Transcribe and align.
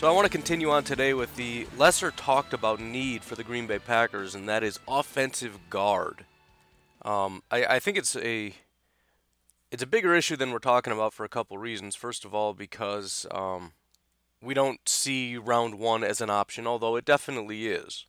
So 0.00 0.08
I 0.08 0.12
want 0.12 0.24
to 0.24 0.30
continue 0.30 0.70
on 0.70 0.82
today 0.82 1.12
with 1.12 1.36
the 1.36 1.66
lesser 1.76 2.10
talked 2.10 2.54
about 2.54 2.80
need 2.80 3.22
for 3.22 3.34
the 3.34 3.44
Green 3.44 3.66
Bay 3.66 3.78
Packers, 3.78 4.34
and 4.34 4.48
that 4.48 4.64
is 4.64 4.80
offensive 4.88 5.58
guard. 5.68 6.24
Um, 7.02 7.42
I, 7.50 7.66
I 7.66 7.78
think 7.80 7.98
it's 7.98 8.16
a 8.16 8.54
it's 9.70 9.82
a 9.82 9.86
bigger 9.86 10.14
issue 10.14 10.36
than 10.36 10.52
we're 10.52 10.58
talking 10.58 10.94
about 10.94 11.12
for 11.12 11.24
a 11.24 11.28
couple 11.28 11.58
reasons. 11.58 11.96
First 11.96 12.24
of 12.24 12.34
all, 12.34 12.54
because 12.54 13.26
um, 13.30 13.72
we 14.40 14.54
don't 14.54 14.80
see 14.88 15.36
round 15.36 15.74
one 15.74 16.02
as 16.02 16.22
an 16.22 16.30
option, 16.30 16.66
although 16.66 16.96
it 16.96 17.04
definitely 17.04 17.66
is. 17.66 18.06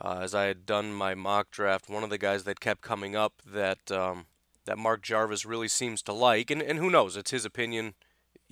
Uh, 0.00 0.20
as 0.22 0.34
I 0.34 0.44
had 0.44 0.64
done 0.64 0.94
my 0.94 1.14
mock 1.14 1.50
draft, 1.50 1.90
one 1.90 2.04
of 2.04 2.08
the 2.08 2.16
guys 2.16 2.44
that 2.44 2.58
kept 2.58 2.80
coming 2.80 3.14
up 3.14 3.42
that 3.44 3.92
um, 3.92 4.24
that 4.64 4.78
Mark 4.78 5.02
Jarvis 5.02 5.44
really 5.44 5.68
seems 5.68 6.00
to 6.04 6.14
like, 6.14 6.50
and, 6.50 6.62
and 6.62 6.78
who 6.78 6.88
knows, 6.88 7.18
it's 7.18 7.32
his 7.32 7.44
opinion. 7.44 7.92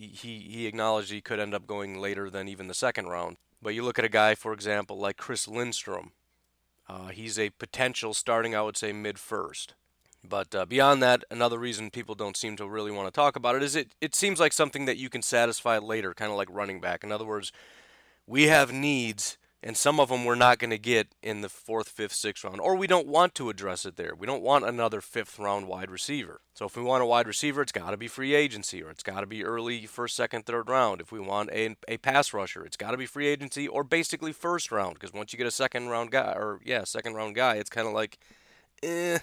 He, 0.06 0.38
he 0.38 0.66
acknowledged 0.66 1.10
he 1.10 1.20
could 1.20 1.40
end 1.40 1.54
up 1.54 1.66
going 1.66 2.00
later 2.00 2.30
than 2.30 2.48
even 2.48 2.68
the 2.68 2.74
second 2.74 3.06
round. 3.08 3.36
But 3.60 3.74
you 3.74 3.82
look 3.82 3.98
at 3.98 4.04
a 4.04 4.08
guy, 4.08 4.34
for 4.34 4.52
example, 4.52 4.98
like 4.98 5.16
Chris 5.16 5.46
Lindstrom. 5.46 6.12
Uh, 6.88 7.08
he's 7.08 7.38
a 7.38 7.50
potential 7.50 8.14
starting, 8.14 8.54
I 8.54 8.62
would 8.62 8.76
say, 8.76 8.92
mid 8.92 9.18
first. 9.18 9.74
But 10.22 10.54
uh, 10.54 10.66
beyond 10.66 11.02
that, 11.02 11.24
another 11.30 11.58
reason 11.58 11.90
people 11.90 12.14
don't 12.14 12.36
seem 12.36 12.56
to 12.56 12.68
really 12.68 12.90
want 12.90 13.06
to 13.06 13.12
talk 13.12 13.36
about 13.36 13.56
it 13.56 13.62
is 13.62 13.76
it, 13.76 13.94
it 14.00 14.14
seems 14.14 14.40
like 14.40 14.52
something 14.52 14.84
that 14.86 14.98
you 14.98 15.08
can 15.08 15.22
satisfy 15.22 15.78
later, 15.78 16.14
kind 16.14 16.30
of 16.30 16.36
like 16.36 16.48
running 16.50 16.80
back. 16.80 17.04
In 17.04 17.12
other 17.12 17.24
words, 17.24 17.52
we 18.26 18.44
have 18.44 18.72
needs, 18.72 19.38
and 19.62 19.76
some 19.76 20.00
of 20.00 20.08
them 20.08 20.24
we're 20.24 20.34
not 20.34 20.58
going 20.58 20.70
to 20.70 20.78
get 20.78 21.14
in 21.22 21.42
the 21.42 21.48
fourth, 21.48 21.88
fifth, 21.88 22.14
sixth 22.14 22.44
round, 22.44 22.60
or 22.60 22.74
we 22.74 22.86
don't 22.86 23.06
want 23.06 23.34
to 23.34 23.50
address 23.50 23.84
it 23.84 23.96
there. 23.96 24.14
We 24.14 24.26
don't 24.26 24.42
want 24.42 24.64
another 24.64 25.00
fifth 25.00 25.38
round 25.38 25.68
wide 25.68 25.90
receiver. 25.90 26.40
So 26.54 26.64
if 26.64 26.76
we 26.76 26.82
want 26.82 27.02
a 27.02 27.06
wide 27.06 27.26
receiver, 27.26 27.62
it's 27.62 27.72
got 27.72 27.90
to 27.90 27.96
be 27.96 28.08
free 28.08 28.34
agency, 28.34 28.82
or 28.82 28.90
it's 28.90 29.02
got 29.02 29.20
to 29.20 29.26
be 29.26 29.44
early 29.44 29.86
first, 29.86 30.16
second, 30.16 30.46
third 30.46 30.68
round. 30.68 31.00
If 31.00 31.12
we 31.12 31.20
want 31.20 31.50
a, 31.50 31.76
a 31.88 31.98
pass 31.98 32.32
rusher, 32.32 32.64
it's 32.64 32.76
got 32.76 32.92
to 32.92 32.96
be 32.96 33.06
free 33.06 33.28
agency, 33.28 33.68
or 33.68 33.84
basically 33.84 34.32
first 34.32 34.72
round, 34.72 34.94
because 34.94 35.12
once 35.12 35.32
you 35.32 35.36
get 35.36 35.46
a 35.46 35.52
second 35.52 35.88
round 35.88 36.10
guy, 36.10 36.32
or 36.32 36.60
yeah, 36.64 36.84
second 36.84 37.14
round 37.14 37.34
guy, 37.34 37.56
it's 37.56 37.70
kind 37.70 37.86
of 37.86 37.94
like, 37.94 38.18
eh 38.82 39.18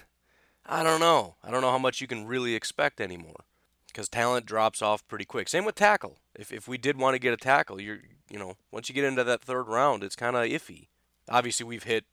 I 0.70 0.82
don't 0.82 1.00
know. 1.00 1.36
I 1.42 1.50
don't 1.50 1.62
know 1.62 1.70
how 1.70 1.78
much 1.78 2.02
you 2.02 2.06
can 2.06 2.26
really 2.26 2.54
expect 2.54 3.00
anymore 3.00 3.46
because 3.88 4.08
talent 4.08 4.46
drops 4.46 4.82
off 4.82 5.06
pretty 5.08 5.24
quick. 5.24 5.48
Same 5.48 5.64
with 5.64 5.74
tackle. 5.74 6.18
If 6.34 6.52
if 6.52 6.68
we 6.68 6.78
did 6.78 6.98
want 6.98 7.14
to 7.14 7.18
get 7.18 7.32
a 7.32 7.36
tackle, 7.36 7.80
you're 7.80 8.00
you 8.30 8.38
know 8.38 8.54
once 8.70 8.88
you 8.88 8.94
get 8.94 9.04
into 9.04 9.24
that 9.24 9.42
third 9.42 9.68
round, 9.68 10.02
it's 10.02 10.16
kind 10.16 10.36
of 10.36 10.44
iffy. 10.44 10.88
Obviously, 11.28 11.64
we've 11.64 11.84
hit 11.84 12.04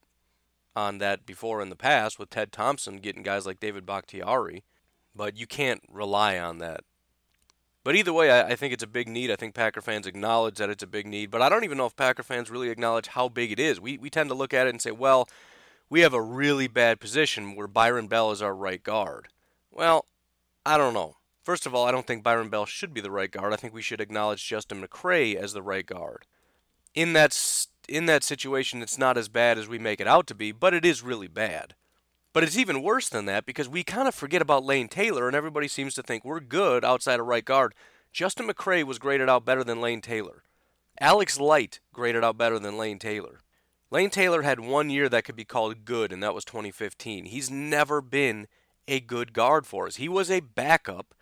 on 0.75 0.97
that 0.97 1.25
before 1.25 1.61
in 1.61 1.69
the 1.69 1.75
past 1.75 2.19
with 2.19 2.29
Ted 2.29 2.51
Thompson 2.51 2.97
getting 2.97 3.23
guys 3.23 3.45
like 3.45 3.59
David 3.59 3.85
Bakhtiari, 3.85 4.63
but 5.15 5.37
you 5.37 5.47
can't 5.47 5.81
rely 5.89 6.37
on 6.37 6.57
that. 6.59 6.81
But 7.83 7.95
either 7.95 8.11
way, 8.11 8.31
I, 8.31 8.49
I 8.49 8.55
think 8.55 8.73
it's 8.73 8.83
a 8.83 8.87
big 8.87 9.07
need. 9.07 9.29
I 9.29 9.35
think 9.35 9.53
Packer 9.53 9.79
fans 9.79 10.07
acknowledge 10.07 10.55
that 10.55 10.71
it's 10.71 10.83
a 10.83 10.87
big 10.87 11.05
need, 11.05 11.29
but 11.29 11.41
I 11.41 11.49
don't 11.49 11.63
even 11.63 11.77
know 11.77 11.85
if 11.85 11.95
Packer 11.95 12.23
fans 12.23 12.49
really 12.49 12.69
acknowledge 12.69 13.07
how 13.07 13.29
big 13.29 13.51
it 13.51 13.59
is. 13.59 13.79
We 13.79 13.97
we 13.97 14.09
tend 14.09 14.29
to 14.29 14.35
look 14.35 14.53
at 14.53 14.67
it 14.67 14.71
and 14.71 14.81
say, 14.81 14.91
well 14.91 15.29
we 15.89 16.01
have 16.01 16.13
a 16.13 16.21
really 16.21 16.67
bad 16.67 16.99
position 16.99 17.55
where 17.55 17.67
Byron 17.67 18.07
Bell 18.07 18.31
is 18.31 18.41
our 18.41 18.55
right 18.55 18.81
guard. 18.81 19.27
Well, 19.71 20.05
I 20.65 20.77
don't 20.77 20.93
know. 20.93 21.17
First 21.45 21.67
of 21.67 21.75
all, 21.75 21.85
I 21.85 21.91
don't 21.91 22.07
think 22.07 22.23
Byron 22.23 22.49
Bell 22.49 22.65
should 22.65 22.91
be 22.91 23.01
the 23.01 23.11
right 23.11 23.29
guard. 23.29 23.53
I 23.53 23.55
think 23.55 23.71
we 23.71 23.83
should 23.83 24.01
acknowledge 24.01 24.47
Justin 24.47 24.81
McCray 24.81 25.35
as 25.35 25.53
the 25.53 25.61
right 25.61 25.85
guard. 25.85 26.25
In 26.95 27.13
that 27.13 27.67
in 27.87 28.07
that 28.07 28.23
situation, 28.23 28.81
it's 28.81 28.97
not 28.97 29.15
as 29.15 29.29
bad 29.29 29.59
as 29.59 29.67
we 29.67 29.77
make 29.77 30.01
it 30.01 30.07
out 30.07 30.25
to 30.25 30.33
be, 30.33 30.51
but 30.51 30.73
it 30.73 30.83
is 30.83 31.03
really 31.03 31.27
bad. 31.27 31.75
But 32.33 32.43
it's 32.43 32.57
even 32.57 32.81
worse 32.81 33.09
than 33.09 33.25
that 33.27 33.45
because 33.45 33.69
we 33.69 33.83
kind 33.83 34.07
of 34.07 34.15
forget 34.15 34.41
about 34.41 34.65
Lane 34.65 34.87
Taylor, 34.87 35.27
and 35.27 35.35
everybody 35.35 35.67
seems 35.67 35.93
to 35.93 36.01
think 36.01 36.25
we're 36.25 36.39
good 36.39 36.83
outside 36.83 37.19
of 37.19 37.27
right 37.27 37.45
guard. 37.45 37.75
Justin 38.11 38.47
McCray 38.47 38.83
was 38.83 38.97
graded 38.97 39.29
out 39.29 39.45
better 39.45 39.63
than 39.63 39.79
Lane 39.79 40.01
Taylor. 40.01 40.41
Alex 40.99 41.39
Light 41.39 41.79
graded 41.93 42.23
out 42.23 42.39
better 42.39 42.57
than 42.57 42.75
Lane 42.75 42.97
Taylor. 42.97 43.41
Lane 43.91 44.09
Taylor 44.09 44.41
had 44.41 44.59
one 44.59 44.89
year 44.89 45.07
that 45.09 45.25
could 45.25 45.35
be 45.35 45.45
called 45.45 45.85
good, 45.85 46.11
and 46.11 46.23
that 46.23 46.33
was 46.33 46.43
2015. 46.43 47.25
He's 47.25 47.51
never 47.51 48.01
been 48.01 48.47
a 48.87 48.99
good 48.99 49.31
guard 49.31 49.67
for 49.67 49.85
us. 49.85 49.97
He 49.97 50.09
was 50.09 50.31
a 50.31 50.39
backup 50.39 51.13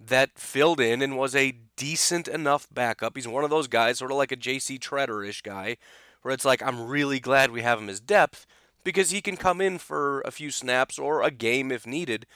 that 0.00 0.38
filled 0.38 0.80
in 0.80 1.02
and 1.02 1.16
was 1.16 1.34
a 1.34 1.56
decent 1.76 2.28
enough 2.28 2.68
backup. 2.72 3.16
He's 3.16 3.28
one 3.28 3.44
of 3.44 3.50
those 3.50 3.68
guys, 3.68 3.98
sort 3.98 4.10
of 4.10 4.16
like 4.16 4.32
a 4.32 4.36
J.C. 4.36 4.78
Tretter 4.78 5.26
ish 5.26 5.42
guy, 5.42 5.76
where 6.22 6.34
it's 6.34 6.44
like, 6.44 6.62
I'm 6.62 6.86
really 6.86 7.20
glad 7.20 7.50
we 7.50 7.62
have 7.62 7.78
him 7.78 7.88
as 7.88 8.00
depth 8.00 8.46
because 8.82 9.10
he 9.10 9.20
can 9.20 9.36
come 9.36 9.60
in 9.60 9.78
for 9.78 10.20
a 10.22 10.30
few 10.30 10.50
snaps 10.50 10.98
or 10.98 11.22
a 11.22 11.30
game 11.30 11.72
if 11.72 11.86
needed. 11.86 12.26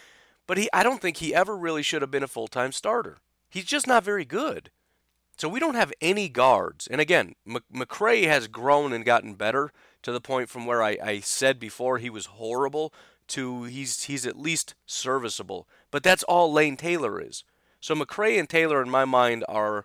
But 0.46 0.58
he, 0.58 0.68
I 0.72 0.82
don't 0.82 1.00
think 1.00 1.18
he 1.18 1.34
ever 1.34 1.56
really 1.56 1.82
should 1.82 2.02
have 2.02 2.10
been 2.10 2.22
a 2.22 2.28
full 2.28 2.48
time 2.48 2.72
starter. 2.72 3.18
He's 3.50 3.64
just 3.64 3.86
not 3.86 4.04
very 4.04 4.24
good. 4.24 4.70
So 5.36 5.48
we 5.48 5.60
don't 5.60 5.76
have 5.76 5.92
any 6.00 6.28
guards. 6.28 6.88
And 6.88 7.00
again, 7.00 7.36
McCray 7.46 8.24
has 8.24 8.48
grown 8.48 8.92
and 8.92 9.04
gotten 9.04 9.34
better 9.34 9.72
to 10.02 10.10
the 10.10 10.20
point 10.20 10.48
from 10.48 10.66
where 10.66 10.82
I, 10.82 10.98
I 11.02 11.20
said 11.20 11.60
before 11.60 11.98
he 11.98 12.10
was 12.10 12.26
horrible 12.26 12.92
to 13.28 13.64
he's 13.64 14.04
he's 14.04 14.26
at 14.26 14.38
least 14.38 14.74
serviceable. 14.86 15.68
But 15.90 16.02
that's 16.02 16.22
all 16.24 16.52
Lane 16.52 16.76
Taylor 16.76 17.20
is. 17.20 17.44
So 17.80 17.94
McCray 17.94 18.38
and 18.38 18.48
Taylor, 18.48 18.82
in 18.82 18.90
my 18.90 19.04
mind, 19.04 19.44
are 19.48 19.84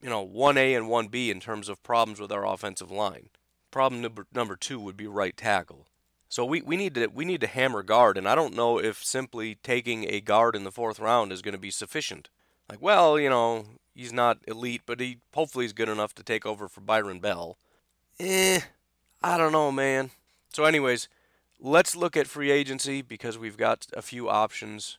you 0.00 0.08
know 0.08 0.26
1A 0.26 0.76
and 0.76 0.86
1B 0.86 1.30
in 1.30 1.40
terms 1.40 1.68
of 1.68 1.82
problems 1.82 2.20
with 2.20 2.32
our 2.32 2.46
offensive 2.46 2.90
line. 2.90 3.28
Problem 3.70 4.00
number 4.00 4.26
number 4.32 4.56
two 4.56 4.80
would 4.80 4.96
be 4.96 5.06
right 5.06 5.36
tackle. 5.36 5.86
So 6.30 6.44
we, 6.44 6.60
we 6.60 6.76
need 6.76 6.94
to 6.94 7.06
we 7.08 7.24
need 7.24 7.40
to 7.40 7.46
hammer 7.46 7.82
guard, 7.82 8.16
and 8.16 8.28
I 8.28 8.34
don't 8.34 8.54
know 8.54 8.78
if 8.78 9.04
simply 9.04 9.56
taking 9.56 10.04
a 10.08 10.20
guard 10.20 10.54
in 10.54 10.64
the 10.64 10.72
fourth 10.72 11.00
round 11.00 11.32
is 11.32 11.42
going 11.42 11.54
to 11.54 11.58
be 11.58 11.70
sufficient. 11.70 12.28
Like, 12.68 12.82
well, 12.82 13.18
you 13.18 13.30
know, 13.30 13.64
He's 13.98 14.12
not 14.12 14.38
elite, 14.46 14.82
but 14.86 15.00
he 15.00 15.18
hopefully 15.34 15.64
is 15.64 15.72
good 15.72 15.88
enough 15.88 16.14
to 16.14 16.22
take 16.22 16.46
over 16.46 16.68
for 16.68 16.80
Byron 16.80 17.18
Bell. 17.18 17.58
Eh, 18.20 18.60
I 19.24 19.36
don't 19.36 19.50
know, 19.50 19.72
man. 19.72 20.12
So, 20.52 20.62
anyways, 20.62 21.08
let's 21.58 21.96
look 21.96 22.16
at 22.16 22.28
free 22.28 22.52
agency 22.52 23.02
because 23.02 23.36
we've 23.36 23.56
got 23.56 23.88
a 23.94 24.00
few 24.00 24.28
options. 24.28 24.98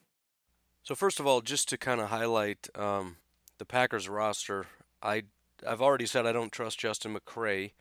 So, 0.83 0.95
first 0.95 1.19
of 1.19 1.27
all, 1.27 1.41
just 1.41 1.69
to 1.69 1.77
kind 1.77 2.01
of 2.01 2.09
highlight 2.09 2.69
um, 2.75 3.17
the 3.59 3.65
Packers 3.65 4.09
roster, 4.09 4.65
I, 5.01 5.23
I've 5.67 5.81
already 5.81 6.05
said 6.05 6.25
I 6.25 6.31
don't 6.31 6.51
trust 6.51 6.79
Justin 6.79 7.15
McCray. 7.15 7.71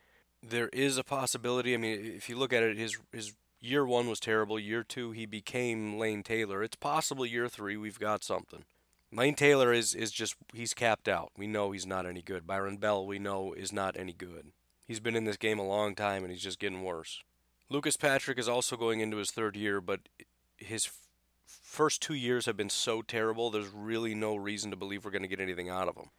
There 0.43 0.69
is 0.69 0.99
a 0.99 1.05
possibility. 1.05 1.75
I 1.75 1.79
mean, 1.79 1.99
if 2.17 2.29
you 2.29 2.37
look 2.37 2.53
at 2.53 2.63
it, 2.63 2.77
his, 2.77 2.99
his 3.13 3.33
year 3.61 3.87
one 3.87 4.09
was 4.09 4.21
terrible. 4.21 4.59
Year 4.59 4.83
two, 4.83 5.13
he 5.13 5.27
became 5.27 5.99
Lane 5.99 6.23
Taylor. 6.23 6.63
It's 6.63 6.77
possible 6.77 7.25
year 7.25 7.49
three, 7.49 7.77
we've 7.77 7.99
got 7.99 8.25
something. 8.25 8.65
Lane 9.13 9.35
Taylor 9.35 9.73
is 9.73 9.95
is 9.95 10.13
just 10.13 10.37
he's 10.55 10.73
capped 10.73 11.09
out. 11.09 11.33
We 11.37 11.47
know 11.47 11.73
he's 11.73 11.87
not 11.87 12.07
any 12.07 12.23
good. 12.23 12.47
Byron 12.47 12.77
Bell 12.77 13.05
we 13.05 13.19
know 13.19 13.53
is 13.53 13.73
not 13.73 13.97
any 13.97 14.13
good. 14.13 14.53
He's 14.87 15.01
been 15.01 15.17
in 15.17 15.25
this 15.25 15.37
game 15.37 15.59
a 15.59 15.67
long 15.67 15.95
time 15.95 16.23
and 16.23 16.33
he's 16.33 16.43
just 16.43 16.61
getting 16.61 16.85
worse. 16.85 17.23
Lucas 17.69 17.97
Patrick 17.97 18.39
is 18.39 18.49
also 18.49 18.77
going 18.77 19.01
into 19.01 19.17
his 19.17 19.31
third 19.31 19.57
year, 19.57 19.81
but 19.81 20.01
his 20.57 20.91
first 21.63 22.03
two 22.03 22.15
years 22.15 22.47
have 22.47 22.57
been 22.57 22.71
so 22.71 23.03
terrible. 23.03 23.51
There's 23.51 23.69
really 23.69 24.15
no 24.15 24.37
reason 24.37 24.71
to 24.71 24.77
believe 24.77 25.05
we're 25.05 25.11
going 25.11 25.23
to 25.23 25.29
get 25.29 25.41
anything 25.41 25.69
out 25.69 25.89
of 25.89 25.95
them. 25.95 26.11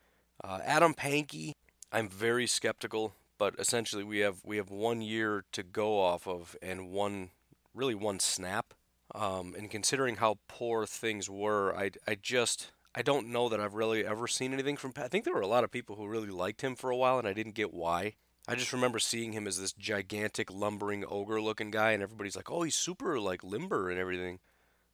Uh, 0.44 0.60
Adam 0.64 0.94
Pankey, 0.94 1.54
I'm 1.92 2.10
very 2.10 2.48
skeptical, 2.48 3.14
but 3.38 3.56
essentially 3.60 4.04
we 4.04 4.20
have 4.20 4.38
we 4.44 4.58
have 4.58 4.70
one 4.70 5.02
year 5.02 5.44
to 5.52 5.64
go 5.64 6.00
off 6.00 6.28
of 6.28 6.56
and 6.62 6.90
one 6.92 7.30
really 7.74 7.96
one 7.96 8.20
snap. 8.20 8.74
Um, 9.14 9.56
and 9.58 9.70
considering 9.70 10.18
how 10.18 10.40
poor 10.48 10.86
things 10.86 11.30
were, 11.30 11.76
I 11.76 11.92
I 12.08 12.16
just 12.16 12.72
I 12.96 13.02
don't 13.02 13.28
know 13.28 13.50
that 13.50 13.60
I've 13.60 13.74
really 13.74 14.06
ever 14.06 14.28
seen 14.28 14.54
anything 14.54 14.78
from. 14.78 14.94
I 14.98 15.08
think 15.08 15.26
there 15.26 15.34
were 15.34 15.42
a 15.42 15.48
lot 15.48 15.64
of 15.64 15.72
people 15.72 15.96
who 15.96 16.08
really 16.08 16.30
liked 16.30 16.62
him 16.62 16.76
for 16.76 16.90
a 16.90 16.98
while, 16.98 17.20
and 17.20 17.28
I 17.28 17.34
didn't 17.34 17.56
get 17.56 17.74
why. 17.74 18.16
I 18.48 18.56
just 18.56 18.74
remember 18.74 19.00
seeing 19.00 19.34
him 19.34 19.48
as 19.48 19.60
this 19.60 19.72
gigantic 19.72 20.52
lumbering 20.52 21.06
ogre 21.08 21.40
looking 21.40 21.70
guy 21.72 21.92
and 21.92 22.02
everybody's 22.02 22.36
like, 22.36 22.50
"Oh, 22.50 22.64
he's 22.64 22.76
super 22.76 23.20
like 23.20 23.44
limber 23.44 23.90
and 23.90 24.00
everything." 24.00 24.40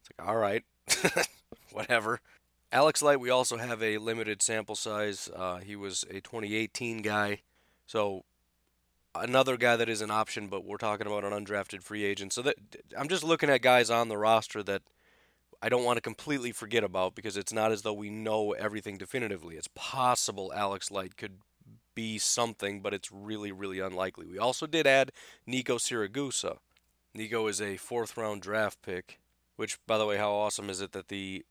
It's 0.10 0.20
like, 0.20 0.28
"All 0.28 0.38
right. 0.38 0.64
Whatever." 1.72 2.20
Alex 2.72 3.02
Light, 3.02 3.20
we 3.20 3.30
also 3.30 3.58
have 3.58 3.82
a 3.82 3.98
limited 3.98 4.42
sample 4.42 4.76
size. 4.76 5.30
Uh, 5.34 5.58
he 5.58 5.76
was 5.76 6.04
a 6.10 6.20
2018 6.20 7.02
guy. 7.02 7.40
So 7.86 8.26
another 9.16 9.56
guy 9.56 9.78
that 9.78 9.88
is 9.88 10.02
an 10.02 10.12
option, 10.12 10.48
but 10.48 10.66
we're 10.66 10.78
talking 10.78 11.08
about 11.08 11.24
an 11.24 11.32
undrafted 11.32 11.82
free 11.82 12.04
agent. 12.04 12.34
So 12.34 12.42
that 12.42 12.56
I'm 12.98 13.08
just 13.08 13.24
looking 13.24 13.50
at 13.50 13.62
guys 13.62 13.90
on 13.90 14.10
the 14.10 14.18
roster 14.18 14.64
that 14.64 14.82
I 15.62 15.70
don't 15.70 15.86
want 15.86 15.98
to 15.98 16.02
completely 16.02 16.52
forget 16.52 16.84
about 16.84 17.16
because 17.16 17.38
it's 17.38 17.54
not 17.54 17.72
as 17.72 17.82
though 17.82 17.94
we 17.94 18.10
know 18.10 18.52
everything 18.52 18.98
definitively. 18.98 19.56
It's 19.56 19.70
possible 19.74 20.52
Alex 20.54 20.92
Light 20.92 21.18
could 21.18 21.38
be 21.96 22.20
something, 22.20 22.82
but 22.82 22.94
it's 22.94 23.12
really, 23.12 23.52
really 23.52 23.80
unlikely. 23.80 24.28
We 24.28 24.38
also 24.38 24.68
did 24.68 24.86
add 24.86 25.12
Nico 25.48 25.78
Siragusa. 25.78 26.58
Nico 27.16 27.48
is 27.48 27.60
a 27.60 27.78
fourth 27.78 28.16
round 28.18 28.44
draft 28.44 28.82
pick, 28.84 29.20
which, 29.58 29.78
by 29.86 29.98
the 29.98 30.06
way, 30.06 30.18
how 30.18 30.32
awesome 30.32 30.70
is 30.70 30.80
it 30.80 30.94
that 30.94 31.10
the 31.10 31.46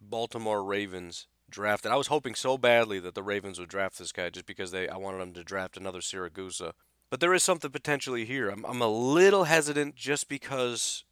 Baltimore 0.00 0.62
Ravens 0.62 1.26
drafted? 1.50 1.90
I 1.90 1.96
was 1.96 2.06
hoping 2.06 2.36
so 2.36 2.56
badly 2.56 3.00
that 3.00 3.14
the 3.14 3.22
Ravens 3.22 3.58
would 3.58 3.68
draft 3.68 3.98
this 3.98 4.12
guy 4.12 4.30
just 4.30 4.46
because 4.46 4.70
they 4.70 4.88
I 4.88 4.96
wanted 4.96 5.20
them 5.20 5.32
to 5.34 5.42
draft 5.42 5.76
another 5.76 6.00
Siragusa. 6.00 6.72
But 7.10 7.20
there 7.20 7.34
is 7.34 7.42
something 7.42 7.70
potentially 7.70 8.24
here. 8.24 8.50
I'm, 8.50 8.64
I'm 8.64 8.82
a 8.82 8.88
little 8.88 9.44
hesitant 9.44 9.96
just 9.96 10.28
because 10.28 11.04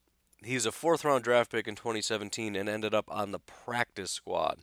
he's 0.43 0.67
a 0.67 0.73
fourth 0.73 1.05
round 1.05 1.25
draft 1.25 1.51
pick 1.51 1.67
in 1.67 1.77
2017 1.77 2.55
and 2.55 2.69
ended 2.69 2.95
up 2.95 3.07
on 3.09 3.33
the 3.33 3.39
practice 3.39 4.11
squad, 4.11 4.61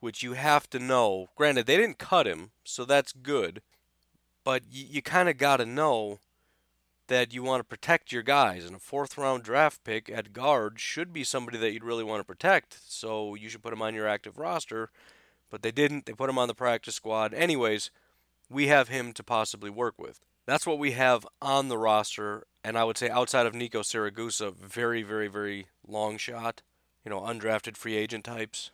which 0.00 0.22
you 0.22 0.34
have 0.34 0.70
to 0.70 0.78
know. 0.78 1.28
Granted, 1.34 1.66
they 1.66 1.76
didn't 1.76 1.98
cut 1.98 2.26
him, 2.26 2.50
so 2.64 2.84
that's 2.84 3.12
good. 3.12 3.62
But 4.44 4.62
you, 4.70 4.86
you 4.88 5.02
kind 5.02 5.28
of 5.28 5.38
got 5.38 5.56
to 5.56 5.66
know 5.66 6.20
that 7.08 7.32
you 7.32 7.42
want 7.42 7.60
to 7.60 7.64
protect 7.64 8.12
your 8.12 8.22
guys. 8.22 8.64
And 8.64 8.76
a 8.76 8.78
fourth 8.78 9.16
round 9.16 9.42
draft 9.42 9.84
pick 9.84 10.10
at 10.10 10.32
guard 10.32 10.80
should 10.80 11.12
be 11.12 11.24
somebody 11.24 11.58
that 11.58 11.72
you'd 11.72 11.84
really 11.84 12.04
want 12.04 12.20
to 12.20 12.26
protect. 12.26 12.78
So 12.88 13.34
you 13.34 13.48
should 13.48 13.62
put 13.62 13.72
him 13.72 13.82
on 13.82 13.94
your 13.94 14.08
active 14.08 14.38
roster. 14.38 14.90
But 15.50 15.62
they 15.62 15.70
didn't. 15.70 16.06
They 16.06 16.12
put 16.12 16.30
him 16.30 16.38
on 16.38 16.48
the 16.48 16.54
practice 16.54 16.96
squad. 16.96 17.32
Anyways, 17.32 17.90
we 18.48 18.66
have 18.66 18.88
him 18.88 19.12
to 19.12 19.22
possibly 19.22 19.70
work 19.70 19.94
with. 19.98 20.20
That's 20.46 20.66
what 20.66 20.78
we 20.78 20.92
have 20.92 21.26
on 21.42 21.68
the 21.68 21.78
roster, 21.78 22.46
and 22.62 22.78
I 22.78 22.84
would 22.84 22.96
say 22.96 23.10
outside 23.10 23.46
of 23.46 23.54
Nico 23.54 23.82
Siragusa, 23.82 24.54
very, 24.54 25.02
very, 25.02 25.26
very 25.26 25.66
long 25.86 26.18
shot. 26.18 26.62
You 27.04 27.10
know, 27.10 27.20
undrafted 27.20 27.76
free 27.76 27.96
agent 27.96 28.24
types, 28.24 28.70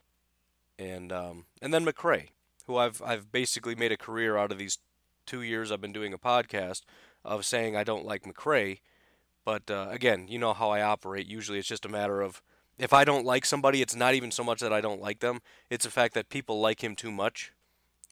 and 0.79 1.13
um, 1.13 1.45
and 1.61 1.73
then 1.73 1.85
McCray, 1.85 2.29
who 2.67 2.77
I've 2.77 3.03
I've 3.03 3.33
basically 3.33 3.75
made 3.75 3.93
a 3.93 3.97
career 3.97 4.37
out 4.37 4.53
of 4.53 4.59
these 4.59 4.79
two 5.27 5.43
years 5.43 5.71
I've 5.71 5.81
been 5.81 5.93
doing 5.93 6.13
a 6.13 6.19
podcast 6.19 6.83
of 7.25 7.45
saying 7.45 7.77
I 7.77 7.85
don't 7.85 8.05
like 8.05 8.25
McCray, 8.25 8.81
but 9.45 9.71
uh, 9.71 9.89
again, 9.91 10.27
you 10.29 10.39
know 10.39 10.53
how 10.53 10.71
I 10.71 10.83
operate. 10.83 11.27
Usually, 11.27 11.59
it's 11.59 11.69
just 11.69 11.87
a 11.87 11.91
matter 11.91 12.21
of 12.21 12.43
if 12.79 12.93
I 12.93 13.05
don't 13.05 13.27
like 13.27 13.45
somebody, 13.45 13.83
it's 13.83 13.95
not 13.95 14.15
even 14.15 14.31
so 14.31 14.43
much 14.43 14.61
that 14.61 14.73
I 14.73 14.81
don't 14.81 15.01
like 15.01 15.21
them; 15.21 15.41
it's 15.71 15.85
the 15.85 15.91
fact 15.91 16.15
that 16.15 16.29
people 16.29 16.61
like 16.61 16.83
him 16.83 16.97
too 16.97 17.13
much, 17.13 17.53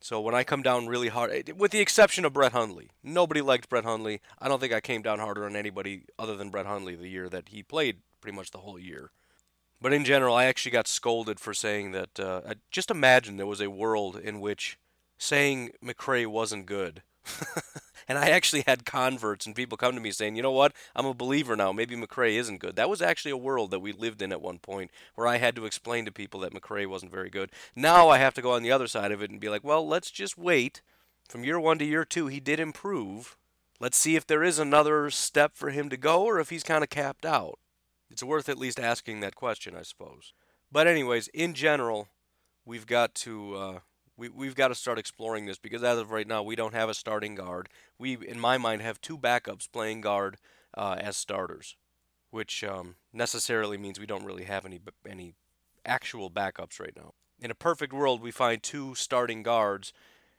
so 0.03 0.21
when 0.21 0.35
I 0.35 0.45
come 0.45 0.63
down 0.63 0.87
really 0.87 1.09
hard, 1.09 1.31
eh, 1.31 1.53
with 1.55 1.73
the 1.73 1.81
exception 1.81 2.25
of 2.25 2.33
Brett 2.33 2.53
Hundley, 2.53 2.91
nobody 3.03 3.43
liked 3.43 3.69
Brett 3.69 3.85
Hundley. 3.85 4.21
I 4.39 4.49
don't 4.49 4.59
think 4.59 4.73
I 4.73 4.81
came 4.81 5.03
down 5.03 5.19
harder 5.19 5.45
on 5.45 5.55
anybody 5.55 6.05
other 6.19 6.37
than 6.37 6.51
Brett 6.51 6.67
Hundley 6.67 6.97
the 6.97 7.09
year 7.09 7.29
that 7.29 7.51
he 7.51 7.63
played 7.63 7.99
pretty 8.21 8.37
much 8.37 8.51
the 8.51 8.59
whole 8.59 8.79
year. 8.79 9.11
But 9.81 9.93
in 9.93 10.05
general, 10.05 10.35
I 10.35 10.45
actually 10.45 10.73
got 10.73 10.89
scolded 10.89 11.39
for 11.39 11.55
saying 11.55 11.93
that. 11.93 12.19
Uh, 12.19 12.55
just 12.71 12.91
imagine 12.91 13.37
there 13.37 13.47
was 13.47 13.61
a 13.61 13.71
world 13.71 14.17
in 14.17 14.41
which 14.41 14.79
saying 15.21 15.71
McCray 15.85 16.27
wasn't 16.27 16.67
good 16.67 17.03
and 18.09 18.19
I 18.19 18.31
actually 18.31 18.65
had 18.67 18.85
converts 18.85 19.47
and 19.47 19.55
people 19.55 19.77
come 19.79 19.95
to 19.95 20.01
me 20.01 20.11
saying, 20.11 20.37
you 20.37 20.43
know 20.43 20.51
what, 20.51 20.73
I'm 20.95 21.07
a 21.07 21.15
believer 21.15 21.57
now. 21.57 21.73
Maybe 21.73 21.97
McCray 21.97 22.35
isn't 22.35 22.61
good. 22.61 22.77
That 22.77 22.89
was 22.89 23.03
actually 23.03 23.33
a 23.33 23.37
world 23.37 23.71
that 23.71 23.81
we 23.81 23.93
lived 23.93 24.23
in 24.23 24.33
at 24.33 24.43
one 24.43 24.59
point 24.59 24.91
where 25.15 25.27
I 25.27 25.39
had 25.39 25.57
to 25.57 25.67
explain 25.67 26.05
to 26.05 26.13
people 26.13 26.41
that 26.41 26.55
McCray 26.55 26.87
wasn't 26.87 27.13
very 27.13 27.31
good. 27.31 27.51
Now 27.77 28.09
I 28.09 28.19
have 28.19 28.35
to 28.35 28.43
go 28.43 28.53
on 28.53 28.63
the 28.63 28.73
other 28.73 28.87
side 28.87 29.13
of 29.13 29.23
it 29.23 29.31
and 29.31 29.41
be 29.41 29.49
like, 29.49 29.65
well, 29.65 29.87
let's 29.87 30.11
just 30.11 30.39
wait. 30.39 30.83
From 31.29 31.45
year 31.45 31.61
one 31.61 31.79
to 31.79 31.85
year 31.85 32.05
two, 32.05 32.27
he 32.27 32.41
did 32.41 32.59
improve. 32.59 33.37
Let's 33.79 33.97
see 33.97 34.17
if 34.17 34.27
there 34.27 34.43
is 34.43 34.59
another 34.59 35.11
step 35.11 35.53
for 35.55 35.71
him 35.71 35.89
to 35.91 35.97
go 35.97 36.25
or 36.25 36.41
if 36.41 36.51
he's 36.51 36.63
kind 36.63 36.83
of 36.83 36.91
capped 36.91 37.25
out. 37.25 37.59
It's 38.11 38.23
worth 38.23 38.49
at 38.49 38.59
least 38.59 38.81
asking 38.81 39.21
that 39.21 39.37
question, 39.37 39.77
I 39.77 39.83
suppose. 39.83 40.33
But, 40.73 40.87
anyways, 40.87 41.29
in 41.29 41.55
general, 41.55 42.09
we've 42.67 42.87
got 42.87 43.15
to 43.17 43.55
uh, 43.55 43.79
we, 44.21 44.29
we've 44.29 44.55
got 44.55 44.69
to 44.69 44.75
start 44.75 44.99
exploring 44.99 45.47
this 45.47 45.59
because 45.59 45.83
as 45.83 45.99
of 45.99 46.11
right 46.11 46.29
now, 46.29 46.43
we 46.43 46.55
don't 46.55 46.75
have 46.75 46.91
a 46.91 46.95
starting 46.95 47.35
guard. 47.35 47.71
We, 47.99 48.19
in 48.29 48.39
my 48.39 48.59
mind, 48.59 48.83
have 48.83 49.01
two 49.01 49.17
backups 49.17 49.67
playing 49.73 50.03
guard 50.03 50.37
uh, 50.77 50.97
as 50.99 51.17
starters, 51.17 51.77
which 52.31 52.63
um, 52.63 52.97
necessarily 53.15 53.79
means 53.79 53.99
we 53.99 54.07
don't 54.07 54.27
really 54.27 54.45
have 54.45 54.67
any 54.67 54.79
any 55.09 55.35
actual 55.87 56.31
backups 56.31 56.79
right 56.79 56.95
now. 56.95 57.15
In 57.41 57.51
a 57.51 57.55
perfect 57.55 57.95
world, 57.95 58.21
we 58.21 58.31
find 58.31 58.63
two 58.63 58.95
starting 58.95 59.43
guards, 59.43 59.95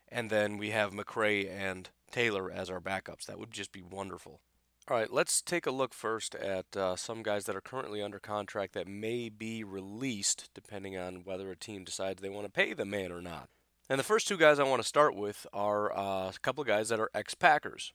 and 0.07 0.29
then 0.29 0.57
we 0.57 0.69
have 0.69 0.91
McCray 0.93 1.49
and 1.49 1.89
Taylor 2.11 2.51
as 2.51 2.69
our 2.69 2.79
backups. 2.79 3.25
That 3.25 3.39
would 3.39 3.51
just 3.51 3.71
be 3.71 3.81
wonderful. 3.81 4.41
All 4.87 4.97
right, 4.97 5.11
let's 5.11 5.41
take 5.41 5.65
a 5.65 5.71
look 5.71 5.95
first 5.95 6.35
at 6.35 6.77
uh, 6.77 6.95
some 6.95 7.23
guys 7.23 7.45
that 7.45 7.55
are 7.55 7.61
currently 7.61 8.03
under 8.03 8.19
contract 8.19 8.73
that 8.73 8.87
may 8.87 9.29
be 9.29 9.63
released, 9.63 10.49
depending 10.53 10.97
on 10.97 11.23
whether 11.23 11.49
a 11.49 11.55
team 11.55 11.83
decides 11.83 12.21
they 12.21 12.29
want 12.29 12.45
to 12.45 12.51
pay 12.51 12.73
the 12.73 12.85
man 12.85 13.11
or 13.11 13.21
not. 13.21 13.49
And 13.91 13.99
the 13.99 14.05
first 14.05 14.25
two 14.25 14.37
guys 14.37 14.57
I 14.57 14.63
want 14.63 14.81
to 14.81 14.87
start 14.87 15.17
with 15.17 15.45
are 15.51 15.91
uh, 15.91 16.29
a 16.29 16.39
couple 16.41 16.61
of 16.61 16.67
guys 16.69 16.87
that 16.87 16.99
are 17.01 17.11
ex 17.13 17.35
Packers 17.35 17.91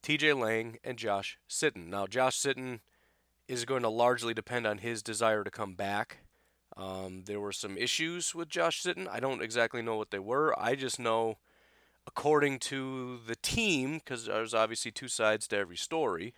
TJ 0.00 0.38
Lang 0.38 0.78
and 0.84 0.96
Josh 0.96 1.36
Sitton. 1.50 1.88
Now, 1.88 2.06
Josh 2.06 2.38
Sitton 2.38 2.78
is 3.48 3.64
going 3.64 3.82
to 3.82 3.88
largely 3.88 4.34
depend 4.34 4.68
on 4.68 4.78
his 4.78 5.02
desire 5.02 5.42
to 5.42 5.50
come 5.50 5.74
back. 5.74 6.18
Um, 6.76 7.24
there 7.26 7.40
were 7.40 7.50
some 7.50 7.76
issues 7.76 8.36
with 8.36 8.50
Josh 8.50 8.84
Sitton. 8.84 9.08
I 9.10 9.18
don't 9.18 9.42
exactly 9.42 9.82
know 9.82 9.96
what 9.96 10.12
they 10.12 10.20
were. 10.20 10.56
I 10.56 10.76
just 10.76 11.00
know, 11.00 11.38
according 12.06 12.60
to 12.60 13.18
the 13.26 13.34
team, 13.34 13.94
because 13.94 14.26
there's 14.26 14.54
obviously 14.54 14.92
two 14.92 15.08
sides 15.08 15.48
to 15.48 15.56
every 15.56 15.76
story, 15.76 16.34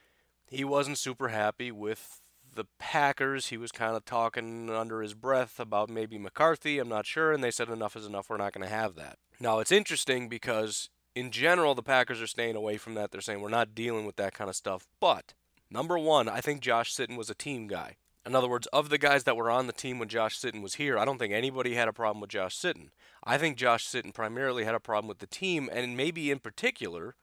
he 0.48 0.64
wasn't 0.64 0.96
super 0.96 1.28
happy 1.28 1.70
with 1.70 2.22
the 2.54 2.66
Packers. 2.78 3.48
He 3.48 3.56
was 3.56 3.72
kind 3.72 3.96
of 3.96 4.04
talking 4.04 4.70
under 4.70 5.02
his 5.02 5.14
breath 5.14 5.58
about 5.58 5.90
maybe 5.90 6.18
McCarthy. 6.18 6.78
I'm 6.78 6.88
not 6.88 7.06
sure. 7.06 7.32
And 7.32 7.42
they 7.42 7.50
said, 7.50 7.68
enough 7.68 7.96
is 7.96 8.06
enough. 8.06 8.30
We're 8.30 8.36
not 8.36 8.52
going 8.52 8.66
to 8.66 8.74
have 8.74 8.94
that. 8.96 9.18
Now, 9.40 9.58
it's 9.58 9.72
interesting 9.72 10.28
because 10.28 10.90
in 11.14 11.30
general, 11.30 11.74
the 11.74 11.82
Packers 11.82 12.20
are 12.20 12.26
staying 12.26 12.56
away 12.56 12.76
from 12.76 12.94
that. 12.94 13.10
They're 13.10 13.20
saying 13.20 13.40
we're 13.40 13.48
not 13.48 13.74
dealing 13.74 14.06
with 14.06 14.16
that 14.16 14.34
kind 14.34 14.50
of 14.50 14.56
stuff. 14.56 14.86
But 15.00 15.34
number 15.70 15.98
one, 15.98 16.28
I 16.28 16.40
think 16.40 16.60
Josh 16.60 16.94
Sitton 16.94 17.16
was 17.16 17.30
a 17.30 17.34
team 17.34 17.66
guy. 17.66 17.96
In 18.26 18.34
other 18.34 18.48
words, 18.48 18.66
of 18.68 18.88
the 18.88 18.96
guys 18.96 19.24
that 19.24 19.36
were 19.36 19.50
on 19.50 19.66
the 19.66 19.72
team 19.72 19.98
when 19.98 20.08
Josh 20.08 20.40
Sitton 20.40 20.62
was 20.62 20.74
here, 20.74 20.96
I 20.96 21.04
don't 21.04 21.18
think 21.18 21.34
anybody 21.34 21.74
had 21.74 21.88
a 21.88 21.92
problem 21.92 22.22
with 22.22 22.30
Josh 22.30 22.58
Sitton. 22.58 22.88
I 23.22 23.36
think 23.36 23.58
Josh 23.58 23.86
Sitton 23.86 24.14
primarily 24.14 24.64
had 24.64 24.74
a 24.74 24.80
problem 24.80 25.08
with 25.08 25.18
the 25.18 25.26
team, 25.26 25.68
and 25.70 25.94
maybe 25.94 26.30
in 26.30 26.38
particular, 26.38 27.16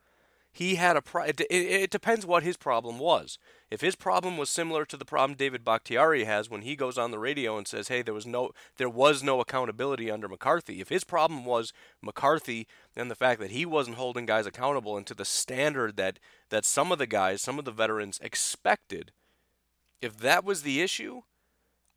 he 0.52 0.76
had 0.76 0.98
a 0.98 1.02
pro- 1.02 1.24
it, 1.24 1.40
it, 1.50 1.90
depends 1.90 2.26
what 2.26 2.44
his 2.44 2.58
problem 2.58 3.00
was. 3.00 3.38
If 3.70 3.80
his 3.80 3.96
problem 3.96 4.38
was 4.38 4.50
similar 4.50 4.84
to 4.86 4.98
the 4.98 5.06
problem 5.06 5.38
David 5.38 5.64
Bakhtiari 5.64 6.26
has 6.26 6.50
when 6.50 6.64
he 6.64 6.76
goes 6.76 6.98
on 6.98 7.12
the 7.12 7.20
radio 7.20 7.58
and 7.58 7.66
says, 7.66 7.88
"Hey, 7.88 8.02
there 8.02 8.14
was 8.14 8.26
no 8.26 8.52
there 8.78 8.90
was 8.90 9.24
no 9.24 9.40
accountability 9.40 10.12
under 10.12 10.28
McCarthy." 10.28 10.82
If 10.82 10.90
his 10.90 11.06
problem 11.06 11.46
was 11.46 11.72
McCarthy 12.02 12.68
and 12.98 13.10
the 13.10 13.16
fact 13.16 13.40
that 13.40 13.52
he 13.52 13.66
wasn't 13.66 13.96
holding 13.96 14.26
guys 14.26 14.46
accountable 14.46 14.98
and 14.98 15.08
to 15.08 15.14
the 15.14 15.26
standard 15.26 15.96
that 15.96 16.20
that 16.50 16.66
some 16.66 16.92
of 16.92 17.00
the 17.00 17.08
guys, 17.08 17.42
some 17.42 17.58
of 17.58 17.64
the 17.64 17.72
veterans 17.72 18.20
expected, 18.22 19.14
if 20.02 20.18
that 20.18 20.44
was 20.44 20.64
the 20.64 20.82
issue, 20.82 21.22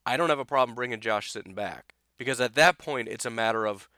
I 0.06 0.16
don't 0.16 0.30
have 0.30 0.38
a 0.38 0.44
problem 0.44 0.76
bringing 0.76 1.00
Josh 1.00 1.32
Sitton 1.32 1.56
back 1.56 1.94
because 2.18 2.40
at 2.40 2.54
that 2.54 2.78
point 2.78 3.08
it's 3.08 3.26
a 3.26 3.30
matter 3.30 3.66
of 3.66 3.88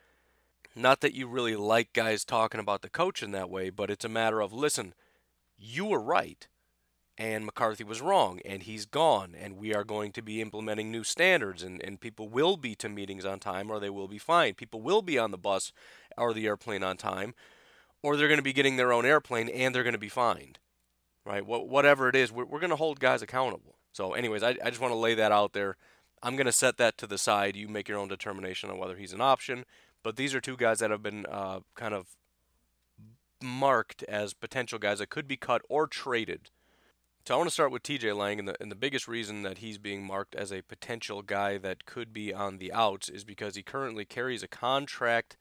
not 0.77 1.01
that 1.01 1.13
you 1.13 1.27
really 1.27 1.55
like 1.55 1.93
guys 1.93 2.23
talking 2.23 2.59
about 2.59 2.81
the 2.81 2.89
coach 2.89 3.23
in 3.23 3.31
that 3.31 3.49
way, 3.49 3.69
but 3.69 3.89
it's 3.89 4.05
a 4.05 4.09
matter 4.09 4.41
of 4.41 4.53
listen, 4.53 4.93
you 5.57 5.85
were 5.85 6.01
right 6.01 6.47
and 7.17 7.45
McCarthy 7.45 7.83
was 7.83 7.99
wrong, 7.99 8.39
and 8.45 8.63
he's 8.63 8.85
gone, 8.85 9.33
and 9.35 9.57
we 9.57 9.73
are 9.73 9.83
going 9.83 10.11
to 10.11 10.21
be 10.21 10.39
implementing 10.39 10.91
new 10.91 11.03
standards, 11.03 11.63
and, 11.63 11.83
and 11.83 11.99
people 11.99 12.29
will 12.29 12.57
be 12.57 12.75
to 12.75 12.87
meetings 12.87 13.25
on 13.25 13.39
time 13.39 13.71
or 13.71 13.79
they 13.79 13.89
will 13.89 14.07
be 14.07 14.19
fined. 14.19 14.55
People 14.55 14.81
will 14.81 15.01
be 15.01 15.17
on 15.17 15.31
the 15.31 15.37
bus 15.37 15.73
or 16.15 16.31
the 16.31 16.45
airplane 16.45 16.83
on 16.83 16.95
time, 16.95 17.33
or 18.03 18.15
they're 18.15 18.27
going 18.27 18.37
to 18.37 18.43
be 18.43 18.53
getting 18.53 18.77
their 18.77 18.93
own 18.93 19.05
airplane 19.05 19.49
and 19.49 19.73
they're 19.73 19.83
going 19.83 19.93
to 19.93 19.99
be 19.99 20.09
fined. 20.09 20.59
Right? 21.25 21.45
whatever 21.45 22.07
it 22.07 22.15
is, 22.15 22.31
we're, 22.31 22.45
we're 22.45 22.61
going 22.61 22.69
to 22.69 22.77
hold 22.77 23.01
guys 23.01 23.21
accountable. 23.21 23.75
So, 23.91 24.13
anyways, 24.13 24.43
I, 24.43 24.55
I 24.63 24.69
just 24.69 24.79
want 24.79 24.93
to 24.93 24.97
lay 24.97 25.13
that 25.15 25.33
out 25.33 25.51
there. 25.51 25.75
I'm 26.23 26.37
going 26.37 26.45
to 26.45 26.53
set 26.53 26.77
that 26.77 26.97
to 26.99 27.07
the 27.07 27.17
side. 27.17 27.57
You 27.57 27.67
make 27.67 27.89
your 27.89 27.97
own 27.97 28.07
determination 28.07 28.69
on 28.69 28.77
whether 28.77 28.95
he's 28.95 29.11
an 29.11 29.19
option. 29.19 29.65
But 30.07 30.15
these 30.15 30.33
are 30.33 30.39
two 30.39 30.55
guys 30.55 30.79
that 30.79 30.89
have 30.89 31.03
been 31.03 31.25
uh, 31.25 31.59
kind 31.75 31.93
of 31.93 32.07
marked 33.43 34.03
as 34.03 34.33
potential 34.33 34.79
guys 34.79 34.99
that 34.99 35.09
could 35.09 35.27
be 35.27 35.35
cut 35.35 35.63
or 35.67 35.85
traded. 35.85 36.49
So 37.25 37.33
I 37.33 37.37
want 37.37 37.49
to 37.49 37.53
start 37.53 37.73
with 37.73 37.83
TJ 37.83 38.15
Lang, 38.15 38.39
and 38.39 38.47
the, 38.47 38.55
and 38.61 38.71
the 38.71 38.75
biggest 38.77 39.09
reason 39.09 39.41
that 39.41 39.57
he's 39.57 39.77
being 39.77 40.05
marked 40.05 40.33
as 40.33 40.53
a 40.53 40.61
potential 40.61 41.23
guy 41.23 41.57
that 41.57 41.85
could 41.85 42.13
be 42.13 42.33
on 42.33 42.57
the 42.57 42.71
outs 42.71 43.09
is 43.09 43.25
because 43.25 43.57
he 43.57 43.63
currently 43.63 44.05
carries 44.05 44.43
a 44.43 44.47
contract 44.47 45.35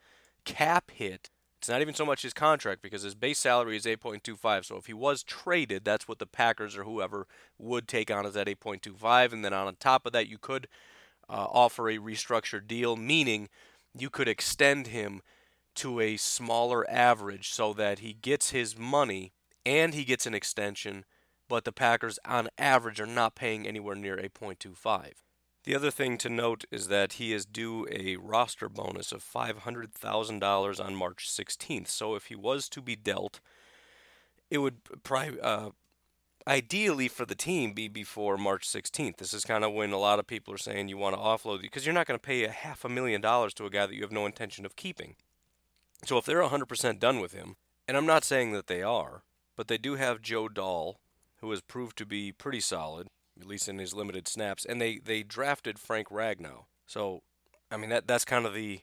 cap 0.45 0.91
hit 0.91 1.31
It's 1.61 1.69
not 1.69 1.81
even 1.81 1.95
so 1.95 2.05
much 2.05 2.23
his 2.23 2.35
contract 2.35 2.83
because 2.83 3.03
his 3.03 3.15
base 3.15 3.39
salary 3.39 3.77
is 3.77 3.85
8.25. 3.85 4.65
So 4.65 4.77
if 4.79 4.87
he 4.87 4.95
was 4.95 5.23
traded, 5.23 5.85
that's 5.85 6.09
what 6.09 6.19
the 6.19 6.27
Packers 6.27 6.77
or 6.77 6.83
whoever 6.83 7.29
would 7.57 7.87
take 7.87 8.11
on 8.11 8.27
as 8.27 8.35
that 8.35 8.49
8.25. 8.49 9.33
And 9.33 9.45
then 9.45 9.53
on 9.53 9.77
top 9.77 10.07
of 10.07 10.13
that, 10.13 10.27
you 10.27 10.39
could 10.39 10.67
uh, 11.29 11.47
offer 11.49 11.89
a 11.89 11.99
restructured 11.99 12.67
deal, 12.67 12.97
meaning 12.97 13.49
you 14.01 14.11
could 14.11 14.29
extend 14.29 14.89
him 14.89 15.23
to 15.77 16.01
a 16.01 16.17
smaller 16.17 16.89
average 16.91 17.51
so 17.51 17.73
that 17.75 18.01
he 18.01 18.13
gets 18.13 18.51
his 18.51 18.79
money 18.79 19.33
and 19.65 19.95
he 19.95 20.05
gets 20.05 20.27
an 20.27 20.35
extension, 20.35 21.05
but 21.49 21.65
the 21.65 21.73
Packers 21.73 22.19
on 22.25 22.49
average 22.57 23.01
are 23.01 23.07
not 23.07 23.35
paying 23.35 23.67
anywhere 23.67 23.95
near 23.95 24.17
8.25. 24.17 25.13
The 25.65 25.75
other 25.75 25.91
thing 25.91 26.17
to 26.19 26.29
note 26.29 26.65
is 26.71 26.89
that 26.89 27.15
he 27.15 27.33
is 27.33 27.45
due 27.45 27.87
a 27.91 28.17
roster 28.17 28.69
bonus 28.69 29.11
of 29.11 29.25
$500,000 29.25 30.85
on 30.85 30.95
March 30.95 31.29
16th. 31.29 31.89
So 31.89 32.15
if 32.15 32.27
he 32.27 32.37
was 32.37 32.69
to 32.69 32.81
be 32.81 32.95
dealt, 32.95 33.41
it 34.49 34.59
would 34.59 35.03
pri- 35.03 35.39
uh, 35.43 35.71
ideally 36.49 37.09
for 37.09 37.27
the 37.27 37.35
team 37.35 37.73
be 37.73 37.89
before 37.89 38.37
March 38.39 38.69
16th. 38.69 39.17
This 39.17 39.35
is 39.35 39.45
kind 39.45 39.65
of 39.65 39.73
when 39.73 39.93
a 39.93 39.99
lot 39.99 40.19
of 40.19 40.27
people 40.27 40.55
are 40.55 40.59
saying 40.59 40.89
you 40.89 40.97
want 40.97 41.15
to 41.15 41.21
offload 41.21 41.63
because 41.63 41.85
you're 41.85 41.95
not 41.95 42.07
going 42.07 42.19
to 42.19 42.27
pay 42.27 42.45
a 42.45 42.51
half 42.51 42.85
a 42.85 42.89
million 42.89 43.21
dollars 43.21 43.53
to 43.55 43.67
a 43.67 43.71
guy 43.71 43.87
that 43.87 43.95
you 43.95 44.03
have 44.03 44.13
no 44.13 44.27
intention 44.27 44.65
of 44.65 44.77
keeping. 44.77 45.17
So 46.05 46.19
if 46.19 46.25
they're 46.25 46.43
100% 46.43 47.01
done 47.01 47.21
with 47.21 47.33
him, 47.33 47.57
and 47.89 47.97
I'm 47.97 48.07
not 48.07 48.25
saying 48.25 48.53
that 48.53 48.67
they 48.67 48.83
are, 48.83 49.23
but 49.57 49.69
they 49.69 49.79
do 49.79 49.95
have 49.95 50.21
Joe 50.21 50.49
Dahl, 50.49 51.01
who 51.41 51.51
has 51.51 51.61
proved 51.61 51.97
to 51.99 52.07
be 52.07 52.33
pretty 52.33 52.61
solid, 52.61 53.09
at 53.41 53.47
least 53.47 53.69
in 53.69 53.79
his 53.79 53.95
limited 53.95 54.29
snaps, 54.29 54.65
and 54.65 54.81
they, 54.81 54.99
they 54.99 55.23
drafted 55.23 55.79
Frank 55.79 56.09
Ragnow. 56.09 56.65
So, 56.87 57.23
I 57.71 57.77
mean, 57.77 57.91
that 57.91 58.07
that's 58.07 58.25
kind 58.25 58.47
of 58.47 58.55
the 58.55 58.81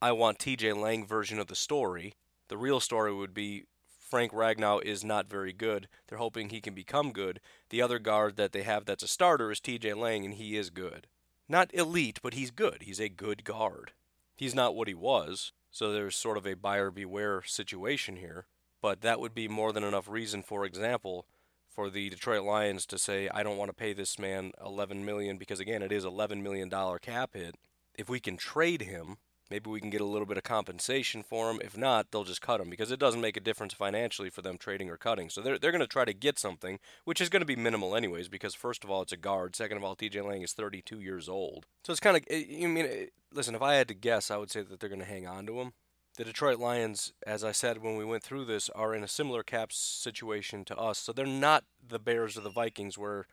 I 0.00 0.12
want 0.12 0.38
TJ 0.38 0.76
Lang 0.76 1.06
version 1.06 1.38
of 1.38 1.46
the 1.46 1.54
story. 1.54 2.14
The 2.48 2.58
real 2.58 2.80
story 2.80 3.14
would 3.14 3.32
be 3.32 3.64
Frank 4.12 4.32
Ragnow 4.32 4.82
is 4.82 5.02
not 5.02 5.30
very 5.30 5.54
good. 5.54 5.88
They're 6.06 6.18
hoping 6.18 6.50
he 6.50 6.60
can 6.60 6.74
become 6.74 7.12
good. 7.12 7.40
The 7.70 7.80
other 7.80 7.98
guard 7.98 8.36
that 8.36 8.52
they 8.52 8.62
have 8.62 8.84
that's 8.84 9.02
a 9.02 9.08
starter 9.08 9.50
is 9.50 9.58
TJ 9.58 9.96
Lang, 9.96 10.26
and 10.26 10.34
he 10.34 10.54
is 10.58 10.68
good. 10.68 11.06
Not 11.48 11.72
elite, 11.72 12.20
but 12.22 12.34
he's 12.34 12.50
good. 12.50 12.82
He's 12.82 13.00
a 13.00 13.08
good 13.08 13.42
guard. 13.42 13.92
He's 14.36 14.54
not 14.54 14.74
what 14.74 14.86
he 14.86 14.92
was, 14.92 15.52
so 15.70 15.90
there's 15.90 16.14
sort 16.14 16.36
of 16.36 16.46
a 16.46 16.52
buyer 16.52 16.90
beware 16.90 17.42
situation 17.42 18.16
here. 18.16 18.44
But 18.82 19.00
that 19.00 19.18
would 19.18 19.34
be 19.34 19.48
more 19.48 19.72
than 19.72 19.82
enough 19.82 20.10
reason, 20.10 20.42
for 20.42 20.66
example, 20.66 21.24
for 21.70 21.88
the 21.88 22.10
Detroit 22.10 22.42
Lions 22.42 22.84
to 22.88 22.98
say, 22.98 23.30
I 23.32 23.42
don't 23.42 23.56
want 23.56 23.70
to 23.70 23.74
pay 23.74 23.94
this 23.94 24.18
man 24.18 24.52
11 24.62 25.06
million 25.06 25.38
because 25.38 25.58
again, 25.58 25.80
it 25.80 25.90
is 25.90 26.04
11 26.04 26.42
million 26.42 26.68
dollar 26.68 26.98
cap 26.98 27.30
hit. 27.32 27.54
If 27.94 28.10
we 28.10 28.20
can 28.20 28.36
trade 28.36 28.82
him, 28.82 29.16
maybe 29.52 29.70
we 29.70 29.80
can 29.80 29.90
get 29.90 30.00
a 30.00 30.06
little 30.06 30.26
bit 30.26 30.38
of 30.38 30.42
compensation 30.42 31.22
for 31.22 31.50
him. 31.50 31.60
If 31.62 31.76
not, 31.76 32.10
they'll 32.10 32.24
just 32.24 32.40
cut 32.40 32.60
him 32.60 32.70
because 32.70 32.90
it 32.90 32.98
doesn't 32.98 33.20
make 33.20 33.36
a 33.36 33.40
difference 33.40 33.74
financially 33.74 34.30
for 34.30 34.42
them 34.42 34.58
trading 34.58 34.90
or 34.90 34.96
cutting. 34.96 35.28
So 35.30 35.40
they're 35.40 35.58
they're 35.58 35.70
going 35.70 35.80
to 35.80 35.86
try 35.86 36.04
to 36.04 36.14
get 36.14 36.38
something, 36.38 36.78
which 37.04 37.20
is 37.20 37.28
going 37.28 37.42
to 37.42 37.46
be 37.46 37.54
minimal 37.54 37.94
anyways 37.94 38.28
because 38.28 38.54
first 38.54 38.82
of 38.82 38.90
all, 38.90 39.02
it's 39.02 39.12
a 39.12 39.16
guard. 39.16 39.54
Second 39.54 39.76
of 39.76 39.84
all, 39.84 39.94
TJ 39.94 40.26
Lang 40.26 40.42
is 40.42 40.54
32 40.54 41.00
years 41.00 41.28
old. 41.28 41.66
So 41.84 41.92
it's 41.92 42.00
kind 42.00 42.16
of 42.16 42.24
eh, 42.30 42.44
you 42.48 42.68
mean 42.68 42.86
eh, 42.86 43.06
listen, 43.32 43.54
if 43.54 43.62
I 43.62 43.74
had 43.74 43.88
to 43.88 43.94
guess, 43.94 44.30
I 44.30 44.38
would 44.38 44.50
say 44.50 44.62
that 44.62 44.80
they're 44.80 44.88
going 44.88 44.98
to 44.98 45.06
hang 45.06 45.26
on 45.26 45.46
to 45.46 45.60
him 45.60 45.72
the 46.16 46.24
Detroit 46.24 46.58
Lions, 46.58 47.12
as 47.26 47.42
I 47.42 47.52
said 47.52 47.82
when 47.82 47.96
we 47.96 48.04
went 48.04 48.22
through 48.22 48.44
this, 48.44 48.68
are 48.70 48.94
in 48.94 49.02
a 49.02 49.08
similar 49.08 49.42
cap 49.42 49.72
situation 49.72 50.64
to 50.66 50.76
us. 50.76 50.98
So 50.98 51.12
they're 51.12 51.26
not 51.26 51.64
the 51.86 51.98
Bears 51.98 52.36
or 52.36 52.42
the 52.42 52.50
Vikings 52.50 52.98
where 52.98 53.26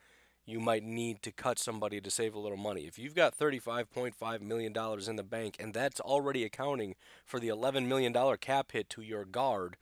you 0.50 0.60
might 0.60 0.84
need 0.84 1.22
to 1.24 1.32
cut 1.32 1.60
somebody 1.60 2.02
to 2.02 2.12
save 2.12 2.34
a 2.34 2.40
little 2.40 2.58
money. 2.58 2.82
If 2.82 2.98
you've 2.98 3.16
got 3.16 3.38
$35.5 3.38 4.42
million 4.42 4.74
in 5.08 5.16
the 5.16 5.24
bank 5.24 5.56
and 5.60 5.74
that's 5.74 6.00
already 6.00 6.44
accounting 6.44 6.96
for 7.26 7.40
the 7.40 7.50
$11 7.50 7.88
million 7.88 8.14
cap 8.38 8.72
hit 8.72 8.90
to 8.92 9.02
your 9.02 9.26
guard, 9.26 9.78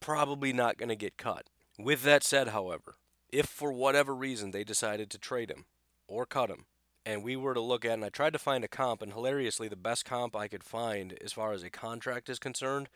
probably 0.00 0.52
not 0.52 0.78
going 0.78 0.88
to 0.88 0.96
get 0.96 1.16
cut. 1.16 1.46
With 1.78 2.02
that 2.02 2.24
said, 2.24 2.48
however, 2.48 2.96
if 3.30 3.46
for 3.46 3.72
whatever 3.72 4.14
reason 4.14 4.50
they 4.50 4.64
decided 4.64 5.10
to 5.10 5.18
trade 5.18 5.50
him 5.50 5.66
or 6.06 6.26
cut 6.26 6.50
him, 6.50 6.64
and 7.04 7.22
we 7.22 7.36
were 7.36 7.54
to 7.54 7.60
look 7.60 7.84
at, 7.84 7.92
and 7.92 8.04
I 8.04 8.10
tried 8.10 8.34
to 8.34 8.38
find 8.38 8.64
a 8.64 8.68
comp, 8.68 9.00
and 9.00 9.12
hilariously, 9.12 9.68
the 9.68 9.76
best 9.76 10.04
comp 10.04 10.36
I 10.36 10.48
could 10.48 10.64
find 10.64 11.16
as 11.24 11.32
far 11.32 11.52
as 11.52 11.62
a 11.62 11.70
contract 11.70 12.28
is 12.28 12.38
concerned 12.38 12.88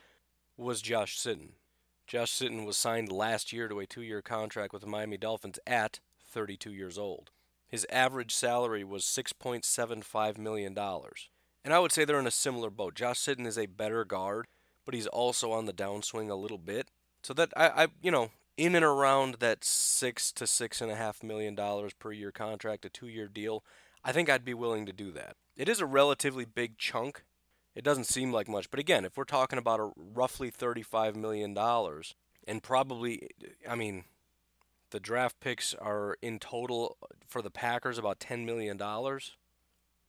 was 0.57 0.83
Josh 0.83 1.19
Sitton. 1.19 1.53
Josh 2.07 2.33
Sitton 2.33 2.67
was 2.67 2.77
signed 2.77 3.11
last 3.11 3.53
year 3.53 3.69
to 3.69 3.81
a 3.81 3.87
two 3.87 4.03
year 4.03 4.21
contract 4.21 4.73
with 4.73 4.83
the 4.83 4.89
Miami 4.89 5.17
Dolphins 5.17 5.59
at 5.67 6.01
32 6.33 6.73
years 6.73 6.99
old. 6.99 7.31
His 7.69 7.87
average 7.91 8.35
salary 8.35 8.85
was 8.85 9.05
$6.75 9.05 10.39
million. 10.39 10.77
And 11.65 11.73
I 11.73 11.79
would 11.79 11.93
say 11.93 12.05
they're 12.05 12.19
in 12.19 12.27
a 12.27 12.31
similar 12.31 12.71
boat. 12.71 12.95
Josh 12.95 13.21
Sitton 13.21 13.47
is 13.47 13.57
a 13.57 13.67
better 13.67 14.05
guard, 14.05 14.47
but 14.85 14.95
he's 14.95 15.07
also 15.07 15.53
on 15.53 15.67
the 15.67 15.73
downswing 15.73 16.29
a 16.29 16.35
little 16.35 16.59
bit. 16.59 16.89
So 17.23 17.33
that 17.35 17.53
I, 17.57 17.85
I 17.85 17.87
you 18.03 18.11
know, 18.11 18.31
in 18.57 18.75
and 18.75 18.85
around 18.85 19.37
that 19.41 19.65
six 19.65 20.33
to 20.33 20.47
six 20.47 20.81
and 20.81 20.91
a 20.91 20.97
half 20.97 21.23
million 21.23 21.55
dollars 21.55 21.93
per 21.95 22.13
year 22.13 22.33
contract, 22.33 22.85
a 22.85 22.89
two 22.89 23.09
year 23.09 23.29
deal, 23.29 23.65
I 24.05 24.13
think 24.13 24.29
I'd 24.29 24.45
be 24.45 24.55
willing 24.55 24.87
to 24.87 24.93
do 24.93 25.13
that. 25.13 25.37
It 25.57 25.69
is 25.69 25.81
a 25.81 25.87
relatively 25.87 26.45
big 26.45 26.79
chunk. 26.79 27.25
It 27.75 27.85
doesn't 27.85 28.05
seem 28.05 28.33
like 28.33 28.49
much, 28.49 28.71
but 28.71 28.81
again, 28.81 29.05
if 29.05 29.17
we're 29.17 29.25
talking 29.25 29.59
about 29.59 29.81
a 29.81 29.91
roughly 29.97 30.51
$35 30.51 31.17
million, 31.17 31.57
and 32.47 32.63
probably, 32.63 33.29
I 33.67 33.77
mean, 33.77 34.05
the 34.93 35.01
draft 35.01 35.41
picks 35.41 35.75
are 35.75 36.17
in 36.23 36.39
total 36.39 36.97
uh, 37.03 37.07
for 37.27 37.43
the 37.43 37.51
Packers 37.51 37.99
about 37.99 38.21
$10 38.21 38.45
million. 38.45 38.81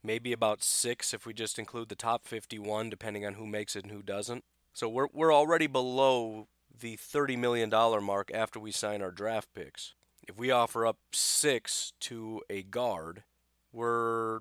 Maybe 0.04 0.32
about 0.34 0.62
six 0.62 1.14
if 1.14 1.26
we 1.26 1.34
just 1.34 1.58
include 1.58 1.90
the 1.90 1.96
top 1.96 2.26
51, 2.26 2.90
depending 2.90 3.26
on 3.26 3.34
who 3.34 3.48
makes 3.48 3.76
it 3.76 3.84
and 3.84 3.92
who 3.92 4.04
doesn't. 4.04 4.44
So 4.74 4.88
we're, 4.88 5.08
we're 5.12 5.34
already 5.34 5.68
below 5.68 6.48
the 6.80 6.98
$30 6.98 7.38
million 7.38 7.70
mark 8.04 8.30
after 8.34 8.60
we 8.60 8.72
sign 8.72 9.02
our 9.02 9.12
draft 9.12 9.50
picks. 9.56 9.94
If 10.28 10.38
we 10.38 10.52
offer 10.52 10.86
up 10.86 10.98
six 11.12 11.94
to 12.02 12.42
a 12.50 12.64
guard, 12.64 13.24
we're, 13.72 14.40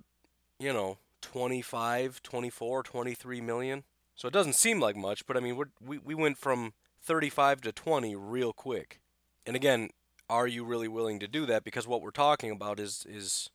you 0.59 0.73
know, 0.73 0.99
25, 1.23 2.23
24, 2.23 2.83
23 2.83 3.41
million. 3.41 3.85
So 4.15 4.29
it 4.29 4.35
doesn't 4.35 4.55
seem 4.55 4.81
like 4.81 4.97
much, 4.97 5.27
but 5.27 5.37
I 5.37 5.41
mean, 5.41 5.61
we 5.81 5.99
we 5.99 6.15
went 6.15 6.39
from 6.39 6.75
35 7.03 7.63
to 7.63 7.73
20 7.73 8.15
real 8.15 8.53
quick. 8.53 9.01
And 9.47 9.57
again, 9.57 9.91
are 10.29 10.47
you 10.47 10.65
really 10.65 10.89
willing 10.89 11.19
to 11.21 11.29
do 11.29 11.47
that? 11.47 11.65
Because 11.65 11.87
what 11.87 12.03
we're 12.03 12.11
talking 12.11 12.51
about 12.51 12.81
is 12.81 13.07
is 13.09 13.51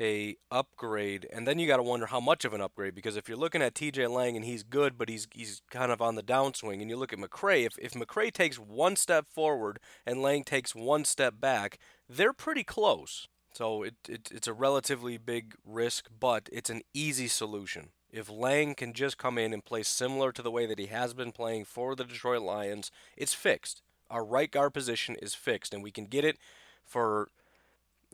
a 0.00 0.36
upgrade, 0.50 1.26
and 1.32 1.46
then 1.46 1.58
you 1.58 1.66
got 1.66 1.78
to 1.78 1.82
wonder 1.82 2.06
how 2.06 2.20
much 2.20 2.44
of 2.44 2.54
an 2.54 2.60
upgrade. 2.60 2.94
Because 2.94 3.16
if 3.16 3.28
you're 3.28 3.38
looking 3.38 3.62
at 3.62 3.74
T.J. 3.74 4.06
Lang 4.06 4.36
and 4.36 4.44
he's 4.44 4.62
good, 4.62 4.96
but 4.96 5.08
he's 5.08 5.26
he's 5.32 5.62
kind 5.70 5.90
of 5.90 6.00
on 6.00 6.14
the 6.14 6.22
downswing, 6.22 6.80
and 6.80 6.90
you 6.90 6.96
look 6.96 7.12
at 7.12 7.18
McCray, 7.18 7.66
if 7.66 7.78
if 7.78 7.92
McCray 7.92 8.32
takes 8.32 8.58
one 8.58 8.96
step 8.96 9.26
forward 9.28 9.78
and 10.06 10.22
Lang 10.22 10.44
takes 10.44 10.74
one 10.74 11.04
step 11.04 11.40
back, 11.40 11.78
they're 12.08 12.32
pretty 12.32 12.64
close. 12.64 13.28
So 13.52 13.82
it, 13.82 13.94
it, 14.08 14.28
it's 14.30 14.46
a 14.46 14.52
relatively 14.52 15.16
big 15.16 15.54
risk, 15.64 16.08
but 16.18 16.48
it's 16.52 16.70
an 16.70 16.82
easy 16.94 17.26
solution. 17.28 17.90
If 18.10 18.30
Lang 18.30 18.74
can 18.74 18.92
just 18.92 19.18
come 19.18 19.36
in 19.36 19.52
and 19.52 19.64
play 19.64 19.82
similar 19.82 20.32
to 20.32 20.42
the 20.42 20.50
way 20.50 20.64
that 20.66 20.78
he 20.78 20.86
has 20.86 21.12
been 21.12 21.32
playing 21.32 21.64
for 21.64 21.94
the 21.94 22.04
Detroit 22.04 22.42
Lions, 22.42 22.90
it's 23.16 23.34
fixed. 23.34 23.82
Our 24.10 24.24
right 24.24 24.50
guard 24.50 24.74
position 24.74 25.16
is 25.20 25.34
fixed, 25.34 25.74
and 25.74 25.82
we 25.82 25.90
can 25.90 26.06
get 26.06 26.24
it 26.24 26.38
for. 26.84 27.28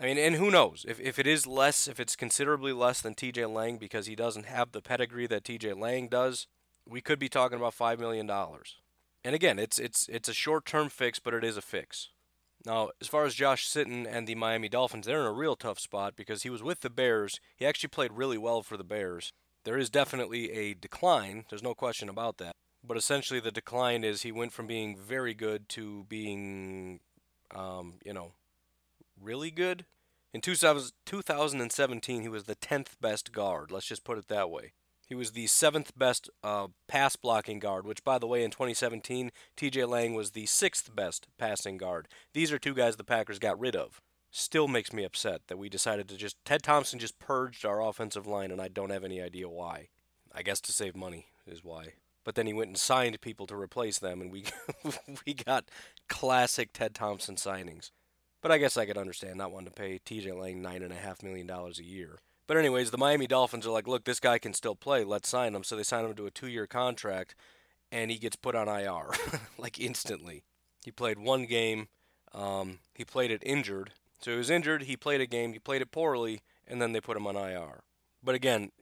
I 0.00 0.06
mean, 0.06 0.18
and 0.18 0.34
who 0.34 0.50
knows? 0.50 0.84
If, 0.88 0.98
if 0.98 1.20
it 1.20 1.26
is 1.26 1.46
less, 1.46 1.86
if 1.86 2.00
it's 2.00 2.16
considerably 2.16 2.72
less 2.72 3.00
than 3.00 3.14
TJ 3.14 3.48
Lang 3.52 3.76
because 3.76 4.06
he 4.06 4.16
doesn't 4.16 4.46
have 4.46 4.72
the 4.72 4.82
pedigree 4.82 5.28
that 5.28 5.44
TJ 5.44 5.78
Lang 5.78 6.08
does, 6.08 6.48
we 6.84 7.00
could 7.00 7.20
be 7.20 7.28
talking 7.28 7.58
about 7.58 7.76
$5 7.76 8.00
million. 8.00 8.28
And 8.28 9.34
again, 9.36 9.60
it's, 9.60 9.78
it's, 9.78 10.08
it's 10.08 10.28
a 10.28 10.34
short 10.34 10.66
term 10.66 10.88
fix, 10.88 11.20
but 11.20 11.32
it 11.32 11.44
is 11.44 11.56
a 11.56 11.62
fix. 11.62 12.08
Now, 12.66 12.90
as 13.00 13.08
far 13.08 13.24
as 13.24 13.34
Josh 13.34 13.68
Sitton 13.68 14.06
and 14.10 14.26
the 14.26 14.34
Miami 14.34 14.68
Dolphins, 14.68 15.06
they're 15.06 15.20
in 15.20 15.26
a 15.26 15.32
real 15.32 15.54
tough 15.54 15.78
spot 15.78 16.14
because 16.16 16.42
he 16.42 16.50
was 16.50 16.62
with 16.62 16.80
the 16.80 16.90
Bears. 16.90 17.38
He 17.56 17.66
actually 17.66 17.90
played 17.90 18.12
really 18.12 18.38
well 18.38 18.62
for 18.62 18.76
the 18.76 18.84
Bears. 18.84 19.32
There 19.64 19.78
is 19.78 19.90
definitely 19.90 20.50
a 20.50 20.74
decline, 20.74 21.44
there's 21.48 21.62
no 21.62 21.74
question 21.74 22.08
about 22.08 22.38
that. 22.38 22.56
But 22.86 22.96
essentially, 22.96 23.40
the 23.40 23.50
decline 23.50 24.04
is 24.04 24.22
he 24.22 24.32
went 24.32 24.52
from 24.52 24.66
being 24.66 24.96
very 24.96 25.32
good 25.32 25.68
to 25.70 26.04
being, 26.08 27.00
um, 27.54 27.94
you 28.04 28.12
know, 28.12 28.32
really 29.20 29.50
good. 29.50 29.86
In 30.34 30.40
2017, 30.40 32.22
he 32.22 32.28
was 32.28 32.44
the 32.44 32.56
10th 32.56 33.00
best 33.00 33.32
guard. 33.32 33.70
Let's 33.70 33.86
just 33.86 34.04
put 34.04 34.18
it 34.18 34.28
that 34.28 34.50
way. 34.50 34.72
He 35.06 35.14
was 35.14 35.32
the 35.32 35.46
seventh 35.46 35.96
best 35.96 36.30
uh, 36.42 36.68
pass 36.88 37.14
blocking 37.16 37.58
guard, 37.58 37.86
which, 37.86 38.04
by 38.04 38.18
the 38.18 38.26
way, 38.26 38.42
in 38.42 38.50
2017, 38.50 39.30
TJ 39.56 39.88
Lang 39.88 40.14
was 40.14 40.30
the 40.30 40.46
sixth 40.46 40.94
best 40.94 41.28
passing 41.38 41.76
guard. 41.76 42.08
These 42.32 42.52
are 42.52 42.58
two 42.58 42.74
guys 42.74 42.96
the 42.96 43.04
Packers 43.04 43.38
got 43.38 43.60
rid 43.60 43.76
of. 43.76 44.00
Still 44.30 44.66
makes 44.66 44.92
me 44.92 45.04
upset 45.04 45.42
that 45.46 45.58
we 45.58 45.68
decided 45.68 46.08
to 46.08 46.16
just. 46.16 46.36
Ted 46.44 46.62
Thompson 46.62 46.98
just 46.98 47.18
purged 47.18 47.64
our 47.64 47.80
offensive 47.80 48.26
line, 48.26 48.50
and 48.50 48.60
I 48.60 48.68
don't 48.68 48.90
have 48.90 49.04
any 49.04 49.22
idea 49.22 49.48
why. 49.48 49.88
I 50.34 50.42
guess 50.42 50.60
to 50.62 50.72
save 50.72 50.96
money 50.96 51.26
is 51.46 51.62
why. 51.62 51.92
But 52.25 52.35
then 52.35 52.47
he 52.47 52.52
went 52.52 52.69
and 52.69 52.78
signed 52.78 53.21
people 53.21 53.47
to 53.47 53.57
replace 53.57 53.99
them, 53.99 54.21
and 54.21 54.33
we 54.33 54.45
we 55.26 55.35
got 55.35 55.66
classic 56.09 56.71
Ted 56.73 56.95
Thompson 56.95 57.37
signings. 57.37 57.90
But 58.40 58.50
I 58.50 58.59
guess 58.59 58.76
I 58.76 58.87
could 58.87 58.99
understand 58.99 59.37
not 59.37 59.52
wanting 59.52 59.71
to 59.71 59.75
pay 59.75 59.99
TJ 59.99 60.38
Lang 60.38 60.61
nine 60.61 60.83
and 60.83 60.93
a 60.93 60.97
half 60.97 61.23
million 61.23 61.47
dollars 61.47 61.78
a 61.78 61.85
year. 61.85 62.19
But 62.47 62.59
anyways, 62.59 62.90
the 62.90 62.99
Miami 62.99 63.26
Dolphins 63.26 63.66
are 63.66 63.71
like, 63.71 63.88
look, 63.88 64.04
this 64.04 64.21
guy 64.21 64.38
can 64.38 64.52
still 64.52 64.75
play. 64.75 65.02
Let's 65.02 65.28
sign 65.28 65.54
him. 65.54 65.64
So 65.64 65.76
they 65.76 65.83
sign 65.83 66.04
him 66.04 66.14
to 66.14 66.26
a 66.26 66.31
two-year 66.31 66.66
contract, 66.66 67.35
and 67.90 68.11
he 68.11 68.19
gets 68.19 68.37
put 68.37 68.54
on 68.54 68.69
IR 68.69 69.11
like 69.59 69.81
instantly. 69.81 70.45
He 70.85 70.90
played 70.90 71.19
one 71.19 71.47
game. 71.47 71.88
Um, 72.35 72.81
he 72.95 73.04
played 73.04 73.31
it 73.31 73.43
injured. 73.47 73.93
So 74.21 74.33
he 74.33 74.37
was 74.37 74.50
injured. 74.50 74.83
He 74.83 74.97
played 74.97 75.21
a 75.21 75.26
game. 75.26 75.52
He 75.52 75.59
played 75.59 75.81
it 75.83 75.90
poorly, 75.90 76.40
and 76.66 76.83
then 76.83 76.93
they 76.93 77.00
put 77.00 77.16
him 77.16 77.26
on 77.26 77.37
IR. 77.37 77.81
But 78.23 78.35
again, 78.35 78.73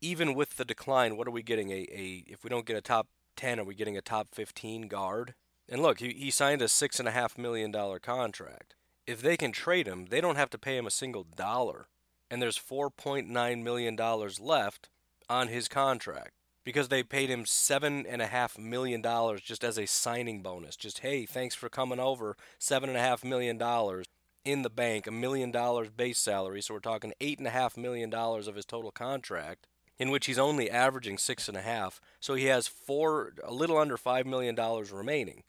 even 0.00 0.34
with 0.34 0.56
the 0.56 0.64
decline, 0.64 1.16
what 1.16 1.26
are 1.26 1.32
we 1.32 1.42
getting? 1.42 1.70
A, 1.70 1.86
a 1.90 2.24
if 2.26 2.44
we 2.44 2.50
don't 2.50 2.66
get 2.66 2.76
a 2.76 2.80
top 2.80 3.08
ten, 3.36 3.58
are 3.58 3.64
we 3.64 3.74
getting 3.74 3.96
a 3.96 4.02
top 4.02 4.28
fifteen 4.32 4.88
guard? 4.88 5.34
And 5.68 5.82
look, 5.82 6.00
he, 6.00 6.12
he 6.12 6.30
signed 6.30 6.62
a 6.62 6.68
six 6.68 6.98
and 6.98 7.08
a 7.08 7.12
half 7.12 7.36
million 7.36 7.70
dollar 7.70 7.98
contract. 7.98 8.74
If 9.06 9.22
they 9.22 9.36
can 9.36 9.52
trade 9.52 9.86
him, 9.86 10.06
they 10.06 10.20
don't 10.20 10.36
have 10.36 10.50
to 10.50 10.58
pay 10.58 10.76
him 10.76 10.86
a 10.86 10.90
single 10.90 11.24
dollar. 11.24 11.88
And 12.30 12.42
there's 12.42 12.56
four 12.56 12.90
point 12.90 13.28
nine 13.28 13.64
million 13.64 13.96
dollars 13.96 14.40
left 14.40 14.88
on 15.28 15.48
his 15.48 15.68
contract 15.68 16.32
because 16.64 16.88
they 16.88 17.02
paid 17.02 17.30
him 17.30 17.46
seven 17.46 18.04
and 18.06 18.20
a 18.20 18.26
half 18.26 18.58
million 18.58 19.00
dollars 19.00 19.40
just 19.40 19.64
as 19.64 19.78
a 19.78 19.86
signing 19.86 20.42
bonus. 20.42 20.76
Just 20.76 20.98
hey, 20.98 21.24
thanks 21.24 21.54
for 21.54 21.68
coming 21.68 22.00
over. 22.00 22.36
Seven 22.58 22.90
and 22.90 22.98
a 22.98 23.02
half 23.02 23.24
million 23.24 23.56
dollars 23.56 24.06
in 24.44 24.62
the 24.62 24.70
bank, 24.70 25.06
a 25.06 25.10
million 25.10 25.50
dollars 25.50 25.90
base 25.90 26.18
salary. 26.18 26.62
So 26.62 26.74
we're 26.74 26.80
talking 26.80 27.12
eight 27.20 27.38
and 27.38 27.46
a 27.46 27.50
half 27.50 27.76
million 27.76 28.10
dollars 28.10 28.46
of 28.46 28.56
his 28.56 28.66
total 28.66 28.90
contract, 28.90 29.66
in 29.98 30.10
which 30.10 30.26
he's 30.26 30.38
only 30.38 30.70
averaging 30.70 31.18
six 31.18 31.48
and 31.48 31.56
a 31.56 31.62
half. 31.62 32.00
So 32.20 32.34
he 32.34 32.46
has 32.46 32.68
four, 32.68 33.32
a 33.42 33.52
little 33.52 33.78
under 33.78 33.96
five 33.96 34.26
million 34.26 34.54
dollars 34.54 34.92
remaining. 34.92 35.42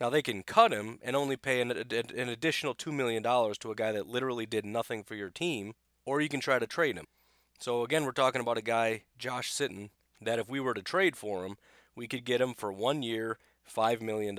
Now 0.00 0.10
they 0.10 0.22
can 0.22 0.42
cut 0.42 0.72
him 0.72 0.98
and 1.02 1.16
only 1.16 1.36
pay 1.36 1.60
an, 1.60 1.72
an 1.72 2.28
additional 2.28 2.74
two 2.74 2.92
million 2.92 3.22
dollars 3.22 3.58
to 3.58 3.70
a 3.70 3.74
guy 3.74 3.92
that 3.92 4.06
literally 4.06 4.46
did 4.46 4.64
nothing 4.64 5.02
for 5.02 5.14
your 5.14 5.30
team, 5.30 5.74
or 6.04 6.20
you 6.20 6.28
can 6.28 6.40
try 6.40 6.58
to 6.58 6.66
trade 6.66 6.96
him. 6.96 7.06
So 7.58 7.82
again, 7.82 8.04
we're 8.04 8.12
talking 8.12 8.40
about 8.40 8.58
a 8.58 8.62
guy, 8.62 9.02
Josh 9.18 9.52
Sitton, 9.52 9.90
that 10.20 10.38
if 10.38 10.48
we 10.48 10.60
were 10.60 10.74
to 10.74 10.82
trade 10.82 11.16
for 11.16 11.44
him, 11.44 11.56
we 11.96 12.06
could 12.06 12.24
get 12.24 12.40
him 12.40 12.54
for 12.54 12.72
one 12.72 13.02
year, 13.02 13.38
$5 13.68 14.00
million, 14.00 14.38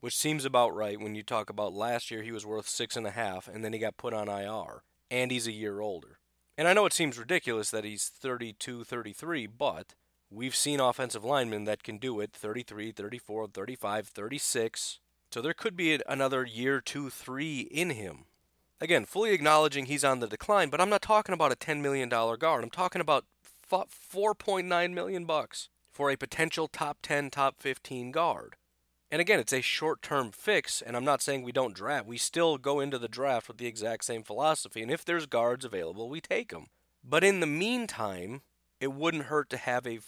which 0.00 0.16
seems 0.16 0.44
about 0.44 0.74
right 0.74 1.00
when 1.00 1.14
you 1.14 1.22
talk 1.22 1.48
about 1.48 1.72
last 1.72 2.10
year 2.10 2.22
he 2.22 2.32
was 2.32 2.44
worth 2.44 2.68
six 2.68 2.96
and 2.96 3.06
a 3.06 3.12
half 3.12 3.46
and 3.48 3.64
then 3.64 3.72
he 3.72 3.78
got 3.78 3.96
put 3.96 4.12
on 4.12 4.28
IR 4.28 4.82
and 5.10 5.30
he's 5.30 5.46
a 5.46 5.52
year 5.52 5.80
older. 5.80 6.18
And 6.56 6.68
I 6.68 6.74
know 6.74 6.86
it 6.86 6.92
seems 6.92 7.18
ridiculous 7.18 7.70
that 7.70 7.84
he's 7.84 8.08
32, 8.08 8.84
33, 8.84 9.46
but 9.46 9.94
we've 10.30 10.54
seen 10.54 10.80
offensive 10.80 11.24
linemen 11.24 11.64
that 11.64 11.82
can 11.82 11.98
do 11.98 12.20
it 12.20 12.32
33, 12.32 12.92
34, 12.92 13.48
35, 13.48 14.08
36. 14.08 14.98
So 15.30 15.40
there 15.40 15.54
could 15.54 15.76
be 15.76 15.98
another 16.06 16.44
year, 16.44 16.80
two, 16.80 17.08
three 17.08 17.60
in 17.60 17.90
him. 17.90 18.26
Again, 18.80 19.04
fully 19.06 19.32
acknowledging 19.32 19.86
he's 19.86 20.04
on 20.04 20.20
the 20.20 20.26
decline, 20.26 20.68
but 20.68 20.80
I'm 20.80 20.90
not 20.90 21.02
talking 21.02 21.32
about 21.32 21.52
a 21.52 21.56
$10 21.56 21.80
million 21.80 22.08
guard. 22.08 22.64
I'm 22.64 22.70
talking 22.70 23.00
about 23.00 23.24
4.9 23.70 24.92
million 24.92 25.24
bucks 25.24 25.68
for 25.90 26.10
a 26.10 26.16
potential 26.16 26.68
top 26.68 26.98
10, 27.02 27.30
top 27.30 27.60
15 27.60 28.10
guard. 28.10 28.56
And 29.12 29.20
again, 29.20 29.38
it's 29.38 29.52
a 29.52 29.60
short-term 29.60 30.30
fix, 30.30 30.80
and 30.80 30.96
I'm 30.96 31.04
not 31.04 31.20
saying 31.20 31.42
we 31.42 31.52
don't 31.52 31.74
draft. 31.74 32.06
We 32.06 32.16
still 32.16 32.56
go 32.56 32.80
into 32.80 32.98
the 32.98 33.08
draft 33.08 33.46
with 33.46 33.58
the 33.58 33.66
exact 33.66 34.06
same 34.06 34.22
philosophy, 34.22 34.80
and 34.80 34.90
if 34.90 35.04
there's 35.04 35.26
guards 35.26 35.66
available, 35.66 36.08
we 36.08 36.22
take 36.22 36.48
them. 36.48 36.68
But 37.04 37.22
in 37.22 37.40
the 37.40 37.46
meantime, 37.46 38.40
it 38.80 38.94
wouldn't 38.94 39.24
hurt 39.24 39.50
to 39.50 39.58
have 39.58 39.86
a 39.86 39.98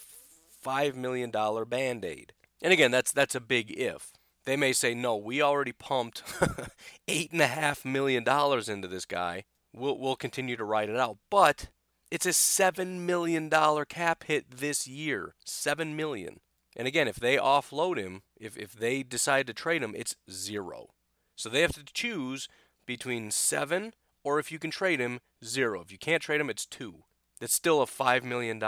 $5 0.65 0.95
million 0.95 1.31
band-aid. 1.31 2.33
And 2.63 2.73
again, 2.73 2.91
that's 2.91 3.13
that's 3.13 3.35
a 3.35 3.41
big 3.41 3.71
if. 3.79 4.15
They 4.47 4.57
may 4.57 4.73
say, 4.73 4.95
no, 4.95 5.17
we 5.17 5.43
already 5.43 5.73
pumped 5.73 6.25
$8.5 7.07 7.85
million 7.85 8.25
into 8.27 8.89
this 8.89 9.05
guy. 9.05 9.45
We'll, 9.75 9.99
we'll 9.99 10.17
continue 10.17 10.57
to 10.57 10.65
ride 10.65 10.89
it 10.89 10.97
out. 10.97 11.19
But 11.31 11.69
it's 12.11 12.27
a 12.27 12.33
seven 12.33 13.05
million 13.05 13.51
dollar 13.51 13.85
cap 13.85 14.25
hit 14.25 14.51
this 14.51 14.87
year. 14.87 15.35
Seven 15.45 15.95
million. 15.95 16.41
And 16.77 16.89
again, 16.89 17.09
if 17.09 17.17
they 17.17 17.37
offload 17.37 17.99
him, 17.99 18.23
if, 18.37 18.57
if 18.57 18.73
they 18.73 19.03
decide 19.03 19.47
to 19.47 19.55
trade 19.55 19.83
him, 19.83 19.95
it's 19.97 20.17
zero. 20.31 20.89
So 21.37 21.49
they 21.49 21.63
have 21.63 21.73
to 21.73 21.85
choose 21.85 22.49
between 22.87 23.31
seven 23.31 23.93
or 24.23 24.39
if 24.39 24.51
you 24.51 24.59
can 24.59 24.71
trade 24.71 25.01
him, 25.01 25.21
zero. 25.45 25.81
If 25.81 25.93
you 25.93 25.99
can't 25.99 26.23
trade 26.23 26.41
him, 26.41 26.49
it's 26.49 26.67
two. 26.67 27.05
That's 27.41 27.53
still 27.53 27.83
a 27.83 27.87
$5 27.87 28.25
million 28.25 28.61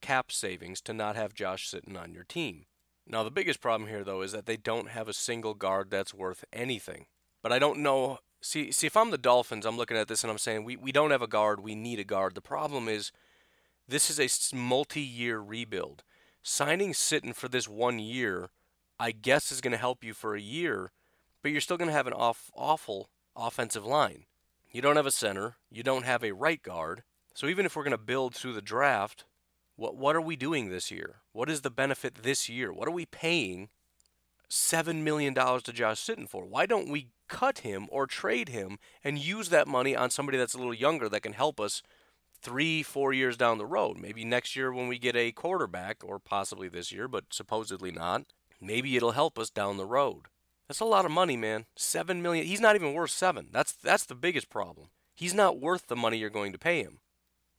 cap 0.00 0.30
savings 0.30 0.80
to 0.82 0.92
not 0.92 1.16
have 1.16 1.34
Josh 1.34 1.68
Sitton 1.68 2.00
on 2.00 2.14
your 2.14 2.22
team. 2.22 2.66
Now, 3.06 3.24
the 3.24 3.30
biggest 3.30 3.60
problem 3.60 3.88
here, 3.88 4.04
though, 4.04 4.22
is 4.22 4.30
that 4.32 4.46
they 4.46 4.56
don't 4.56 4.90
have 4.90 5.08
a 5.08 5.12
single 5.12 5.54
guard 5.54 5.90
that's 5.90 6.14
worth 6.14 6.44
anything. 6.52 7.06
But 7.42 7.50
I 7.50 7.58
don't 7.58 7.80
know 7.80 8.20
See, 8.42 8.72
see, 8.72 8.86
if 8.86 8.96
I'm 8.96 9.10
the 9.10 9.18
Dolphins, 9.18 9.66
I'm 9.66 9.76
looking 9.76 9.98
at 9.98 10.08
this 10.08 10.24
and 10.24 10.30
I'm 10.30 10.38
saying 10.38 10.64
we, 10.64 10.76
we 10.76 10.92
don't 10.92 11.10
have 11.10 11.22
a 11.22 11.26
guard. 11.26 11.60
We 11.60 11.74
need 11.74 11.98
a 11.98 12.04
guard. 12.04 12.34
The 12.34 12.40
problem 12.40 12.88
is 12.88 13.12
this 13.86 14.08
is 14.10 14.18
a 14.18 14.56
multi-year 14.56 15.38
rebuild. 15.40 16.04
Signing 16.42 16.92
Sitton 16.92 17.34
for 17.34 17.48
this 17.48 17.68
one 17.68 17.98
year, 17.98 18.50
I 18.98 19.12
guess, 19.12 19.52
is 19.52 19.60
going 19.60 19.72
to 19.72 19.78
help 19.78 20.02
you 20.02 20.14
for 20.14 20.34
a 20.34 20.40
year, 20.40 20.90
but 21.42 21.52
you're 21.52 21.60
still 21.60 21.76
going 21.76 21.88
to 21.88 21.94
have 21.94 22.06
an 22.06 22.12
off, 22.12 22.50
awful 22.54 23.10
offensive 23.36 23.84
line. 23.84 24.24
You 24.70 24.82
don't 24.82 24.96
have 24.96 25.06
a 25.06 25.10
center. 25.10 25.56
You 25.70 25.82
don't 25.82 26.04
have 26.04 26.22
a 26.22 26.32
right 26.32 26.62
guard. 26.62 27.02
So 27.34 27.46
even 27.46 27.66
if 27.66 27.76
we're 27.76 27.84
going 27.84 27.92
to 27.92 27.98
build 27.98 28.34
through 28.34 28.54
the 28.54 28.62
draft, 28.62 29.24
what 29.76 29.96
what 29.96 30.14
are 30.14 30.20
we 30.20 30.36
doing 30.36 30.68
this 30.68 30.90
year? 30.90 31.16
What 31.32 31.48
is 31.48 31.62
the 31.62 31.70
benefit 31.70 32.16
this 32.16 32.48
year? 32.48 32.72
What 32.72 32.86
are 32.86 32.92
we 32.92 33.06
paying 33.06 33.70
seven 34.48 35.02
million 35.02 35.32
dollars 35.32 35.62
to 35.64 35.72
Josh 35.72 36.00
Sitton 36.00 36.28
for? 36.28 36.44
Why 36.44 36.66
don't 36.66 36.90
we 36.90 37.08
cut 37.28 37.60
him 37.60 37.86
or 37.90 38.06
trade 38.06 38.50
him 38.50 38.78
and 39.02 39.18
use 39.18 39.48
that 39.48 39.66
money 39.68 39.96
on 39.96 40.10
somebody 40.10 40.36
that's 40.36 40.54
a 40.54 40.58
little 40.58 40.74
younger 40.74 41.08
that 41.08 41.22
can 41.22 41.32
help 41.32 41.58
us 41.58 41.82
three, 42.42 42.82
four 42.82 43.12
years 43.12 43.36
down 43.36 43.58
the 43.58 43.66
road. 43.66 43.98
Maybe 43.98 44.24
next 44.24 44.56
year 44.56 44.72
when 44.72 44.88
we 44.88 44.98
get 44.98 45.16
a 45.16 45.32
quarterback, 45.32 46.02
or 46.04 46.18
possibly 46.18 46.68
this 46.68 46.92
year, 46.92 47.08
but 47.08 47.24
supposedly 47.30 47.90
not. 47.90 48.24
Maybe 48.60 48.96
it'll 48.96 49.12
help 49.12 49.38
us 49.38 49.50
down 49.50 49.76
the 49.76 49.86
road. 49.86 50.26
That's 50.68 50.80
a 50.80 50.84
lot 50.84 51.04
of 51.04 51.10
money, 51.10 51.36
man. 51.36 51.66
Seven 51.76 52.22
million. 52.22 52.46
He's 52.46 52.60
not 52.60 52.76
even 52.76 52.94
worth 52.94 53.10
seven. 53.10 53.48
That's 53.50 53.72
that's 53.72 54.04
the 54.04 54.14
biggest 54.14 54.50
problem. 54.50 54.88
He's 55.14 55.34
not 55.34 55.60
worth 55.60 55.88
the 55.88 55.96
money 55.96 56.18
you're 56.18 56.30
going 56.30 56.52
to 56.52 56.58
pay 56.58 56.82
him. 56.82 57.00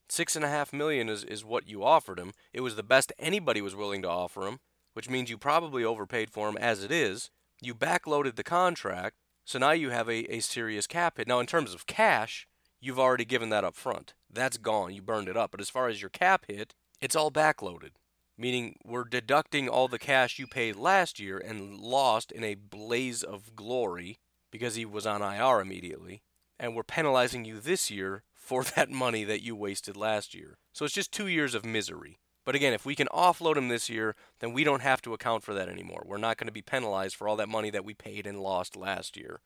Six 0.10 0.36
and 0.36 0.44
a 0.46 0.50
half 0.50 0.74
million 0.74 1.10
is, 1.10 1.24
is 1.24 1.46
what 1.46 1.68
you 1.68 1.84
offered 1.84 2.20
him. 2.20 2.34
It 2.54 2.62
was 2.62 2.76
the 2.76 2.84
best 2.84 3.14
anybody 3.20 3.62
was 3.62 3.76
willing 3.76 4.02
to 4.02 4.10
offer 4.10 4.48
him, 4.48 4.60
which 4.94 5.10
means 5.10 5.30
you 5.30 5.38
probably 5.38 5.84
overpaid 5.84 6.30
for 6.30 6.50
him 6.50 6.58
as 6.58 6.84
it 6.84 6.92
is. 6.92 7.30
You 7.62 7.76
backloaded 7.76 8.36
the 8.36 8.44
contract, 8.44 9.18
so 9.46 9.60
now 9.60 9.72
you 9.72 9.90
have 9.90 10.10
a, 10.10 10.34
a 10.34 10.40
serious 10.40 10.88
cap 10.88 11.18
hit. 11.18 11.28
Now, 11.28 11.40
in 11.40 11.46
terms 11.46 11.74
of 11.74 11.88
cash, 11.88 12.48
you've 12.82 13.00
already 13.00 13.26
given 13.26 13.50
that 13.50 13.64
up 13.64 13.76
front. 13.76 14.14
That's 14.30 14.58
gone. 14.58 14.94
You 14.94 15.02
burned 15.02 15.30
it 15.30 15.38
up. 15.38 15.52
But 15.52 15.62
as 15.62 15.70
far 15.70 15.88
as 15.88 16.02
your 16.02 16.10
cap 16.10 16.46
hit, 16.48 16.74
it's 17.00 17.16
all 17.16 17.32
backloaded. 17.32 17.92
Meaning 18.38 18.78
we're 18.84 19.04
deducting 19.04 19.70
all 19.70 19.88
the 19.88 20.00
cash 20.00 20.40
you 20.40 20.48
paid 20.48 20.76
last 20.76 21.20
year 21.20 21.38
and 21.38 21.78
lost 21.78 22.32
in 22.32 22.44
a 22.44 22.56
blaze 22.56 23.24
of 23.24 23.56
glory 23.56 24.18
because 24.52 24.76
he 24.76 24.86
was 24.86 25.06
on 25.06 25.22
IR 25.22 25.62
immediately. 25.62 26.24
And 26.60 26.76
we're 26.76 26.84
penalizing 26.84 27.46
you 27.46 27.60
this 27.60 27.92
year 27.92 28.24
for 28.34 28.64
that 28.76 28.90
money 28.90 29.24
that 29.24 29.44
you 29.44 29.56
wasted 29.56 29.96
last 29.96 30.34
year. 30.34 30.58
So 30.74 30.86
it's 30.86 30.94
just 30.94 31.12
two 31.12 31.28
years 31.28 31.54
of 31.54 31.64
misery. 31.64 32.20
But 32.44 32.56
again, 32.56 32.74
if 32.74 32.86
we 32.86 32.96
can 32.96 33.08
offload 33.14 33.58
him 33.58 33.68
this 33.68 33.90
year, 33.90 34.16
then 34.40 34.52
we 34.52 34.64
don't 34.64 34.82
have 34.82 35.02
to 35.04 35.14
account 35.14 35.44
for 35.44 35.54
that 35.54 35.70
anymore. 35.70 36.04
We're 36.06 36.18
not 36.18 36.38
going 36.38 36.48
to 36.48 36.54
be 36.54 36.64
penalized 36.64 37.16
for 37.16 37.28
all 37.28 37.36
that 37.36 37.50
money 37.50 37.70
that 37.70 37.86
we 37.86 37.94
paid 37.94 38.26
and 38.26 38.40
lost 38.40 38.76
last 38.76 39.16
year. 39.16 39.42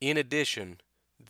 In 0.00 0.16
addition, 0.16 0.80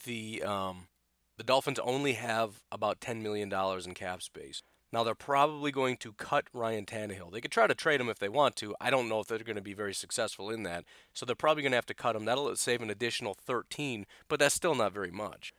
the 0.04 0.42
um, 0.42 0.88
the 1.36 1.44
Dolphins 1.44 1.78
only 1.80 2.14
have 2.14 2.60
about 2.72 3.00
$10 3.00 3.22
million 3.22 3.52
in 3.52 3.94
cap 3.94 4.22
space. 4.22 4.62
Now 4.92 5.02
they're 5.02 5.14
probably 5.14 5.72
going 5.72 5.96
to 5.98 6.12
cut 6.12 6.46
Ryan 6.52 6.86
Tannehill. 6.86 7.32
They 7.32 7.40
could 7.40 7.50
try 7.50 7.66
to 7.66 7.74
trade 7.74 8.00
him 8.00 8.08
if 8.08 8.18
they 8.18 8.28
want 8.28 8.56
to. 8.56 8.74
I 8.80 8.90
don't 8.90 9.08
know 9.08 9.20
if 9.20 9.26
they're 9.26 9.38
going 9.38 9.56
to 9.56 9.62
be 9.62 9.74
very 9.74 9.92
successful 9.92 10.48
in 10.48 10.62
that. 10.62 10.84
So 11.12 11.26
they're 11.26 11.34
probably 11.34 11.62
going 11.62 11.72
to 11.72 11.76
have 11.76 11.86
to 11.86 11.94
cut 11.94 12.16
him. 12.16 12.24
That'll 12.24 12.54
save 12.56 12.80
an 12.82 12.90
additional 12.90 13.34
13, 13.34 14.06
but 14.28 14.38
that's 14.38 14.54
still 14.54 14.74
not 14.74 14.92
very 14.92 15.10
much. 15.10 15.52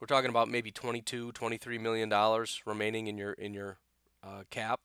We're 0.00 0.06
talking 0.06 0.30
about 0.30 0.48
maybe 0.48 0.70
22, 0.70 1.32
23 1.32 1.78
million 1.78 2.08
dollars 2.08 2.62
remaining 2.64 3.06
in 3.06 3.18
your 3.18 3.32
in 3.32 3.52
your 3.52 3.76
uh, 4.24 4.44
cap. 4.48 4.80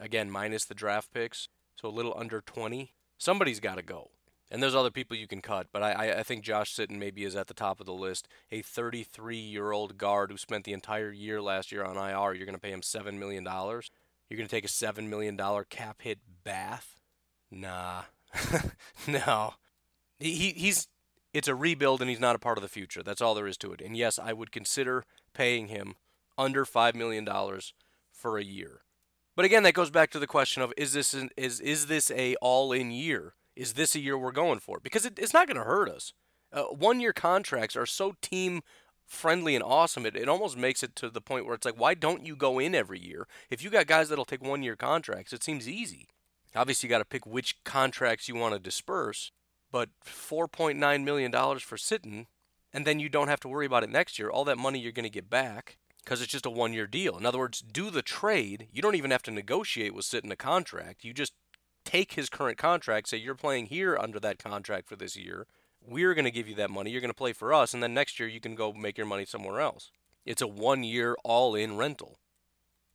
Again, 0.00 0.28
minus 0.30 0.64
the 0.64 0.74
draft 0.74 1.12
picks, 1.12 1.48
so 1.80 1.88
a 1.88 1.90
little 1.90 2.14
under 2.16 2.40
20. 2.40 2.92
Somebody's 3.16 3.60
got 3.60 3.76
to 3.76 3.82
go. 3.82 4.10
And 4.50 4.62
there's 4.62 4.74
other 4.74 4.90
people 4.90 5.16
you 5.16 5.28
can 5.28 5.40
cut, 5.40 5.68
but 5.72 5.82
I, 5.82 6.18
I 6.18 6.22
think 6.24 6.42
Josh 6.42 6.74
Sitton 6.74 6.98
maybe 6.98 7.24
is 7.24 7.36
at 7.36 7.46
the 7.46 7.54
top 7.54 7.78
of 7.78 7.86
the 7.86 7.92
list. 7.92 8.26
A 8.50 8.62
33 8.62 9.36
year 9.36 9.70
old 9.70 9.96
guard 9.96 10.30
who 10.30 10.36
spent 10.36 10.64
the 10.64 10.72
entire 10.72 11.12
year 11.12 11.40
last 11.40 11.70
year 11.70 11.84
on 11.84 11.96
IR. 11.96 12.34
You're 12.34 12.46
going 12.46 12.56
to 12.56 12.58
pay 12.58 12.72
him 12.72 12.80
$7 12.80 13.16
million. 13.16 13.44
You're 13.44 14.36
going 14.36 14.48
to 14.48 14.48
take 14.48 14.64
a 14.64 14.68
$7 14.68 15.08
million 15.08 15.38
cap 15.68 16.02
hit 16.02 16.18
bath? 16.42 17.00
Nah. 17.50 18.02
no. 19.06 19.54
He, 20.18 20.50
he's 20.50 20.88
it's 21.32 21.48
a 21.48 21.54
rebuild 21.54 22.00
and 22.00 22.10
he's 22.10 22.20
not 22.20 22.34
a 22.36 22.40
part 22.40 22.58
of 22.58 22.62
the 22.62 22.68
future. 22.68 23.02
That's 23.02 23.20
all 23.20 23.34
there 23.34 23.46
is 23.46 23.56
to 23.58 23.72
it. 23.72 23.80
And 23.80 23.96
yes, 23.96 24.18
I 24.18 24.32
would 24.32 24.50
consider 24.50 25.04
paying 25.32 25.68
him 25.68 25.94
under 26.36 26.64
$5 26.64 26.94
million 26.94 27.28
for 28.10 28.36
a 28.36 28.44
year. 28.44 28.82
But 29.36 29.44
again, 29.44 29.62
that 29.62 29.74
goes 29.74 29.90
back 29.90 30.10
to 30.10 30.18
the 30.18 30.26
question 30.26 30.62
of 30.62 30.72
is 30.76 30.92
this 30.92 31.14
an, 31.14 31.30
is 31.36 31.60
is 31.60 31.86
this 31.86 32.10
a 32.10 32.34
all 32.36 32.72
in 32.72 32.90
year? 32.90 33.34
Is 33.60 33.74
this 33.74 33.94
a 33.94 34.00
year 34.00 34.16
we're 34.16 34.32
going 34.32 34.58
for? 34.58 34.80
Because 34.82 35.04
it, 35.04 35.18
it's 35.18 35.34
not 35.34 35.46
going 35.46 35.58
to 35.58 35.64
hurt 35.64 35.90
us. 35.90 36.14
Uh, 36.50 36.62
one 36.62 36.98
year 36.98 37.12
contracts 37.12 37.76
are 37.76 37.84
so 37.84 38.14
team 38.22 38.62
friendly 39.06 39.54
and 39.54 39.62
awesome. 39.62 40.06
It, 40.06 40.16
it 40.16 40.30
almost 40.30 40.56
makes 40.56 40.82
it 40.82 40.96
to 40.96 41.10
the 41.10 41.20
point 41.20 41.44
where 41.44 41.56
it's 41.56 41.66
like, 41.66 41.78
why 41.78 41.92
don't 41.92 42.24
you 42.24 42.36
go 42.36 42.58
in 42.58 42.74
every 42.74 42.98
year? 42.98 43.26
If 43.50 43.62
you 43.62 43.68
got 43.68 43.86
guys 43.86 44.08
that'll 44.08 44.24
take 44.24 44.42
one 44.42 44.62
year 44.62 44.76
contracts, 44.76 45.34
it 45.34 45.44
seems 45.44 45.68
easy. 45.68 46.08
Obviously, 46.56 46.86
you 46.86 46.90
got 46.90 47.00
to 47.00 47.04
pick 47.04 47.26
which 47.26 47.62
contracts 47.62 48.28
you 48.28 48.34
want 48.34 48.54
to 48.54 48.58
disperse, 48.58 49.30
but 49.70 49.90
$4.9 50.06 51.04
million 51.04 51.30
for 51.30 51.76
Sitton, 51.76 52.28
and 52.72 52.86
then 52.86 52.98
you 52.98 53.10
don't 53.10 53.28
have 53.28 53.40
to 53.40 53.48
worry 53.48 53.66
about 53.66 53.84
it 53.84 53.90
next 53.90 54.18
year. 54.18 54.30
All 54.30 54.46
that 54.46 54.56
money 54.56 54.78
you're 54.78 54.90
going 54.90 55.04
to 55.04 55.10
get 55.10 55.28
back 55.28 55.76
because 56.02 56.22
it's 56.22 56.32
just 56.32 56.46
a 56.46 56.50
one 56.50 56.72
year 56.72 56.86
deal. 56.86 57.18
In 57.18 57.26
other 57.26 57.38
words, 57.38 57.60
do 57.60 57.90
the 57.90 58.00
trade. 58.00 58.68
You 58.72 58.80
don't 58.80 58.94
even 58.94 59.10
have 59.10 59.22
to 59.24 59.30
negotiate 59.30 59.94
with 59.94 60.06
Sitton 60.06 60.32
a 60.32 60.36
contract. 60.36 61.04
You 61.04 61.12
just 61.12 61.34
take 61.84 62.12
his 62.12 62.28
current 62.28 62.58
contract, 62.58 63.08
say 63.08 63.16
you're 63.16 63.34
playing 63.34 63.66
here 63.66 63.96
under 63.96 64.20
that 64.20 64.38
contract 64.38 64.88
for 64.88 64.96
this 64.96 65.16
year. 65.16 65.46
We're 65.82 66.14
going 66.14 66.24
to 66.24 66.30
give 66.30 66.48
you 66.48 66.54
that 66.56 66.70
money. 66.70 66.90
You're 66.90 67.00
going 67.00 67.10
to 67.10 67.14
play 67.14 67.32
for 67.32 67.54
us, 67.54 67.72
and 67.72 67.82
then 67.82 67.94
next 67.94 68.20
year 68.20 68.28
you 68.28 68.40
can 68.40 68.54
go 68.54 68.72
make 68.72 68.98
your 68.98 69.06
money 69.06 69.24
somewhere 69.24 69.60
else. 69.60 69.90
It's 70.24 70.42
a 70.42 70.46
one 70.46 70.84
year 70.84 71.16
all 71.24 71.54
in 71.54 71.76
rental. 71.76 72.18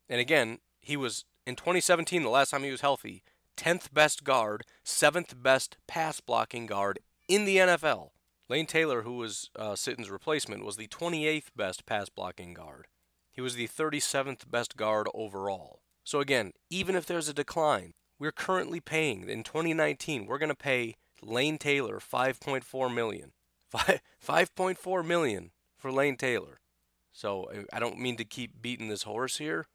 And 0.07 0.21
again, 0.21 0.59
he 0.79 0.95
was 0.95 1.25
in 1.45 1.55
2017, 1.55 2.23
the 2.23 2.29
last 2.29 2.51
time 2.51 2.63
he 2.63 2.71
was 2.71 2.81
healthy, 2.81 3.23
10th 3.57 3.93
best 3.93 4.23
guard, 4.23 4.63
7th 4.85 5.41
best 5.41 5.77
pass 5.87 6.19
blocking 6.19 6.65
guard 6.65 6.99
in 7.27 7.45
the 7.45 7.57
NFL. 7.57 8.09
Lane 8.47 8.67
Taylor, 8.67 9.01
who 9.01 9.17
was 9.17 9.49
uh, 9.55 9.75
Sitton's 9.75 10.09
replacement, 10.09 10.63
was 10.63 10.77
the 10.77 10.87
28th 10.87 11.47
best 11.55 11.85
pass 11.85 12.09
blocking 12.09 12.53
guard. 12.53 12.87
He 13.31 13.41
was 13.41 13.55
the 13.55 13.67
37th 13.67 14.49
best 14.49 14.77
guard 14.77 15.07
overall. 15.13 15.81
So 16.03 16.19
again, 16.19 16.53
even 16.69 16.95
if 16.95 17.05
there's 17.05 17.27
a 17.27 17.33
decline, 17.33 17.93
we're 18.19 18.31
currently 18.31 18.79
paying 18.79 19.27
in 19.29 19.43
2019, 19.43 20.25
we're 20.25 20.37
going 20.37 20.49
to 20.49 20.55
pay 20.55 20.95
Lane 21.21 21.57
Taylor 21.57 21.99
5.4 21.99 22.93
million. 22.93 23.31
5.4 23.73 25.05
million 25.05 25.51
for 25.77 25.91
Lane 25.91 26.15
Taylor. 26.15 26.59
So 27.11 27.49
I 27.71 27.79
don't 27.79 27.99
mean 27.99 28.17
to 28.17 28.25
keep 28.25 28.61
beating 28.61 28.89
this 28.89 29.03
horse 29.03 29.37
here, 29.37 29.67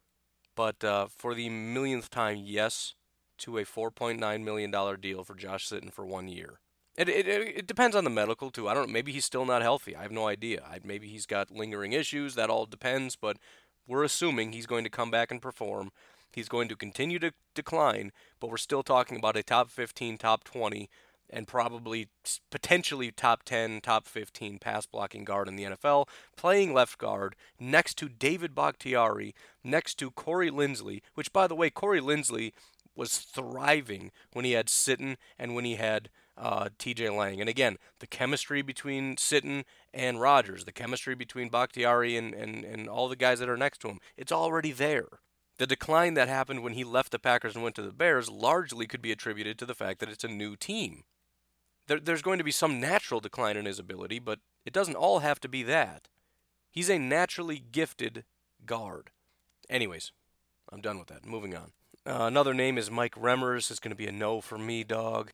but 0.55 0.83
uh, 0.83 1.07
for 1.07 1.33
the 1.33 1.49
millionth 1.49 2.09
time, 2.09 2.41
yes 2.43 2.95
to 3.39 3.57
a 3.57 3.65
4.9 3.65 4.43
million 4.43 4.71
dollar 4.71 4.95
deal 4.95 5.23
for 5.23 5.33
Josh 5.35 5.67
Sitton 5.67 5.91
for 5.91 6.05
one 6.05 6.27
year. 6.27 6.59
It, 6.95 7.09
it, 7.09 7.27
it 7.27 7.67
depends 7.67 7.95
on 7.95 8.03
the 8.03 8.09
medical 8.09 8.51
too. 8.51 8.67
I 8.67 8.73
don't. 8.73 8.91
Maybe 8.91 9.11
he's 9.11 9.25
still 9.25 9.45
not 9.45 9.61
healthy. 9.61 9.95
I 9.95 10.03
have 10.03 10.11
no 10.11 10.27
idea. 10.27 10.61
I, 10.63 10.79
maybe 10.83 11.07
he's 11.07 11.25
got 11.25 11.49
lingering 11.49 11.93
issues. 11.93 12.35
That 12.35 12.49
all 12.49 12.65
depends. 12.65 13.15
But 13.15 13.37
we're 13.87 14.03
assuming 14.03 14.51
he's 14.51 14.67
going 14.67 14.83
to 14.83 14.89
come 14.89 15.09
back 15.09 15.31
and 15.31 15.41
perform. 15.41 15.91
He's 16.31 16.49
going 16.49 16.67
to 16.69 16.75
continue 16.75 17.19
to 17.19 17.33
decline, 17.53 18.11
but 18.39 18.49
we're 18.49 18.57
still 18.57 18.83
talking 18.83 19.17
about 19.17 19.37
a 19.37 19.43
top 19.43 19.69
15, 19.69 20.17
top 20.17 20.43
20, 20.43 20.89
and 21.29 21.47
probably 21.47 22.09
potentially 22.49 23.11
top 23.11 23.43
10, 23.43 23.81
top 23.81 24.05
15 24.05 24.59
pass 24.59 24.85
blocking 24.85 25.23
guard 25.23 25.47
in 25.47 25.55
the 25.55 25.63
NFL, 25.63 26.07
playing 26.35 26.73
left 26.73 26.97
guard 26.97 27.35
next 27.59 27.97
to 27.97 28.09
David 28.09 28.53
Bakhtiari, 28.53 29.33
next 29.63 29.95
to 29.95 30.11
Corey 30.11 30.51
Linsley, 30.51 31.01
which, 31.13 31.31
by 31.31 31.47
the 31.47 31.55
way, 31.55 31.69
Corey 31.69 32.01
Linsley 32.01 32.51
was 32.95 33.19
thriving 33.19 34.11
when 34.33 34.45
he 34.45 34.51
had 34.51 34.67
Sitton 34.67 35.15
and 35.39 35.55
when 35.55 35.65
he 35.65 35.75
had 35.75 36.09
uh, 36.37 36.69
TJ 36.77 37.15
Lang. 37.15 37.39
And 37.39 37.49
again, 37.49 37.77
the 37.99 38.07
chemistry 38.07 38.61
between 38.61 39.15
Sitton 39.15 39.63
and 39.93 40.19
Rodgers, 40.19 40.65
the 40.65 40.71
chemistry 40.71 41.15
between 41.15 41.49
Bakhtiari 41.49 42.17
and, 42.17 42.33
and, 42.33 42.65
and 42.65 42.89
all 42.89 43.07
the 43.07 43.15
guys 43.15 43.39
that 43.39 43.49
are 43.49 43.57
next 43.57 43.79
to 43.81 43.89
him, 43.89 43.99
it's 44.17 44.31
already 44.31 44.71
there. 44.71 45.07
The 45.61 45.67
decline 45.67 46.15
that 46.15 46.27
happened 46.27 46.63
when 46.63 46.73
he 46.73 46.83
left 46.83 47.11
the 47.11 47.19
Packers 47.19 47.53
and 47.53 47.63
went 47.63 47.75
to 47.75 47.83
the 47.83 47.91
Bears 47.91 48.31
largely 48.31 48.87
could 48.87 48.99
be 48.99 49.11
attributed 49.11 49.59
to 49.59 49.65
the 49.67 49.75
fact 49.75 49.99
that 49.99 50.09
it's 50.09 50.23
a 50.23 50.27
new 50.27 50.55
team. 50.55 51.03
There, 51.85 51.99
there's 51.99 52.23
going 52.23 52.39
to 52.39 52.43
be 52.43 52.49
some 52.49 52.79
natural 52.79 53.19
decline 53.19 53.55
in 53.55 53.67
his 53.67 53.77
ability, 53.77 54.17
but 54.17 54.39
it 54.65 54.73
doesn't 54.73 54.95
all 54.95 55.19
have 55.19 55.39
to 55.41 55.47
be 55.47 55.61
that. 55.61 56.07
He's 56.71 56.89
a 56.89 56.97
naturally 56.97 57.59
gifted 57.59 58.23
guard. 58.65 59.11
Anyways, 59.69 60.11
I'm 60.71 60.81
done 60.81 60.97
with 60.97 61.09
that. 61.09 61.27
Moving 61.27 61.55
on. 61.55 61.73
Uh, 62.07 62.25
another 62.25 62.55
name 62.55 62.79
is 62.79 62.89
Mike 62.89 63.13
Remmers. 63.13 63.69
Is 63.69 63.79
going 63.79 63.91
to 63.91 63.95
be 63.95 64.07
a 64.07 64.11
no 64.11 64.41
for 64.41 64.57
me, 64.57 64.83
dog. 64.83 65.29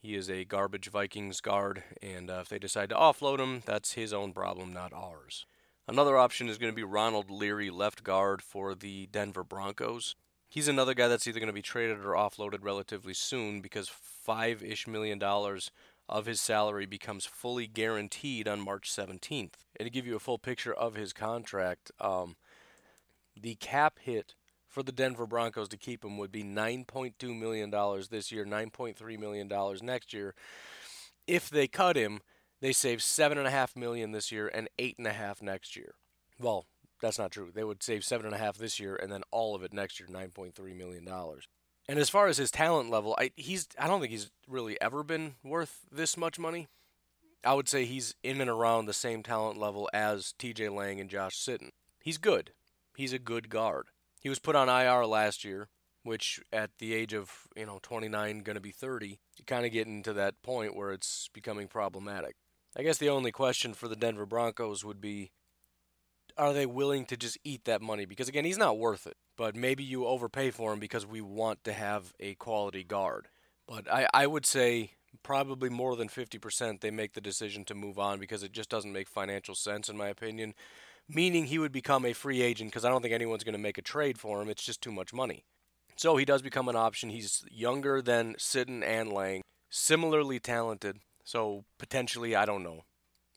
He 0.00 0.14
is 0.14 0.30
a 0.30 0.46
garbage 0.46 0.88
Vikings 0.88 1.42
guard, 1.42 1.82
and 2.02 2.30
uh, 2.30 2.38
if 2.40 2.48
they 2.48 2.58
decide 2.58 2.88
to 2.88 2.94
offload 2.94 3.40
him, 3.40 3.60
that's 3.66 3.92
his 3.92 4.14
own 4.14 4.32
problem, 4.32 4.72
not 4.72 4.94
ours. 4.94 5.44
Another 5.88 6.16
option 6.16 6.48
is 6.48 6.58
going 6.58 6.72
to 6.72 6.76
be 6.76 6.82
Ronald 6.82 7.30
Leary, 7.30 7.70
left 7.70 8.02
guard 8.02 8.42
for 8.42 8.74
the 8.74 9.06
Denver 9.06 9.44
Broncos. 9.44 10.16
He's 10.48 10.66
another 10.66 10.94
guy 10.94 11.06
that's 11.06 11.28
either 11.28 11.38
going 11.38 11.46
to 11.48 11.52
be 11.52 11.62
traded 11.62 11.98
or 11.98 12.14
offloaded 12.14 12.58
relatively 12.62 13.14
soon 13.14 13.60
because 13.60 13.88
five 13.88 14.64
ish 14.64 14.88
million 14.88 15.18
dollars 15.18 15.70
of 16.08 16.26
his 16.26 16.40
salary 16.40 16.86
becomes 16.86 17.24
fully 17.24 17.66
guaranteed 17.66 18.48
on 18.48 18.60
March 18.60 18.90
17th. 18.90 19.54
And 19.76 19.86
to 19.86 19.90
give 19.90 20.06
you 20.06 20.16
a 20.16 20.20
full 20.20 20.38
picture 20.38 20.74
of 20.74 20.94
his 20.94 21.12
contract, 21.12 21.90
um, 22.00 22.36
the 23.40 23.54
cap 23.56 23.98
hit 24.00 24.34
for 24.68 24.82
the 24.82 24.92
Denver 24.92 25.26
Broncos 25.26 25.68
to 25.68 25.76
keep 25.76 26.04
him 26.04 26.18
would 26.18 26.32
be 26.32 26.44
$9.2 26.44 27.38
million 27.38 27.70
this 28.10 28.30
year, 28.30 28.44
$9.3 28.44 29.18
million 29.18 29.50
next 29.82 30.12
year. 30.12 30.34
If 31.26 31.48
they 31.48 31.66
cut 31.66 31.96
him, 31.96 32.20
they 32.66 32.72
save 32.72 32.98
7.5 32.98 33.76
million 33.76 34.10
this 34.10 34.32
year 34.32 34.50
and 34.52 34.68
$8.5 34.76 35.40
next 35.40 35.76
year. 35.76 35.94
Well, 36.40 36.66
that's 37.00 37.16
not 37.16 37.30
true. 37.30 37.52
They 37.54 37.62
would 37.62 37.80
save 37.80 38.00
$7.5 38.00 38.56
this 38.56 38.80
year 38.80 38.96
and 38.96 39.12
then 39.12 39.22
all 39.30 39.54
of 39.54 39.62
it 39.62 39.72
next 39.72 40.00
year, 40.00 40.08
$9.3 40.08 40.76
million. 40.76 41.08
And 41.88 41.98
as 42.00 42.10
far 42.10 42.26
as 42.26 42.38
his 42.38 42.50
talent 42.50 42.90
level, 42.90 43.14
I, 43.20 43.30
he's, 43.36 43.68
I 43.78 43.86
don't 43.86 44.00
think 44.00 44.10
he's 44.10 44.32
really 44.48 44.80
ever 44.80 45.04
been 45.04 45.36
worth 45.44 45.82
this 45.92 46.16
much 46.16 46.40
money. 46.40 46.66
I 47.44 47.54
would 47.54 47.68
say 47.68 47.84
he's 47.84 48.16
in 48.24 48.40
and 48.40 48.50
around 48.50 48.86
the 48.86 48.92
same 48.92 49.22
talent 49.22 49.56
level 49.56 49.88
as 49.94 50.34
TJ 50.36 50.74
Lang 50.74 50.98
and 50.98 51.08
Josh 51.08 51.36
Sitton. 51.36 51.70
He's 52.02 52.18
good. 52.18 52.50
He's 52.96 53.12
a 53.12 53.20
good 53.20 53.48
guard. 53.48 53.90
He 54.20 54.28
was 54.28 54.40
put 54.40 54.56
on 54.56 54.68
IR 54.68 55.06
last 55.06 55.44
year, 55.44 55.68
which 56.02 56.40
at 56.52 56.70
the 56.80 56.94
age 56.94 57.12
of, 57.12 57.30
you 57.54 57.64
know, 57.64 57.78
29, 57.84 58.40
going 58.40 58.56
to 58.56 58.60
be 58.60 58.72
30, 58.72 59.20
you 59.36 59.44
kind 59.46 59.64
of 59.64 59.70
get 59.70 59.86
into 59.86 60.12
that 60.14 60.42
point 60.42 60.74
where 60.74 60.90
it's 60.90 61.30
becoming 61.32 61.68
problematic. 61.68 62.34
I 62.76 62.82
guess 62.82 62.98
the 62.98 63.08
only 63.08 63.32
question 63.32 63.74
for 63.74 63.88
the 63.88 63.96
Denver 63.96 64.26
Broncos 64.26 64.84
would 64.84 65.00
be 65.00 65.30
are 66.36 66.52
they 66.52 66.66
willing 66.66 67.06
to 67.06 67.16
just 67.16 67.38
eat 67.44 67.64
that 67.64 67.80
money? 67.80 68.04
Because 68.04 68.28
again, 68.28 68.44
he's 68.44 68.58
not 68.58 68.78
worth 68.78 69.06
it. 69.06 69.16
But 69.38 69.56
maybe 69.56 69.82
you 69.82 70.06
overpay 70.06 70.50
for 70.50 70.72
him 70.72 70.80
because 70.80 71.06
we 71.06 71.22
want 71.22 71.64
to 71.64 71.72
have 71.72 72.12
a 72.20 72.34
quality 72.34 72.84
guard. 72.84 73.28
But 73.66 73.90
I, 73.90 74.06
I 74.12 74.26
would 74.26 74.44
say 74.44 74.92
probably 75.22 75.70
more 75.70 75.96
than 75.96 76.08
50% 76.08 76.80
they 76.80 76.90
make 76.90 77.14
the 77.14 77.22
decision 77.22 77.64
to 77.64 77.74
move 77.74 77.98
on 77.98 78.20
because 78.20 78.42
it 78.42 78.52
just 78.52 78.68
doesn't 78.68 78.92
make 78.92 79.08
financial 79.08 79.54
sense, 79.54 79.88
in 79.88 79.96
my 79.96 80.08
opinion 80.08 80.54
meaning 81.08 81.46
he 81.46 81.58
would 81.58 81.72
become 81.72 82.04
a 82.04 82.12
free 82.12 82.42
agent 82.42 82.70
because 82.70 82.84
I 82.84 82.88
don't 82.88 83.02
think 83.02 83.14
anyone's 83.14 83.44
going 83.44 83.54
to 83.54 83.58
make 83.58 83.78
a 83.78 83.82
trade 83.82 84.18
for 84.18 84.40
him. 84.40 84.48
It's 84.48 84.64
just 84.64 84.82
too 84.82 84.92
much 84.92 85.12
money. 85.12 85.44
So 85.96 86.16
he 86.16 86.24
does 86.24 86.42
become 86.42 86.68
an 86.68 86.76
option. 86.76 87.10
He's 87.10 87.44
younger 87.50 88.02
than 88.02 88.34
Sitton 88.34 88.84
and 88.84 89.12
Lang, 89.12 89.42
similarly 89.70 90.38
talented. 90.38 90.98
So 91.26 91.64
potentially, 91.76 92.36
I 92.36 92.44
don't 92.44 92.62
know, 92.62 92.84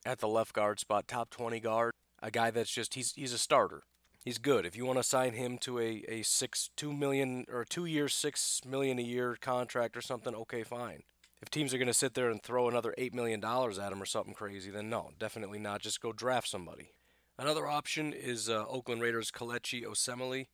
at 0.06 0.20
the 0.20 0.28
left 0.28 0.54
guard 0.54 0.80
spot, 0.80 1.08
top 1.08 1.32
20 1.32 1.60
guard, 1.60 1.92
a 2.22 2.30
guy 2.30 2.52
that's 2.52 2.70
just 2.70 2.94
he's 2.94 3.14
he's 3.14 3.34
a 3.34 3.40
starter. 3.40 3.82
He's 4.24 4.38
good. 4.38 4.66
If 4.66 4.76
you 4.76 4.86
want 4.86 5.00
to 5.00 5.04
sign 5.04 5.34
him 5.34 5.58
to 5.60 5.80
a, 5.80 6.04
a 6.08 6.22
six 6.22 6.70
two 6.78 6.94
million 6.94 7.46
or 7.52 7.66
two 7.66 7.86
year 7.86 8.08
six 8.08 8.62
million 8.64 9.00
a 9.00 9.02
year 9.02 9.36
contract 9.42 9.98
or 9.98 10.02
something, 10.02 10.36
okay, 10.36 10.64
fine. 10.64 11.02
If 11.42 11.50
teams 11.50 11.74
are 11.74 11.80
going 11.80 11.88
to 11.88 11.94
sit 11.94 12.14
there 12.14 12.30
and 12.30 12.44
throw 12.44 12.70
another 12.70 12.94
eight 12.98 13.16
million 13.16 13.40
dollars 13.40 13.80
at 13.80 13.92
him 13.92 14.02
or 14.02 14.06
something 14.06 14.36
crazy, 14.36 14.70
then 14.70 14.90
no, 14.90 15.10
definitely 15.18 15.58
not. 15.58 15.82
Just 15.82 16.00
go 16.00 16.14
draft 16.14 16.48
somebody. 16.48 16.92
Another 17.40 17.66
option 17.66 18.14
is 18.14 18.50
uh, 18.50 18.66
Oakland 18.68 19.02
Raiders 19.02 19.32
Kelechi 19.32 19.84
Osemele. 19.84 20.46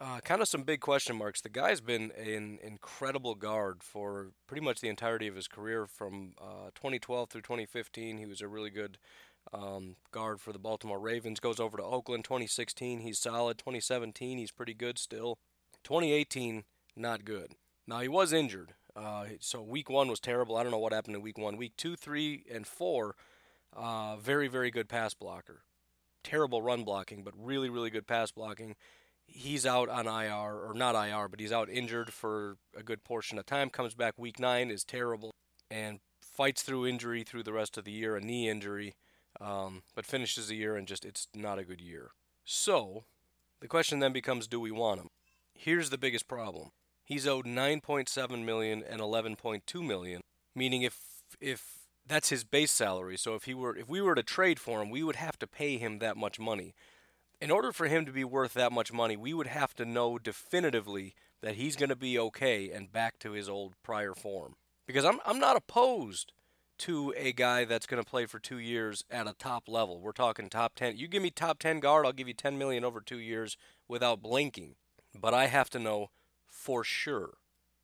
Uh, 0.00 0.20
kind 0.20 0.40
of 0.40 0.48
some 0.48 0.62
big 0.62 0.80
question 0.80 1.16
marks. 1.16 1.40
The 1.40 1.48
guy's 1.48 1.80
been 1.80 2.10
an 2.12 2.58
incredible 2.62 3.34
guard 3.34 3.82
for 3.82 4.28
pretty 4.46 4.64
much 4.64 4.80
the 4.80 4.88
entirety 4.88 5.28
of 5.28 5.36
his 5.36 5.48
career 5.48 5.86
from 5.86 6.32
uh, 6.40 6.70
2012 6.74 7.30
through 7.30 7.42
2015. 7.42 8.18
He 8.18 8.26
was 8.26 8.40
a 8.40 8.48
really 8.48 8.70
good 8.70 8.98
um, 9.52 9.96
guard 10.10 10.40
for 10.40 10.52
the 10.52 10.58
Baltimore 10.58 10.98
Ravens. 10.98 11.40
Goes 11.40 11.60
over 11.60 11.76
to 11.76 11.84
Oakland 11.84 12.24
2016. 12.24 13.00
He's 13.00 13.18
solid. 13.18 13.58
2017, 13.58 14.38
he's 14.38 14.50
pretty 14.50 14.74
good 14.74 14.98
still. 14.98 15.38
2018, 15.84 16.64
not 16.96 17.24
good. 17.24 17.52
Now, 17.86 18.00
he 18.00 18.08
was 18.08 18.32
injured. 18.32 18.74
Uh, 18.96 19.24
so 19.40 19.62
week 19.62 19.90
one 19.90 20.08
was 20.08 20.20
terrible. 20.20 20.56
I 20.56 20.62
don't 20.62 20.72
know 20.72 20.78
what 20.78 20.92
happened 20.92 21.16
in 21.16 21.22
week 21.22 21.38
one. 21.38 21.56
Week 21.56 21.74
two, 21.76 21.96
three, 21.96 22.44
and 22.52 22.66
four, 22.66 23.14
uh, 23.74 24.16
very, 24.16 24.48
very 24.48 24.70
good 24.70 24.88
pass 24.88 25.14
blocker 25.14 25.62
terrible 26.22 26.62
run 26.62 26.84
blocking, 26.84 27.22
but 27.22 27.34
really, 27.36 27.68
really 27.68 27.90
good 27.90 28.06
pass 28.06 28.30
blocking. 28.30 28.76
He's 29.34 29.64
out 29.64 29.88
on 29.88 30.06
IR, 30.06 30.66
or 30.66 30.72
not 30.74 30.94
IR, 30.94 31.28
but 31.28 31.40
he's 31.40 31.52
out 31.52 31.70
injured 31.70 32.12
for 32.12 32.56
a 32.76 32.82
good 32.82 33.02
portion 33.02 33.38
of 33.38 33.46
time. 33.46 33.70
Comes 33.70 33.94
back 33.94 34.14
week 34.18 34.38
nine, 34.38 34.70
is 34.70 34.84
terrible, 34.84 35.32
and 35.70 36.00
fights 36.20 36.62
through 36.62 36.86
injury 36.86 37.24
through 37.24 37.42
the 37.42 37.52
rest 37.52 37.76
of 37.78 37.84
the 37.84 37.92
year, 37.92 38.16
a 38.16 38.20
knee 38.20 38.48
injury, 38.48 38.94
um, 39.40 39.82
but 39.94 40.06
finishes 40.06 40.48
the 40.48 40.56
year 40.56 40.76
and 40.76 40.86
just 40.86 41.04
it's 41.04 41.28
not 41.34 41.58
a 41.58 41.64
good 41.64 41.80
year. 41.80 42.10
So 42.44 43.04
the 43.60 43.68
question 43.68 44.00
then 44.00 44.12
becomes, 44.12 44.46
do 44.46 44.60
we 44.60 44.70
want 44.70 45.00
him? 45.00 45.08
Here's 45.54 45.90
the 45.90 45.98
biggest 45.98 46.28
problem. 46.28 46.70
He's 47.04 47.26
owed 47.26 47.46
9.7 47.46 48.44
million 48.44 48.82
and 48.88 49.00
11.2 49.00 49.86
million, 49.86 50.20
meaning 50.54 50.82
if 50.82 50.98
if 51.40 51.82
that's 52.06 52.30
his 52.30 52.44
base 52.44 52.72
salary. 52.72 53.16
So 53.16 53.34
if 53.34 53.44
he 53.44 53.54
were 53.54 53.76
if 53.76 53.88
we 53.88 54.00
were 54.00 54.14
to 54.14 54.22
trade 54.22 54.58
for 54.58 54.82
him, 54.82 54.90
we 54.90 55.02
would 55.02 55.16
have 55.16 55.38
to 55.40 55.46
pay 55.46 55.76
him 55.76 55.98
that 55.98 56.16
much 56.16 56.38
money. 56.38 56.74
In 57.42 57.50
order 57.50 57.72
for 57.72 57.88
him 57.88 58.06
to 58.06 58.12
be 58.12 58.22
worth 58.22 58.54
that 58.54 58.70
much 58.70 58.92
money, 58.92 59.16
we 59.16 59.34
would 59.34 59.48
have 59.48 59.74
to 59.74 59.84
know 59.84 60.16
definitively 60.16 61.12
that 61.40 61.56
he's 61.56 61.74
going 61.74 61.88
to 61.88 61.96
be 61.96 62.16
okay 62.16 62.70
and 62.70 62.92
back 62.92 63.18
to 63.18 63.32
his 63.32 63.48
old 63.48 63.74
prior 63.82 64.14
form. 64.14 64.54
Because 64.86 65.04
I'm 65.04 65.18
I'm 65.26 65.40
not 65.40 65.56
opposed 65.56 66.32
to 66.78 67.12
a 67.16 67.32
guy 67.32 67.64
that's 67.64 67.86
going 67.86 68.00
to 68.00 68.08
play 68.08 68.26
for 68.26 68.38
2 68.38 68.58
years 68.58 69.02
at 69.10 69.26
a 69.26 69.34
top 69.34 69.68
level. 69.68 70.00
We're 70.00 70.12
talking 70.12 70.48
top 70.48 70.76
10. 70.76 70.96
You 70.96 71.08
give 71.08 71.20
me 71.20 71.30
top 71.30 71.58
10 71.58 71.80
guard, 71.80 72.06
I'll 72.06 72.12
give 72.12 72.28
you 72.28 72.34
10 72.34 72.58
million 72.58 72.84
over 72.84 73.00
2 73.00 73.18
years 73.18 73.56
without 73.88 74.22
blinking. 74.22 74.76
But 75.20 75.34
I 75.34 75.46
have 75.46 75.68
to 75.70 75.80
know 75.80 76.10
for 76.48 76.84
sure. 76.84 77.38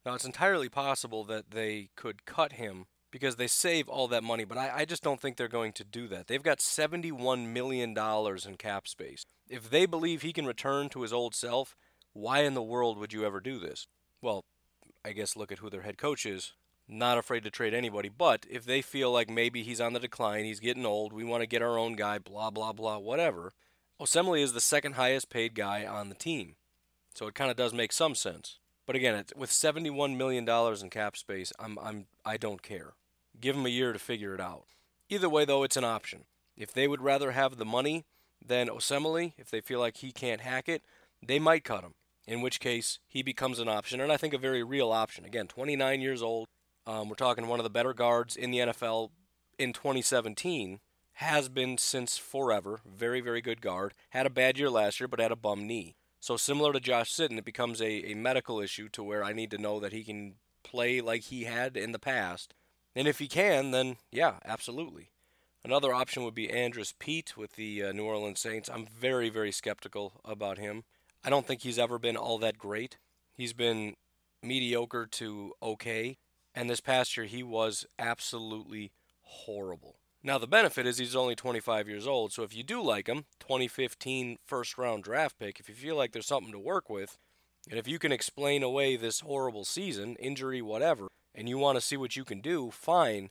Now 0.06 0.14
it's 0.14 0.24
entirely 0.24 0.68
possible 0.68 1.24
that 1.24 1.50
they 1.50 1.90
could 1.96 2.24
cut 2.24 2.52
him 2.52 2.86
because 3.10 3.36
they 3.36 3.46
save 3.46 3.88
all 3.88 4.08
that 4.08 4.22
money, 4.22 4.44
but 4.44 4.58
I, 4.58 4.78
I 4.78 4.84
just 4.84 5.02
don't 5.02 5.20
think 5.20 5.36
they're 5.36 5.48
going 5.48 5.72
to 5.72 5.84
do 5.84 6.08
that. 6.08 6.26
They've 6.26 6.42
got 6.42 6.58
$71 6.58 7.46
million 7.46 7.96
in 7.96 8.56
cap 8.56 8.88
space. 8.88 9.24
If 9.48 9.70
they 9.70 9.86
believe 9.86 10.22
he 10.22 10.32
can 10.32 10.46
return 10.46 10.88
to 10.90 11.02
his 11.02 11.12
old 11.12 11.34
self, 11.34 11.76
why 12.12 12.40
in 12.40 12.54
the 12.54 12.62
world 12.62 12.98
would 12.98 13.12
you 13.12 13.24
ever 13.24 13.40
do 13.40 13.58
this? 13.58 13.86
Well, 14.20 14.44
I 15.04 15.12
guess 15.12 15.36
look 15.36 15.52
at 15.52 15.58
who 15.58 15.70
their 15.70 15.82
head 15.82 15.98
coach 15.98 16.26
is. 16.26 16.52
Not 16.90 17.18
afraid 17.18 17.42
to 17.44 17.50
trade 17.50 17.74
anybody, 17.74 18.08
but 18.08 18.46
if 18.48 18.64
they 18.64 18.80
feel 18.80 19.12
like 19.12 19.28
maybe 19.28 19.62
he's 19.62 19.80
on 19.80 19.92
the 19.92 20.00
decline, 20.00 20.46
he's 20.46 20.60
getting 20.60 20.86
old, 20.86 21.12
we 21.12 21.22
want 21.22 21.42
to 21.42 21.46
get 21.46 21.60
our 21.60 21.78
own 21.78 21.96
guy, 21.96 22.18
blah, 22.18 22.50
blah, 22.50 22.72
blah, 22.72 22.96
whatever, 22.96 23.52
Osemele 24.00 24.40
is 24.40 24.54
the 24.54 24.60
second 24.60 24.94
highest 24.94 25.28
paid 25.28 25.54
guy 25.54 25.84
on 25.84 26.08
the 26.08 26.14
team. 26.14 26.54
So 27.14 27.26
it 27.26 27.34
kind 27.34 27.50
of 27.50 27.56
does 27.56 27.74
make 27.74 27.92
some 27.92 28.14
sense. 28.14 28.58
But 28.86 28.96
again, 28.96 29.22
with 29.36 29.50
$71 29.50 30.16
million 30.16 30.48
in 30.48 30.90
cap 30.90 31.16
space, 31.16 31.52
I'm, 31.58 31.78
I'm, 31.78 32.06
I 32.24 32.38
don't 32.38 32.62
care. 32.62 32.94
Give 33.40 33.56
them 33.56 33.66
a 33.66 33.70
year 33.70 33.92
to 33.92 33.98
figure 33.98 34.34
it 34.34 34.40
out. 34.40 34.64
Either 35.08 35.28
way, 35.28 35.44
though, 35.44 35.62
it's 35.62 35.76
an 35.76 35.84
option. 35.84 36.24
If 36.56 36.72
they 36.72 36.88
would 36.88 37.00
rather 37.00 37.32
have 37.32 37.56
the 37.56 37.64
money 37.64 38.04
than 38.44 38.68
Osemele, 38.68 39.32
if 39.38 39.50
they 39.50 39.60
feel 39.60 39.80
like 39.80 39.98
he 39.98 40.12
can't 40.12 40.40
hack 40.40 40.68
it, 40.68 40.82
they 41.24 41.38
might 41.38 41.64
cut 41.64 41.84
him. 41.84 41.94
In 42.26 42.42
which 42.42 42.60
case, 42.60 42.98
he 43.08 43.22
becomes 43.22 43.58
an 43.58 43.68
option, 43.68 44.00
and 44.00 44.12
I 44.12 44.18
think 44.18 44.34
a 44.34 44.38
very 44.38 44.62
real 44.62 44.92
option. 44.92 45.24
Again, 45.24 45.46
29 45.46 46.00
years 46.00 46.22
old. 46.22 46.48
Um, 46.86 47.08
we're 47.08 47.14
talking 47.14 47.46
one 47.46 47.60
of 47.60 47.64
the 47.64 47.70
better 47.70 47.94
guards 47.94 48.36
in 48.36 48.50
the 48.50 48.58
NFL 48.58 49.10
in 49.58 49.72
2017. 49.72 50.80
Has 51.14 51.48
been 51.48 51.78
since 51.78 52.16
forever. 52.16 52.80
Very, 52.86 53.20
very 53.20 53.40
good 53.40 53.60
guard. 53.60 53.92
Had 54.10 54.26
a 54.26 54.30
bad 54.30 54.56
year 54.56 54.70
last 54.70 55.00
year, 55.00 55.08
but 55.08 55.18
had 55.18 55.32
a 55.32 55.36
bum 55.36 55.66
knee. 55.66 55.96
So 56.20 56.36
similar 56.36 56.72
to 56.72 56.80
Josh 56.80 57.12
Sitton, 57.12 57.38
it 57.38 57.44
becomes 57.44 57.80
a, 57.80 58.10
a 58.10 58.14
medical 58.14 58.60
issue 58.60 58.88
to 58.90 59.02
where 59.02 59.24
I 59.24 59.32
need 59.32 59.50
to 59.52 59.58
know 59.58 59.80
that 59.80 59.92
he 59.92 60.04
can 60.04 60.34
play 60.62 61.00
like 61.00 61.22
he 61.22 61.44
had 61.44 61.76
in 61.76 61.92
the 61.92 61.98
past. 61.98 62.54
And 62.94 63.06
if 63.06 63.18
he 63.18 63.28
can, 63.28 63.70
then 63.70 63.96
yeah, 64.10 64.34
absolutely. 64.44 65.10
Another 65.64 65.92
option 65.92 66.24
would 66.24 66.34
be 66.34 66.50
Andrus 66.50 66.94
Peat 66.98 67.36
with 67.36 67.52
the 67.52 67.84
uh, 67.84 67.92
New 67.92 68.04
Orleans 68.04 68.40
Saints. 68.40 68.70
I'm 68.72 68.86
very, 68.86 69.28
very 69.28 69.52
skeptical 69.52 70.20
about 70.24 70.58
him. 70.58 70.84
I 71.24 71.30
don't 71.30 71.46
think 71.46 71.62
he's 71.62 71.78
ever 71.78 71.98
been 71.98 72.16
all 72.16 72.38
that 72.38 72.58
great. 72.58 72.96
He's 73.36 73.52
been 73.52 73.94
mediocre 74.42 75.06
to 75.06 75.52
okay. 75.62 76.16
And 76.54 76.70
this 76.70 76.80
past 76.80 77.16
year, 77.16 77.26
he 77.26 77.42
was 77.42 77.86
absolutely 77.98 78.92
horrible. 79.22 79.96
Now, 80.22 80.38
the 80.38 80.46
benefit 80.46 80.86
is 80.86 80.98
he's 80.98 81.14
only 81.14 81.36
25 81.36 81.88
years 81.88 82.06
old, 82.06 82.32
so 82.32 82.42
if 82.42 82.54
you 82.54 82.64
do 82.64 82.82
like 82.82 83.06
him, 83.06 83.26
2015 83.38 84.38
first 84.44 84.76
round 84.76 85.04
draft 85.04 85.38
pick, 85.38 85.60
if 85.60 85.68
you 85.68 85.74
feel 85.74 85.96
like 85.96 86.12
there's 86.12 86.26
something 86.26 86.52
to 86.52 86.58
work 86.58 86.90
with, 86.90 87.18
and 87.70 87.78
if 87.78 87.86
you 87.86 87.98
can 87.98 88.10
explain 88.10 88.62
away 88.62 88.96
this 88.96 89.20
horrible 89.20 89.64
season, 89.64 90.16
injury, 90.16 90.60
whatever, 90.60 91.08
and 91.38 91.48
you 91.48 91.56
want 91.56 91.76
to 91.76 91.80
see 91.80 91.96
what 91.96 92.16
you 92.16 92.24
can 92.24 92.40
do, 92.40 92.70
fine. 92.72 93.30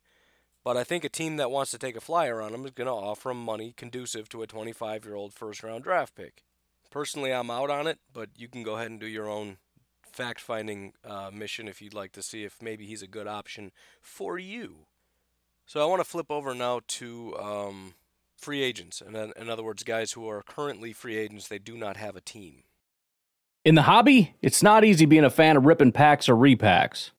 But 0.63 0.77
I 0.77 0.85
think 0.85 1.03
a 1.03 1.09
team 1.09 1.35
that 1.37 1.51
wants 1.51 1.71
to 1.71 1.77
take 1.77 1.97
a 1.97 2.01
flyer 2.01 2.41
on 2.41 2.53
him 2.53 2.65
is 2.65 2.71
going 2.71 2.87
to 2.87 2.93
offer 2.93 3.31
him 3.31 3.43
money 3.43 3.73
conducive 3.75 4.29
to 4.29 4.41
a 4.41 4.47
25 4.47 5.05
year 5.05 5.15
old 5.15 5.33
first 5.33 5.61
round 5.61 5.83
draft 5.83 6.15
pick. 6.15 6.43
Personally, 6.89 7.33
I'm 7.33 7.51
out 7.51 7.69
on 7.69 7.85
it, 7.85 7.99
but 8.13 8.29
you 8.37 8.47
can 8.47 8.63
go 8.63 8.75
ahead 8.75 8.89
and 8.89 8.99
do 8.99 9.07
your 9.07 9.29
own 9.29 9.57
fact 10.01 10.39
finding 10.39 10.93
uh, 11.03 11.29
mission 11.33 11.67
if 11.67 11.81
you'd 11.81 11.93
like 11.93 12.13
to 12.13 12.23
see 12.23 12.45
if 12.45 12.61
maybe 12.61 12.85
he's 12.85 13.01
a 13.01 13.07
good 13.07 13.27
option 13.27 13.71
for 14.01 14.39
you. 14.39 14.87
So 15.65 15.81
I 15.81 15.85
want 15.85 15.99
to 15.99 16.09
flip 16.09 16.31
over 16.31 16.55
now 16.55 16.79
to 16.87 17.37
um, 17.37 17.93
free 18.37 18.63
agents, 18.63 19.01
in 19.01 19.49
other 19.49 19.63
words, 19.63 19.83
guys 19.83 20.13
who 20.13 20.29
are 20.29 20.41
currently 20.41 20.93
free 20.93 21.17
agents, 21.17 21.49
they 21.49 21.59
do 21.59 21.75
not 21.77 21.97
have 21.97 22.15
a 22.15 22.21
team. 22.21 22.63
In 23.65 23.75
the 23.75 23.81
hobby, 23.81 24.33
it's 24.41 24.63
not 24.63 24.85
easy 24.85 25.05
being 25.05 25.25
a 25.25 25.29
fan 25.29 25.57
of 25.57 25.65
ripping 25.65 25.91
packs 25.91 26.29
or 26.29 26.35
repacks. 26.35 27.11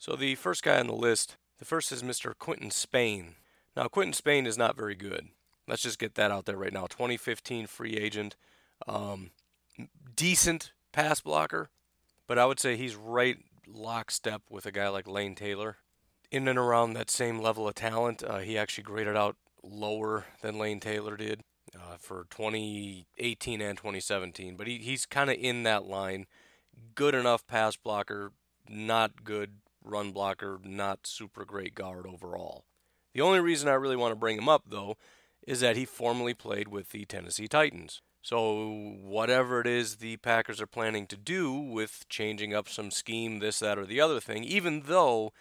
So 0.00 0.16
the 0.16 0.34
first 0.34 0.62
guy 0.62 0.80
on 0.80 0.86
the 0.86 0.94
list, 0.94 1.36
the 1.58 1.66
first 1.66 1.92
is 1.92 2.02
Mr. 2.02 2.32
Quinton 2.36 2.70
Spain. 2.70 3.34
Now 3.76 3.86
Quinton 3.86 4.14
Spain 4.14 4.46
is 4.46 4.56
not 4.56 4.74
very 4.74 4.94
good. 4.94 5.28
Let's 5.68 5.82
just 5.82 5.98
get 5.98 6.14
that 6.14 6.30
out 6.30 6.46
there 6.46 6.56
right 6.56 6.72
now. 6.72 6.86
2015 6.86 7.66
free 7.66 7.98
agent, 7.98 8.34
um, 8.88 9.30
decent 10.16 10.72
pass 10.90 11.20
blocker, 11.20 11.68
but 12.26 12.38
I 12.38 12.46
would 12.46 12.58
say 12.58 12.76
he's 12.76 12.96
right 12.96 13.36
lockstep 13.68 14.40
with 14.48 14.64
a 14.64 14.72
guy 14.72 14.88
like 14.88 15.06
Lane 15.06 15.34
Taylor. 15.34 15.76
In 16.30 16.48
and 16.48 16.58
around 16.58 16.94
that 16.94 17.10
same 17.10 17.38
level 17.38 17.68
of 17.68 17.74
talent, 17.74 18.22
uh, 18.22 18.38
he 18.38 18.56
actually 18.56 18.84
graded 18.84 19.18
out 19.18 19.36
lower 19.62 20.24
than 20.40 20.58
Lane 20.58 20.80
Taylor 20.80 21.18
did 21.18 21.42
uh, 21.76 21.96
for 21.98 22.26
2018 22.30 23.60
and 23.60 23.76
2017, 23.76 24.56
but 24.56 24.66
he, 24.66 24.78
he's 24.78 25.04
kind 25.04 25.28
of 25.28 25.36
in 25.38 25.62
that 25.64 25.84
line. 25.84 26.24
Good 26.94 27.14
enough 27.14 27.46
pass 27.46 27.76
blocker, 27.76 28.32
not 28.66 29.24
good 29.24 29.56
run 29.82 30.12
blocker, 30.12 30.58
not 30.62 31.06
super 31.06 31.44
great 31.44 31.74
guard 31.74 32.06
overall. 32.06 32.64
The 33.14 33.20
only 33.20 33.40
reason 33.40 33.68
I 33.68 33.74
really 33.74 33.96
want 33.96 34.12
to 34.12 34.18
bring 34.18 34.38
him 34.38 34.48
up, 34.48 34.64
though, 34.66 34.96
is 35.46 35.60
that 35.60 35.76
he 35.76 35.84
formerly 35.84 36.34
played 36.34 36.68
with 36.68 36.90
the 36.90 37.04
Tennessee 37.04 37.48
Titans. 37.48 38.02
So, 38.22 38.96
whatever 39.00 39.60
it 39.60 39.66
is 39.66 39.96
the 39.96 40.18
Packers 40.18 40.60
are 40.60 40.66
planning 40.66 41.06
to 41.06 41.16
do 41.16 41.52
with 41.52 42.04
changing 42.08 42.54
up 42.54 42.68
some 42.68 42.90
scheme, 42.90 43.38
this, 43.38 43.58
that, 43.60 43.78
or 43.78 43.86
the 43.86 44.00
other 44.00 44.20
thing, 44.20 44.44
even 44.44 44.82
though 44.86 45.32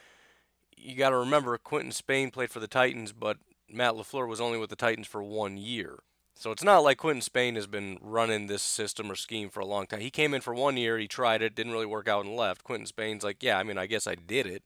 you 0.78 0.96
got 0.96 1.10
to 1.10 1.18
remember 1.18 1.58
Quinton 1.58 1.92
Spain 1.92 2.32
played 2.32 2.50
for 2.50 2.62
the 2.62 2.68
Titans, 2.68 3.12
but 3.12 3.38
Matt 3.70 3.96
LaFleur 3.96 4.28
was 4.28 4.40
only 4.40 4.58
with 4.58 4.70
the 4.70 4.76
Titans 4.76 5.08
for 5.08 5.22
one 5.22 5.58
year. 5.58 6.00
So 6.40 6.52
it's 6.52 6.64
not 6.64 6.86
like 6.86 6.98
Quinton 6.98 7.22
Spain 7.22 7.56
has 7.56 7.68
been 7.68 7.98
running 8.02 8.48
this 8.48 8.62
system 8.64 9.12
or 9.12 9.16
scheme 9.16 9.50
for 9.50 9.60
a 9.60 9.66
long 9.66 9.88
time. 9.88 10.00
He 10.00 10.10
came 10.10 10.34
in 10.34 10.40
for 10.40 10.56
one 10.56 10.78
year, 10.78 10.98
he 10.98 11.06
tried 11.06 11.42
it, 11.42 11.54
didn't 11.54 11.74
really 11.74 11.86
work 11.86 12.08
out, 12.08 12.24
and 12.24 12.34
left. 12.34 12.64
Quinton 12.64 12.86
Spain's 12.86 13.26
like, 13.26 13.44
yeah, 13.44 13.60
I 13.60 13.64
mean, 13.64 13.78
I 13.78 13.88
guess 13.88 14.08
I 14.08 14.16
did 14.16 14.46
it, 14.46 14.64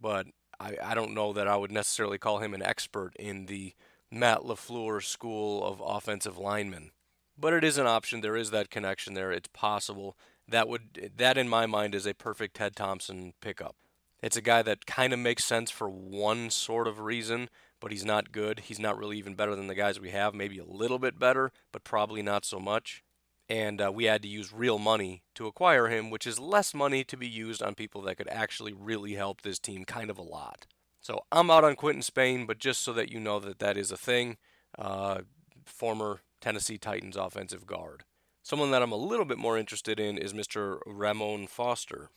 but 0.00 0.26
I, 0.58 0.76
I 0.82 0.94
don't 0.96 1.14
know 1.14 1.32
that 1.32 1.46
I 1.46 1.54
would 1.54 1.70
necessarily 1.70 2.18
call 2.18 2.38
him 2.38 2.54
an 2.54 2.62
expert 2.62 3.14
in 3.20 3.46
the 3.46 3.72
Matt 4.10 4.40
LaFleur 4.40 5.00
school 5.00 5.64
of 5.64 5.80
offensive 5.80 6.38
linemen. 6.38 6.90
But 7.38 7.52
it 7.52 7.62
is 7.62 7.78
an 7.78 7.86
option. 7.86 8.20
There 8.20 8.36
is 8.36 8.50
that 8.50 8.68
connection 8.68 9.14
there. 9.14 9.30
It's 9.30 9.48
possible. 9.52 10.16
that 10.48 10.66
would 10.66 11.12
that 11.18 11.38
in 11.38 11.48
my 11.48 11.66
mind 11.66 11.94
is 11.94 12.04
a 12.04 12.14
perfect 12.14 12.56
Ted 12.56 12.74
Thompson 12.74 13.34
pickup. 13.40 13.76
It's 14.20 14.36
a 14.36 14.42
guy 14.42 14.62
that 14.62 14.86
kind 14.86 15.12
of 15.12 15.20
makes 15.20 15.44
sense 15.44 15.70
for 15.70 15.88
one 15.88 16.50
sort 16.50 16.88
of 16.88 16.98
reason, 16.98 17.48
but 17.82 17.90
he's 17.90 18.04
not 18.04 18.30
good. 18.30 18.60
He's 18.60 18.78
not 18.78 18.96
really 18.96 19.18
even 19.18 19.34
better 19.34 19.56
than 19.56 19.66
the 19.66 19.74
guys 19.74 19.98
we 19.98 20.10
have, 20.10 20.34
maybe 20.34 20.58
a 20.58 20.64
little 20.64 21.00
bit 21.00 21.18
better, 21.18 21.50
but 21.72 21.82
probably 21.82 22.22
not 22.22 22.44
so 22.44 22.60
much. 22.60 23.02
And 23.48 23.82
uh, 23.82 23.90
we 23.92 24.04
had 24.04 24.22
to 24.22 24.28
use 24.28 24.52
real 24.52 24.78
money 24.78 25.24
to 25.34 25.48
acquire 25.48 25.88
him, 25.88 26.08
which 26.08 26.24
is 26.24 26.38
less 26.38 26.72
money 26.72 27.02
to 27.02 27.16
be 27.16 27.28
used 27.28 27.60
on 27.60 27.74
people 27.74 28.00
that 28.02 28.14
could 28.16 28.28
actually 28.28 28.72
really 28.72 29.14
help 29.14 29.42
this 29.42 29.58
team 29.58 29.84
kind 29.84 30.10
of 30.10 30.16
a 30.16 30.22
lot. 30.22 30.66
So 31.00 31.24
I'm 31.32 31.50
out 31.50 31.64
on 31.64 31.74
Quinton 31.74 32.02
Spain, 32.02 32.46
but 32.46 32.58
just 32.58 32.82
so 32.82 32.92
that 32.92 33.10
you 33.10 33.18
know 33.18 33.40
that 33.40 33.58
that 33.58 33.76
is 33.76 33.90
a 33.90 33.96
thing, 33.96 34.36
uh, 34.78 35.22
former 35.66 36.20
Tennessee 36.40 36.78
Titans 36.78 37.16
offensive 37.16 37.66
guard. 37.66 38.04
Someone 38.44 38.70
that 38.70 38.82
I'm 38.82 38.92
a 38.92 38.96
little 38.96 39.26
bit 39.26 39.38
more 39.38 39.58
interested 39.58 39.98
in 39.98 40.18
is 40.18 40.32
Mr. 40.32 40.78
Ramon 40.86 41.48
Foster. 41.48 42.10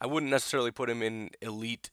I 0.00 0.06
wouldn't 0.06 0.32
necessarily 0.32 0.70
put 0.70 0.88
him 0.88 1.02
in 1.02 1.30
elite 1.42 1.90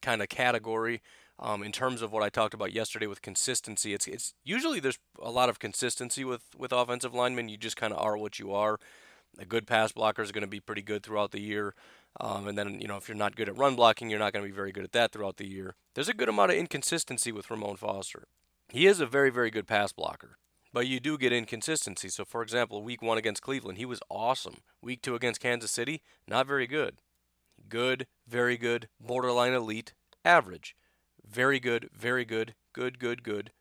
kind 0.00 0.22
of 0.22 0.28
category. 0.28 1.02
Um, 1.42 1.62
in 1.62 1.72
terms 1.72 2.02
of 2.02 2.12
what 2.12 2.22
I 2.22 2.28
talked 2.28 2.52
about 2.52 2.74
yesterday 2.74 3.06
with 3.06 3.22
consistency, 3.22 3.94
it's 3.94 4.06
it's 4.06 4.34
usually 4.44 4.78
there's 4.78 4.98
a 5.20 5.30
lot 5.30 5.48
of 5.48 5.58
consistency 5.58 6.22
with 6.22 6.42
with 6.56 6.70
offensive 6.70 7.14
linemen. 7.14 7.48
You 7.48 7.56
just 7.56 7.76
kind 7.76 7.94
of 7.94 7.98
are 7.98 8.16
what 8.16 8.38
you 8.38 8.52
are. 8.52 8.78
A 9.38 9.46
good 9.46 9.66
pass 9.66 9.92
blocker 9.92 10.22
is 10.22 10.32
going 10.32 10.42
to 10.42 10.48
be 10.48 10.60
pretty 10.60 10.82
good 10.82 11.02
throughout 11.02 11.30
the 11.30 11.40
year. 11.40 11.74
Um, 12.20 12.48
and 12.48 12.58
then, 12.58 12.80
you 12.80 12.88
know, 12.88 12.96
if 12.96 13.08
you're 13.08 13.16
not 13.16 13.36
good 13.36 13.48
at 13.48 13.56
run 13.56 13.76
blocking, 13.76 14.10
you're 14.10 14.18
not 14.18 14.32
going 14.32 14.44
to 14.44 14.50
be 14.50 14.54
very 14.54 14.72
good 14.72 14.84
at 14.84 14.92
that 14.92 15.12
throughout 15.12 15.36
the 15.36 15.48
year. 15.48 15.76
There's 15.94 16.08
a 16.08 16.14
good 16.14 16.28
amount 16.28 16.50
of 16.50 16.56
inconsistency 16.56 17.30
with 17.30 17.48
Ramon 17.48 17.76
Foster. 17.76 18.24
He 18.68 18.86
is 18.86 19.00
a 19.00 19.06
very, 19.06 19.30
very 19.30 19.50
good 19.50 19.68
pass 19.68 19.92
blocker, 19.92 20.36
but 20.72 20.88
you 20.88 20.98
do 21.00 21.16
get 21.16 21.32
inconsistency. 21.32 22.08
So, 22.08 22.24
for 22.24 22.42
example, 22.42 22.82
week 22.82 23.00
one 23.00 23.18
against 23.18 23.42
Cleveland, 23.42 23.78
he 23.78 23.86
was 23.86 24.00
awesome. 24.10 24.58
Week 24.82 25.00
two 25.00 25.14
against 25.14 25.40
Kansas 25.40 25.70
City, 25.70 26.02
not 26.26 26.46
very 26.46 26.66
good. 26.66 26.96
Good, 27.68 28.06
very 28.26 28.56
good, 28.56 28.88
borderline 29.00 29.52
elite, 29.52 29.94
average. 30.24 30.74
Very 31.30 31.60
good, 31.60 31.90
very 31.94 32.24
good, 32.24 32.54
good, 32.72 32.98
good, 32.98 33.22
good. 33.22 33.52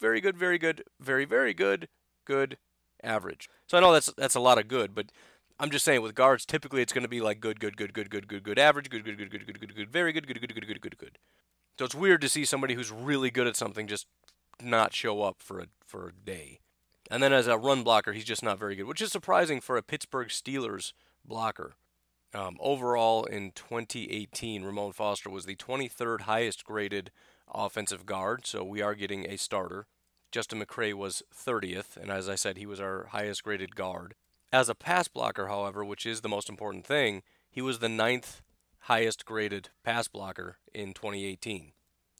Very 0.00 0.20
good, 0.20 0.36
very 0.36 0.58
good, 0.58 0.82
very, 0.98 1.24
very 1.24 1.52
good, 1.52 1.88
good, 2.24 2.56
average. 3.02 3.48
So 3.66 3.76
I 3.76 3.80
know 3.80 3.92
that's 3.92 4.12
that's 4.16 4.34
a 4.34 4.40
lot 4.40 4.58
of 4.58 4.68
good, 4.68 4.94
but 4.94 5.12
I'm 5.60 5.70
just 5.70 5.84
saying 5.84 6.02
with 6.02 6.14
guards, 6.14 6.46
typically 6.46 6.82
it's 6.82 6.92
going 6.92 7.02
to 7.02 7.08
be 7.08 7.20
like 7.20 7.40
good, 7.40 7.60
good, 7.60 7.76
good, 7.76 7.92
good, 7.92 8.10
good, 8.10 8.26
good, 8.26 8.42
good, 8.42 8.58
average, 8.58 8.90
good, 8.90 9.04
good, 9.04 9.18
good, 9.18 9.30
good, 9.30 9.46
good, 9.46 9.60
good, 9.60 9.76
good, 9.76 9.90
very 9.90 10.12
good, 10.12 10.26
good, 10.26 10.40
good, 10.40 10.54
good, 10.54 10.66
good, 10.66 10.80
good, 10.80 10.98
good. 10.98 11.18
So 11.78 11.84
it's 11.84 11.94
weird 11.94 12.20
to 12.22 12.28
see 12.28 12.44
somebody 12.44 12.74
who's 12.74 12.90
really 12.90 13.30
good 13.30 13.46
at 13.46 13.56
something 13.56 13.86
just 13.86 14.06
not 14.62 14.94
show 14.94 15.22
up 15.22 15.36
for 15.40 15.60
a 15.60 15.66
for 15.86 16.08
a 16.08 16.12
day. 16.12 16.60
And 17.10 17.22
then 17.22 17.32
as 17.34 17.46
a 17.46 17.58
run 17.58 17.82
blocker, 17.82 18.12
he's 18.12 18.24
just 18.24 18.42
not 18.42 18.58
very 18.58 18.76
good, 18.76 18.86
which 18.86 19.02
is 19.02 19.12
surprising 19.12 19.60
for 19.60 19.76
a 19.76 19.82
Pittsburgh 19.82 20.28
Steelers 20.28 20.94
blocker. 21.24 21.74
Um, 22.34 22.56
overall, 22.58 23.24
in 23.24 23.52
2018, 23.52 24.64
Ramon 24.64 24.92
Foster 24.92 25.30
was 25.30 25.46
the 25.46 25.54
23rd 25.54 26.22
highest 26.22 26.64
graded 26.64 27.12
offensive 27.52 28.04
guard, 28.04 28.44
so 28.44 28.64
we 28.64 28.82
are 28.82 28.96
getting 28.96 29.30
a 29.30 29.38
starter. 29.38 29.86
Justin 30.32 30.60
McCray 30.60 30.92
was 30.92 31.22
30th, 31.32 31.96
and 31.96 32.10
as 32.10 32.28
I 32.28 32.34
said, 32.34 32.58
he 32.58 32.66
was 32.66 32.80
our 32.80 33.06
highest 33.12 33.44
graded 33.44 33.76
guard. 33.76 34.16
As 34.52 34.68
a 34.68 34.74
pass 34.74 35.06
blocker, 35.06 35.46
however, 35.46 35.84
which 35.84 36.04
is 36.04 36.22
the 36.22 36.28
most 36.28 36.48
important 36.48 36.84
thing, 36.84 37.22
he 37.48 37.62
was 37.62 37.78
the 37.78 37.88
ninth 37.88 38.42
highest 38.80 39.24
graded 39.24 39.68
pass 39.84 40.08
blocker 40.08 40.58
in 40.74 40.92
2018. 40.92 41.70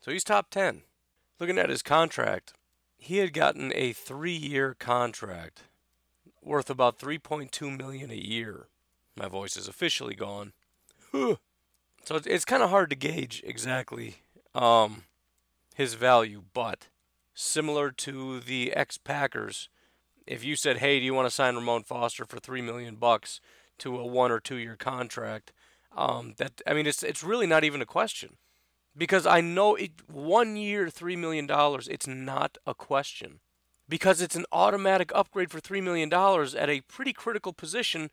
So 0.01 0.13
he's 0.13 0.23
top 0.23 0.49
10. 0.51 0.83
Looking 1.41 1.59
at 1.59 1.71
his 1.71 1.83
contract, 1.83 2.53
he 2.97 3.19
had 3.19 3.33
gotten 3.33 3.73
a 3.75 3.93
three 3.93 4.37
year 4.37 4.75
contract 4.75 5.65
worth 6.41 6.71
about 6.71 7.01
3.2 7.01 7.77
million 7.77 8.11
a 8.13 8.15
year. 8.15 8.69
My 9.17 9.29
voice 9.29 9.57
is 9.57 9.69
officially 9.69 10.15
gone. 10.15 10.53
so 11.13 11.39
it's, 12.11 12.45
kind 12.45 12.63
of 12.63 12.71
hard 12.71 12.91
to 12.91 12.97
gauge 12.97 13.43
exactly 13.47 14.17
um, 14.55 15.05
his 15.75 15.95
value, 15.95 16.43
but 16.53 16.89
similar 17.35 17.91
to 17.91 18.41
the 18.41 18.73
ex 18.73 18.99
Packers, 18.99 19.69
if 20.27 20.45
you 20.45 20.57
said, 20.57 20.79
"Hey, 20.79 20.99
do 20.99 21.05
you 21.05 21.15
want 21.15 21.27
to 21.27 21.35
sign 21.35 21.55
Ramon 21.55 21.85
Foster 21.85 22.25
for 22.25 22.39
three 22.39 22.63
million 22.63 22.97
bucks 22.97 23.41
to 23.79 23.99
a 23.99 24.07
one 24.07 24.33
or 24.33 24.41
two 24.41 24.57
year 24.57 24.77
contract?" 24.77 25.53
Um, 25.97 26.35
that 26.39 26.61
I 26.67 26.75
mean, 26.75 26.87
it's 26.87 27.03
it's 27.03 27.23
really 27.23 27.47
not 27.47 27.65
even 27.65 27.83
a 27.83 27.87
question 27.87 28.37
because 28.97 29.27
I 29.27 29.41
know 29.41 29.75
it 29.75 29.93
one 30.09 30.57
year, 30.57 30.89
three 30.89 31.17
million 31.17 31.47
dollars. 31.47 31.89
It's 31.89 32.07
not 32.07 32.59
a 32.67 32.75
question 32.75 33.41
because 33.89 34.21
it's 34.21 34.37
an 34.37 34.47
automatic 34.53 35.13
upgrade 35.15 35.51
for 35.51 35.61
three 35.61 35.81
million 35.81 36.09
dollars 36.09 36.55
at 36.55 36.71
a 36.71 36.81
pretty 36.83 37.13
critical 37.13 37.53
position 37.53 38.11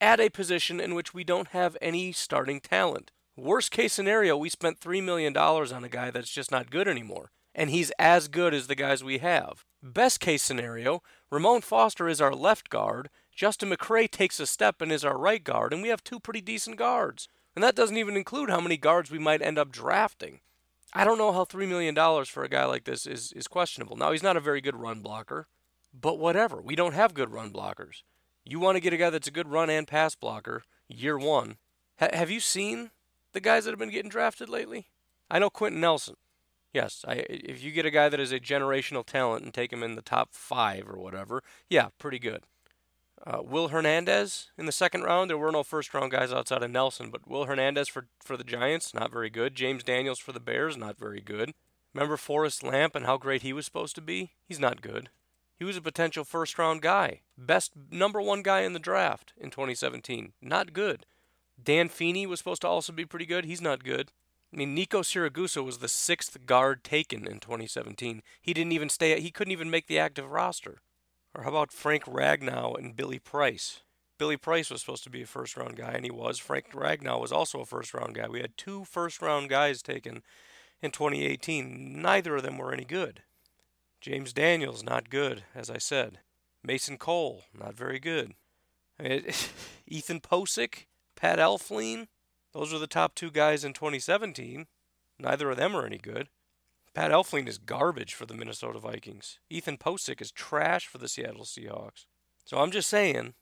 at 0.00 0.20
a 0.20 0.30
position 0.30 0.80
in 0.80 0.94
which 0.94 1.12
we 1.12 1.24
don't 1.24 1.48
have 1.48 1.76
any 1.80 2.12
starting 2.12 2.60
talent. 2.60 3.10
Worst 3.36 3.70
case 3.70 3.92
scenario, 3.92 4.36
we 4.36 4.48
spent 4.48 4.80
$3 4.80 5.02
million 5.02 5.36
on 5.36 5.84
a 5.84 5.88
guy 5.88 6.10
that's 6.10 6.30
just 6.30 6.50
not 6.50 6.70
good 6.70 6.88
anymore, 6.88 7.30
and 7.54 7.70
he's 7.70 7.92
as 7.98 8.28
good 8.28 8.54
as 8.54 8.66
the 8.66 8.74
guys 8.74 9.04
we 9.04 9.18
have. 9.18 9.64
Best 9.82 10.20
case 10.20 10.42
scenario, 10.42 11.02
Ramon 11.30 11.62
Foster 11.62 12.08
is 12.08 12.20
our 12.20 12.34
left 12.34 12.70
guard, 12.70 13.08
Justin 13.34 13.70
McCray 13.70 14.10
takes 14.10 14.38
a 14.38 14.46
step 14.46 14.82
and 14.82 14.92
is 14.92 15.04
our 15.04 15.16
right 15.16 15.42
guard, 15.42 15.72
and 15.72 15.80
we 15.80 15.88
have 15.88 16.04
two 16.04 16.20
pretty 16.20 16.42
decent 16.42 16.76
guards. 16.76 17.26
And 17.56 17.64
that 17.64 17.74
doesn't 17.74 17.96
even 17.96 18.16
include 18.16 18.50
how 18.50 18.60
many 18.60 18.76
guards 18.76 19.10
we 19.10 19.18
might 19.18 19.42
end 19.42 19.58
up 19.58 19.72
drafting. 19.72 20.40
I 20.92 21.04
don't 21.04 21.18
know 21.18 21.32
how 21.32 21.44
$3 21.44 21.66
million 21.66 21.94
for 22.26 22.44
a 22.44 22.48
guy 22.48 22.64
like 22.66 22.84
this 22.84 23.06
is, 23.06 23.32
is 23.32 23.48
questionable. 23.48 23.96
Now, 23.96 24.12
he's 24.12 24.22
not 24.22 24.36
a 24.36 24.40
very 24.40 24.60
good 24.60 24.76
run 24.76 25.00
blocker, 25.00 25.46
but 25.98 26.18
whatever. 26.18 26.60
We 26.60 26.76
don't 26.76 26.94
have 26.94 27.14
good 27.14 27.30
run 27.30 27.50
blockers. 27.50 28.02
You 28.44 28.58
want 28.58 28.76
to 28.76 28.80
get 28.80 28.92
a 28.92 28.96
guy 28.96 29.10
that's 29.10 29.28
a 29.28 29.32
good 29.32 29.48
run 29.48 29.70
and 29.70 29.86
pass 29.86 30.14
blocker 30.14 30.62
year 30.88 31.18
one. 31.18 31.56
have 31.98 32.30
you 32.30 32.40
seen 32.40 32.90
the 33.32 33.40
guys 33.40 33.64
that 33.64 33.70
have 33.70 33.78
been 33.78 33.90
getting 33.90 34.10
drafted 34.10 34.48
lately? 34.48 34.88
I 35.30 35.38
know 35.38 35.50
Quenton 35.50 35.80
Nelson. 35.80 36.16
Yes, 36.72 37.04
I, 37.06 37.24
if 37.28 37.62
you 37.62 37.72
get 37.72 37.86
a 37.86 37.90
guy 37.90 38.08
that 38.08 38.20
is 38.20 38.32
a 38.32 38.40
generational 38.40 39.04
talent 39.04 39.44
and 39.44 39.52
take 39.52 39.72
him 39.72 39.82
in 39.82 39.96
the 39.96 40.02
top 40.02 40.30
five 40.32 40.88
or 40.88 40.98
whatever, 40.98 41.42
yeah, 41.68 41.88
pretty 41.98 42.18
good. 42.18 42.44
Uh, 43.26 43.42
Will 43.42 43.68
Hernandez 43.68 44.50
in 44.56 44.66
the 44.66 44.72
second 44.72 45.02
round. 45.02 45.28
There 45.28 45.36
were 45.36 45.52
no 45.52 45.62
first 45.62 45.92
round 45.92 46.10
guys 46.10 46.32
outside 46.32 46.62
of 46.62 46.70
Nelson, 46.70 47.10
but 47.10 47.28
Will 47.28 47.44
Hernandez 47.44 47.88
for, 47.88 48.06
for 48.20 48.36
the 48.36 48.44
Giants, 48.44 48.94
not 48.94 49.12
very 49.12 49.30
good. 49.30 49.54
James 49.54 49.82
Daniels 49.82 50.18
for 50.18 50.32
the 50.32 50.40
Bears, 50.40 50.76
not 50.76 50.98
very 50.98 51.20
good. 51.20 51.52
Remember 51.92 52.16
Forrest 52.16 52.62
Lamp 52.62 52.94
and 52.94 53.04
how 53.04 53.18
great 53.18 53.42
he 53.42 53.52
was 53.52 53.66
supposed 53.66 53.94
to 53.96 54.00
be? 54.00 54.32
He's 54.46 54.60
not 54.60 54.80
good. 54.80 55.10
He 55.60 55.66
was 55.66 55.76
a 55.76 55.82
potential 55.82 56.24
first 56.24 56.58
round 56.58 56.80
guy. 56.80 57.20
Best 57.36 57.72
number 57.90 58.22
one 58.22 58.42
guy 58.42 58.62
in 58.62 58.72
the 58.72 58.78
draft 58.78 59.34
in 59.36 59.50
2017. 59.50 60.32
Not 60.40 60.72
good. 60.72 61.04
Dan 61.62 61.90
Feeney 61.90 62.26
was 62.26 62.38
supposed 62.38 62.62
to 62.62 62.68
also 62.68 62.94
be 62.94 63.04
pretty 63.04 63.26
good. 63.26 63.44
He's 63.44 63.60
not 63.60 63.84
good. 63.84 64.10
I 64.54 64.56
mean, 64.56 64.74
Nico 64.74 65.02
Siragusa 65.02 65.62
was 65.62 65.78
the 65.78 65.86
sixth 65.86 66.46
guard 66.46 66.82
taken 66.82 67.26
in 67.26 67.40
2017. 67.40 68.22
He 68.40 68.54
didn't 68.54 68.72
even 68.72 68.88
stay. 68.88 69.20
He 69.20 69.30
couldn't 69.30 69.52
even 69.52 69.70
make 69.70 69.86
the 69.86 69.98
active 69.98 70.30
roster. 70.30 70.78
Or 71.34 71.42
how 71.42 71.50
about 71.50 71.72
Frank 71.72 72.04
Ragnow 72.06 72.78
and 72.78 72.96
Billy 72.96 73.18
Price? 73.18 73.82
Billy 74.16 74.38
Price 74.38 74.70
was 74.70 74.80
supposed 74.80 75.04
to 75.04 75.10
be 75.10 75.22
a 75.22 75.26
first 75.26 75.58
round 75.58 75.76
guy, 75.76 75.92
and 75.92 76.06
he 76.06 76.10
was. 76.10 76.38
Frank 76.38 76.72
Ragnow 76.72 77.20
was 77.20 77.32
also 77.32 77.60
a 77.60 77.66
first 77.66 77.92
round 77.92 78.14
guy. 78.14 78.28
We 78.28 78.40
had 78.40 78.56
two 78.56 78.84
first 78.84 79.20
round 79.20 79.50
guys 79.50 79.82
taken 79.82 80.22
in 80.80 80.90
2018. 80.90 82.00
Neither 82.00 82.36
of 82.36 82.44
them 82.44 82.56
were 82.56 82.72
any 82.72 82.86
good. 82.86 83.24
James 84.00 84.32
Daniels, 84.32 84.82
not 84.82 85.10
good, 85.10 85.44
as 85.54 85.68
I 85.68 85.78
said. 85.78 86.20
Mason 86.62 86.96
Cole, 86.98 87.44
not 87.58 87.74
very 87.74 87.98
good. 87.98 88.34
Ethan 88.98 90.20
Pocic, 90.20 90.86
Pat 91.16 91.38
Elflein, 91.38 92.08
those 92.52 92.72
are 92.72 92.78
the 92.78 92.86
top 92.86 93.14
two 93.14 93.30
guys 93.30 93.64
in 93.64 93.72
2017. 93.72 94.66
Neither 95.18 95.50
of 95.50 95.56
them 95.56 95.76
are 95.76 95.86
any 95.86 95.98
good. 95.98 96.28
Pat 96.94 97.12
Elflein 97.12 97.46
is 97.46 97.58
garbage 97.58 98.14
for 98.14 98.26
the 98.26 98.34
Minnesota 98.34 98.78
Vikings. 98.78 99.38
Ethan 99.48 99.78
Pocic 99.78 100.20
is 100.20 100.32
trash 100.32 100.86
for 100.86 100.98
the 100.98 101.08
Seattle 101.08 101.44
Seahawks. 101.44 102.06
So 102.44 102.58
I'm 102.58 102.72
just 102.72 102.88
saying, 102.88 103.34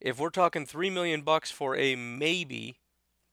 if 0.00 0.18
we're 0.18 0.30
talking 0.30 0.66
three 0.66 0.90
million 0.90 1.22
bucks 1.22 1.50
for 1.50 1.76
a 1.76 1.94
maybe 1.94 2.80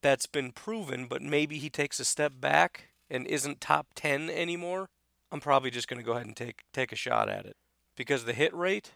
that's 0.04 0.28
been 0.28 0.52
proven, 0.52 1.08
but 1.08 1.24
maybe 1.24 1.58
he 1.58 1.70
takes 1.70 2.00
a 2.00 2.06
step 2.06 2.34
back 2.40 2.90
and 3.10 3.26
isn't 3.26 3.62
top 3.62 3.88
ten 3.96 4.30
anymore, 4.30 4.90
I'm 5.32 5.40
probably 5.40 5.72
just 5.72 5.88
going 5.88 6.00
to 6.00 6.06
go 6.06 6.14
ahead 6.14 6.26
and 6.26 6.36
take 6.36 6.64
take 6.74 6.92
a 6.92 6.96
shot 6.96 7.30
at 7.30 7.46
it 7.46 7.58
because 7.96 8.26
the 8.26 8.34
hit 8.34 8.54
rate 8.54 8.92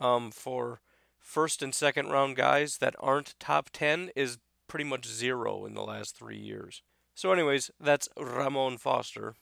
um, 0.00 0.30
for 0.30 0.80
first 1.18 1.62
and 1.62 1.74
second 1.74 2.10
round 2.10 2.36
guys 2.36 2.78
that 2.78 2.94
aren't 3.00 3.34
top 3.40 3.70
10 3.72 4.10
is 4.14 4.38
pretty 4.68 4.84
much 4.84 5.06
zero 5.06 5.64
in 5.64 5.74
the 5.74 5.82
last 5.82 6.16
three 6.16 6.38
years. 6.38 6.82
So, 7.14 7.32
anyways, 7.32 7.70
that's 7.80 8.08
Ramon 8.18 8.78
Foster. 8.78 9.34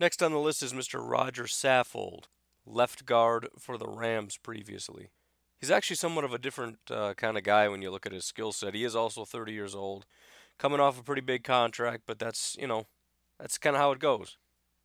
Next 0.00 0.22
on 0.22 0.32
the 0.32 0.38
list 0.38 0.62
is 0.62 0.72
Mr. 0.72 1.00
Roger 1.02 1.44
Saffold, 1.44 2.24
left 2.66 3.04
guard 3.04 3.48
for 3.58 3.76
the 3.76 3.88
Rams 3.88 4.36
previously. 4.36 5.10
He's 5.60 5.70
actually 5.70 5.96
somewhat 5.96 6.24
of 6.24 6.32
a 6.32 6.38
different 6.38 6.78
uh, 6.90 7.14
kind 7.14 7.36
of 7.36 7.42
guy 7.42 7.68
when 7.68 7.82
you 7.82 7.90
look 7.90 8.06
at 8.06 8.12
his 8.12 8.24
skill 8.24 8.52
set. 8.52 8.74
He 8.74 8.84
is 8.84 8.94
also 8.94 9.24
30 9.24 9.52
years 9.52 9.74
old, 9.74 10.06
coming 10.56 10.80
off 10.80 11.00
a 11.00 11.02
pretty 11.02 11.20
big 11.20 11.42
contract, 11.42 12.04
but 12.06 12.18
that's, 12.18 12.56
you 12.60 12.66
know, 12.66 12.86
that's 13.40 13.58
kind 13.58 13.74
of 13.74 13.82
how 13.82 13.90
it 13.92 13.98
goes. 13.98 14.36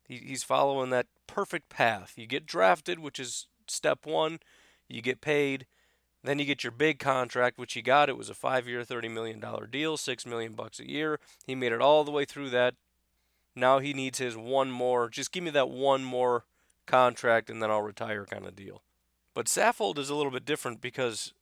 He, 0.06 0.16
he's 0.18 0.42
following 0.42 0.90
that 0.90 1.06
perfect 1.26 1.68
path. 1.68 2.14
You 2.16 2.26
get 2.26 2.46
drafted, 2.46 2.98
which 2.98 3.18
is 3.18 3.46
step 3.66 4.06
one. 4.06 4.40
You 4.88 5.02
get 5.02 5.20
paid. 5.20 5.66
Then 6.22 6.38
you 6.38 6.44
get 6.44 6.64
your 6.64 6.70
big 6.70 6.98
contract, 6.98 7.58
which 7.58 7.74
he 7.74 7.82
got. 7.82 8.08
It 8.08 8.16
was 8.16 8.30
a 8.30 8.34
five-year, 8.34 8.84
thirty 8.84 9.08
million 9.08 9.40
dollar 9.40 9.66
deal, 9.66 9.96
six 9.96 10.24
million 10.24 10.52
bucks 10.52 10.80
a 10.80 10.88
year. 10.88 11.20
He 11.46 11.54
made 11.54 11.72
it 11.72 11.82
all 11.82 12.04
the 12.04 12.10
way 12.10 12.24
through 12.24 12.50
that. 12.50 12.74
Now 13.54 13.78
he 13.78 13.92
needs 13.92 14.18
his 14.18 14.36
one 14.36 14.70
more. 14.70 15.08
Just 15.08 15.32
give 15.32 15.44
me 15.44 15.50
that 15.50 15.68
one 15.68 16.02
more 16.02 16.44
contract, 16.86 17.50
and 17.50 17.62
then 17.62 17.70
I'll 17.70 17.82
retire, 17.82 18.24
kind 18.24 18.46
of 18.46 18.56
deal. 18.56 18.82
But 19.34 19.46
Saffold 19.46 19.98
is 19.98 20.10
a 20.10 20.14
little 20.14 20.32
bit 20.32 20.44
different 20.44 20.80
because 20.80 21.34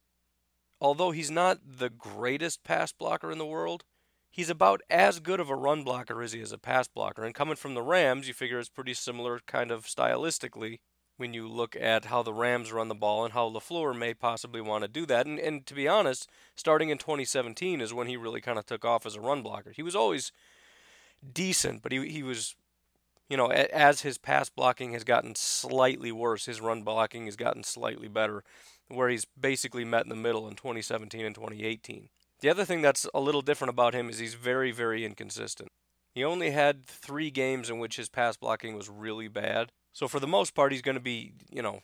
although 0.81 1.11
he's 1.13 1.31
not 1.31 1.59
the 1.65 1.91
greatest 1.91 2.65
pass 2.65 2.93
blocker 2.93 3.31
in 3.31 3.39
the 3.39 3.47
world, 3.47 3.85
he's 4.33 4.51
about 4.51 4.81
as 4.91 5.21
good 5.21 5.39
of 5.39 5.51
a 5.51 5.55
run 5.55 5.85
blocker 5.85 6.21
as 6.23 6.33
he 6.33 6.41
is 6.41 6.51
a 6.51 6.59
pass 6.59 6.89
blocker. 6.89 7.23
And 7.23 7.35
coming 7.35 7.55
from 7.55 7.75
the 7.75 7.83
Rams, 7.83 8.27
you 8.27 8.35
figure 8.35 8.59
it's 8.59 8.69
pretty 8.69 8.95
similar 8.95 9.41
kind 9.47 9.71
of 9.71 9.85
stylistically 9.85 10.81
when 11.19 11.35
you 11.35 11.47
look 11.47 11.77
at 11.77 12.07
how 12.07 12.23
the 12.23 12.33
Rams 12.33 12.73
run 12.73 12.89
the 12.89 12.95
ball 12.95 13.25
and 13.25 13.35
how 13.35 13.49
LaFleur 13.49 13.97
may 13.97 14.15
possibly 14.15 14.61
want 14.61 14.83
to 14.83 14.89
do 14.89 15.07
that. 15.07 15.27
And, 15.27 15.39
and 15.39 15.67
to 15.67 15.75
be 15.75 15.87
honest, 15.87 16.29
starting 16.57 16.89
in 16.89 16.99
2017 16.99 17.81
is 17.81 17.95
when 17.95 18.09
he 18.09 18.17
really 18.17 18.41
kind 18.41 18.59
of 18.59 18.67
took 18.67 18.85
off 18.85 19.07
as 19.07 19.15
a 19.15 19.21
run 19.21 19.43
blocker. 19.43 19.71
He 19.71 19.83
was 19.83 19.95
always 19.95 20.33
decent, 21.33 21.83
but 21.83 21.93
he, 21.93 22.09
he 22.09 22.23
was, 22.23 22.57
you 23.29 23.37
know, 23.37 23.49
as 23.49 24.01
his 24.01 24.17
pass 24.17 24.49
blocking 24.49 24.95
has 24.95 25.05
gotten 25.05 25.35
slightly 25.35 26.11
worse, 26.11 26.47
his 26.47 26.61
run 26.61 26.83
blocking 26.83 27.27
has 27.27 27.37
gotten 27.37 27.63
slightly 27.63 28.09
better, 28.09 28.43
where 28.89 29.11
he's 29.11 29.27
basically 29.39 29.85
met 29.85 30.05
in 30.05 30.09
the 30.09 30.17
middle 30.17 30.49
in 30.49 30.55
2017 30.55 31.25
and 31.25 31.35
2018. 31.35 32.09
The 32.43 32.51
other 32.51 32.65
thing 32.65 32.83
that's 32.83 33.07
a 33.15 33.21
little 33.21 33.41
different 33.41 33.71
about 33.71 33.95
him 33.95 34.11
is 34.11 34.19
he's 34.19 34.35
very, 34.35 34.73
very 34.73 35.05
inconsistent. 35.05 35.71
He 36.13 36.25
only 36.25 36.51
had 36.51 36.85
three 36.85 37.31
games 37.31 37.71
in 37.71 37.79
which 37.79 37.97
his 37.97 38.09
pass 38.09 38.37
blocking 38.37 38.77
was 38.77 38.91
really 38.91 39.29
bad. 39.29 39.71
So 39.93 40.09
for 40.09 40.21
the 40.21 40.27
most 40.27 40.55
part, 40.55 40.73
he's 40.73 40.83
going 40.83 40.97
to 40.97 41.01
be, 41.01 41.33
you 41.51 41.63
know, 41.63 41.81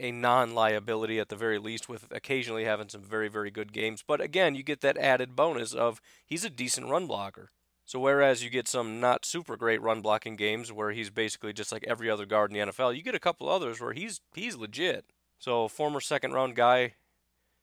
a 0.00 0.10
non-liability 0.10 1.20
at 1.20 1.28
the 1.28 1.36
very 1.36 1.58
least, 1.58 1.88
with 1.88 2.08
occasionally 2.10 2.64
having 2.64 2.88
some 2.88 3.02
very, 3.02 3.28
very 3.28 3.52
good 3.52 3.72
games. 3.72 4.02
But 4.06 4.20
again, 4.20 4.56
you 4.56 4.64
get 4.64 4.80
that 4.80 4.98
added 4.98 5.36
bonus 5.36 5.72
of 5.72 6.00
he's 6.26 6.44
a 6.44 6.50
decent 6.50 6.90
run 6.90 7.06
blocker. 7.06 7.50
So 7.84 8.00
whereas 8.00 8.42
you 8.42 8.50
get 8.50 8.66
some 8.66 8.98
not 8.98 9.24
super 9.24 9.56
great 9.56 9.80
run 9.80 10.00
blocking 10.00 10.34
games 10.34 10.72
where 10.72 10.90
he's 10.90 11.10
basically 11.10 11.52
just 11.52 11.70
like 11.70 11.84
every 11.86 12.10
other 12.10 12.26
guard 12.26 12.50
in 12.50 12.58
the 12.58 12.72
NFL, 12.72 12.96
you 12.96 13.02
get 13.02 13.14
a 13.14 13.20
couple 13.20 13.48
others 13.48 13.80
where 13.80 13.92
he's 13.92 14.20
he's 14.34 14.56
legit. 14.56 15.04
So 15.38 15.68
former 15.68 16.00
second 16.00 16.32
round 16.32 16.56
guy 16.56 16.94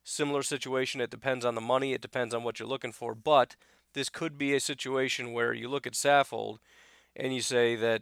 Similar 0.04 0.44
situation, 0.44 1.02
it 1.02 1.10
depends 1.10 1.46
on 1.46 1.56
the 1.56 1.62
money, 1.62 1.94
it 1.94 2.02
depends 2.02 2.34
on 2.34 2.44
what 2.44 2.60
you're 2.60 2.68
looking 2.68 2.92
for, 2.92 3.16
but 3.16 3.56
this 3.94 4.10
could 4.10 4.38
be 4.38 4.54
a 4.54 4.60
situation 4.60 5.34
where 5.34 5.54
you 5.54 5.70
look 5.70 5.88
at 5.88 5.94
Saffold 5.94 6.58
and 7.16 7.34
you 7.34 7.42
say 7.42 7.76
that 7.76 8.02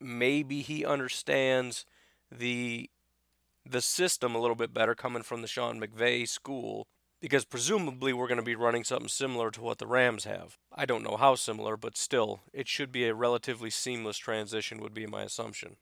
maybe 0.00 0.62
he 0.62 0.84
understands 0.84 1.84
the 2.30 2.90
the 3.64 3.80
system 3.82 4.34
a 4.34 4.38
little 4.38 4.56
bit 4.56 4.72
better 4.72 4.94
coming 4.94 5.22
from 5.22 5.42
the 5.42 5.48
Sean 5.48 5.78
McVay 5.78 6.26
school 6.26 6.86
because 7.20 7.44
presumably 7.44 8.14
we're 8.14 8.28
going 8.28 8.38
to 8.38 8.42
be 8.42 8.54
running 8.54 8.82
something 8.84 9.08
similar 9.08 9.50
to 9.50 9.60
what 9.60 9.76
the 9.78 9.86
Rams 9.86 10.24
have. 10.24 10.56
I 10.74 10.86
don't 10.86 11.02
know 11.02 11.16
how 11.16 11.34
similar, 11.34 11.76
but 11.76 11.96
still, 11.96 12.40
it 12.52 12.66
should 12.66 12.92
be 12.92 13.06
a 13.06 13.14
relatively 13.14 13.68
seamless 13.68 14.16
transition 14.16 14.80
would 14.80 14.94
be 14.94 15.06
my 15.06 15.22
assumption. 15.22 15.76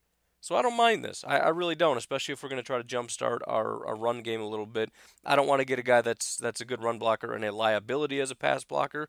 So 0.46 0.54
I 0.54 0.62
don't 0.62 0.76
mind 0.76 1.04
this. 1.04 1.24
I, 1.26 1.38
I 1.38 1.48
really 1.48 1.74
don't, 1.74 1.96
especially 1.96 2.32
if 2.32 2.40
we're 2.40 2.48
going 2.48 2.62
to 2.62 2.66
try 2.66 2.80
to 2.80 2.84
jumpstart 2.84 3.38
our, 3.48 3.84
our 3.84 3.96
run 3.96 4.22
game 4.22 4.40
a 4.40 4.46
little 4.46 4.64
bit. 4.64 4.92
I 5.24 5.34
don't 5.34 5.48
want 5.48 5.58
to 5.58 5.64
get 5.64 5.80
a 5.80 5.82
guy 5.82 6.02
that's 6.02 6.36
that's 6.36 6.60
a 6.60 6.64
good 6.64 6.84
run 6.84 7.00
blocker 7.00 7.34
and 7.34 7.44
a 7.44 7.50
liability 7.50 8.20
as 8.20 8.30
a 8.30 8.36
pass 8.36 8.62
blocker. 8.62 9.08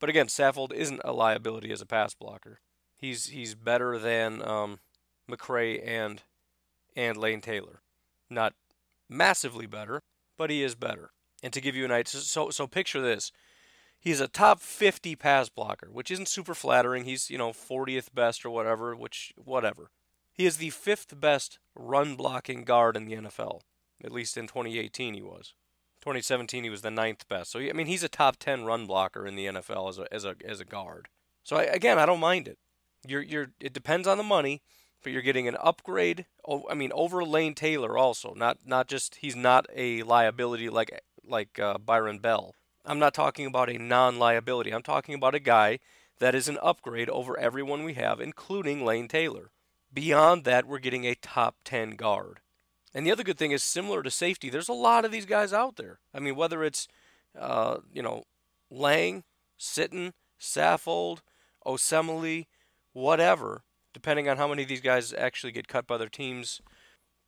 But 0.00 0.08
again, 0.08 0.28
Saffold 0.28 0.72
isn't 0.72 1.02
a 1.04 1.12
liability 1.12 1.72
as 1.72 1.82
a 1.82 1.86
pass 1.86 2.14
blocker. 2.14 2.60
He's 2.96 3.26
he's 3.26 3.54
better 3.54 3.98
than 3.98 4.40
um, 4.40 4.78
McCray 5.30 5.86
and 5.86 6.22
and 6.96 7.18
Lane 7.18 7.42
Taylor. 7.42 7.82
Not 8.30 8.54
massively 9.10 9.66
better, 9.66 10.00
but 10.38 10.48
he 10.48 10.62
is 10.62 10.74
better. 10.74 11.10
And 11.42 11.52
to 11.52 11.60
give 11.60 11.76
you 11.76 11.84
an 11.84 11.92
idea, 11.92 12.22
so 12.22 12.48
so 12.48 12.66
picture 12.66 13.02
this. 13.02 13.30
He's 14.00 14.22
a 14.22 14.28
top 14.28 14.62
50 14.62 15.16
pass 15.16 15.50
blocker, 15.50 15.90
which 15.92 16.10
isn't 16.10 16.28
super 16.28 16.54
flattering. 16.54 17.04
He's, 17.04 17.28
you 17.28 17.36
know, 17.36 17.50
40th 17.50 18.14
best 18.14 18.42
or 18.46 18.48
whatever, 18.48 18.96
which 18.96 19.34
whatever. 19.36 19.90
He 20.38 20.46
is 20.46 20.58
the 20.58 20.70
fifth 20.70 21.20
best 21.20 21.58
run 21.74 22.14
blocking 22.14 22.62
guard 22.62 22.96
in 22.96 23.06
the 23.06 23.14
NFL. 23.16 23.62
At 24.04 24.12
least 24.12 24.36
in 24.36 24.46
2018, 24.46 25.14
he 25.14 25.20
was. 25.20 25.52
2017, 26.00 26.62
he 26.62 26.70
was 26.70 26.82
the 26.82 26.92
ninth 26.92 27.28
best. 27.28 27.50
So 27.50 27.58
I 27.58 27.72
mean, 27.72 27.88
he's 27.88 28.04
a 28.04 28.08
top 28.08 28.36
10 28.36 28.64
run 28.64 28.86
blocker 28.86 29.26
in 29.26 29.34
the 29.34 29.46
NFL 29.46 29.88
as 29.88 29.98
a 29.98 30.14
as 30.14 30.24
a 30.24 30.36
as 30.44 30.60
a 30.60 30.64
guard. 30.64 31.08
So 31.42 31.56
I, 31.56 31.64
again, 31.64 31.98
I 31.98 32.06
don't 32.06 32.20
mind 32.20 32.46
it. 32.46 32.56
You're 33.04 33.20
you're 33.20 33.48
it 33.58 33.72
depends 33.72 34.06
on 34.06 34.16
the 34.16 34.22
money, 34.22 34.62
but 35.02 35.10
you're 35.10 35.22
getting 35.22 35.48
an 35.48 35.56
upgrade. 35.60 36.26
I 36.70 36.74
mean, 36.74 36.92
over 36.94 37.24
Lane 37.24 37.54
Taylor 37.56 37.98
also. 37.98 38.32
Not 38.32 38.58
not 38.64 38.86
just 38.86 39.16
he's 39.16 39.34
not 39.34 39.66
a 39.74 40.04
liability 40.04 40.70
like 40.70 41.02
like 41.26 41.58
uh, 41.58 41.78
Byron 41.78 42.20
Bell. 42.20 42.54
I'm 42.84 43.00
not 43.00 43.12
talking 43.12 43.46
about 43.46 43.68
a 43.68 43.76
non-liability. 43.76 44.70
I'm 44.70 44.82
talking 44.82 45.16
about 45.16 45.34
a 45.34 45.40
guy 45.40 45.80
that 46.20 46.36
is 46.36 46.46
an 46.46 46.58
upgrade 46.62 47.10
over 47.10 47.36
everyone 47.38 47.82
we 47.82 47.94
have, 47.94 48.20
including 48.20 48.84
Lane 48.84 49.08
Taylor. 49.08 49.50
Beyond 49.92 50.44
that, 50.44 50.66
we're 50.66 50.78
getting 50.78 51.06
a 51.06 51.14
top 51.14 51.56
10 51.64 51.90
guard. 51.92 52.40
And 52.94 53.06
the 53.06 53.12
other 53.12 53.22
good 53.22 53.38
thing 53.38 53.52
is, 53.52 53.62
similar 53.62 54.02
to 54.02 54.10
safety, 54.10 54.50
there's 54.50 54.68
a 54.68 54.74
lot 54.74 55.04
of 55.04 55.12
these 55.12 55.26
guys 55.26 55.52
out 55.52 55.76
there. 55.76 56.00
I 56.14 56.20
mean, 56.20 56.36
whether 56.36 56.64
it's, 56.64 56.88
uh, 57.38 57.78
you 57.92 58.02
know, 58.02 58.24
Lang, 58.70 59.24
Sitton, 59.58 60.12
Saffold, 60.40 61.20
Osemele, 61.66 62.46
whatever, 62.92 63.62
depending 63.92 64.28
on 64.28 64.36
how 64.36 64.48
many 64.48 64.62
of 64.62 64.68
these 64.68 64.80
guys 64.80 65.12
actually 65.12 65.52
get 65.52 65.68
cut 65.68 65.86
by 65.86 65.96
their 65.96 66.08
teams, 66.08 66.60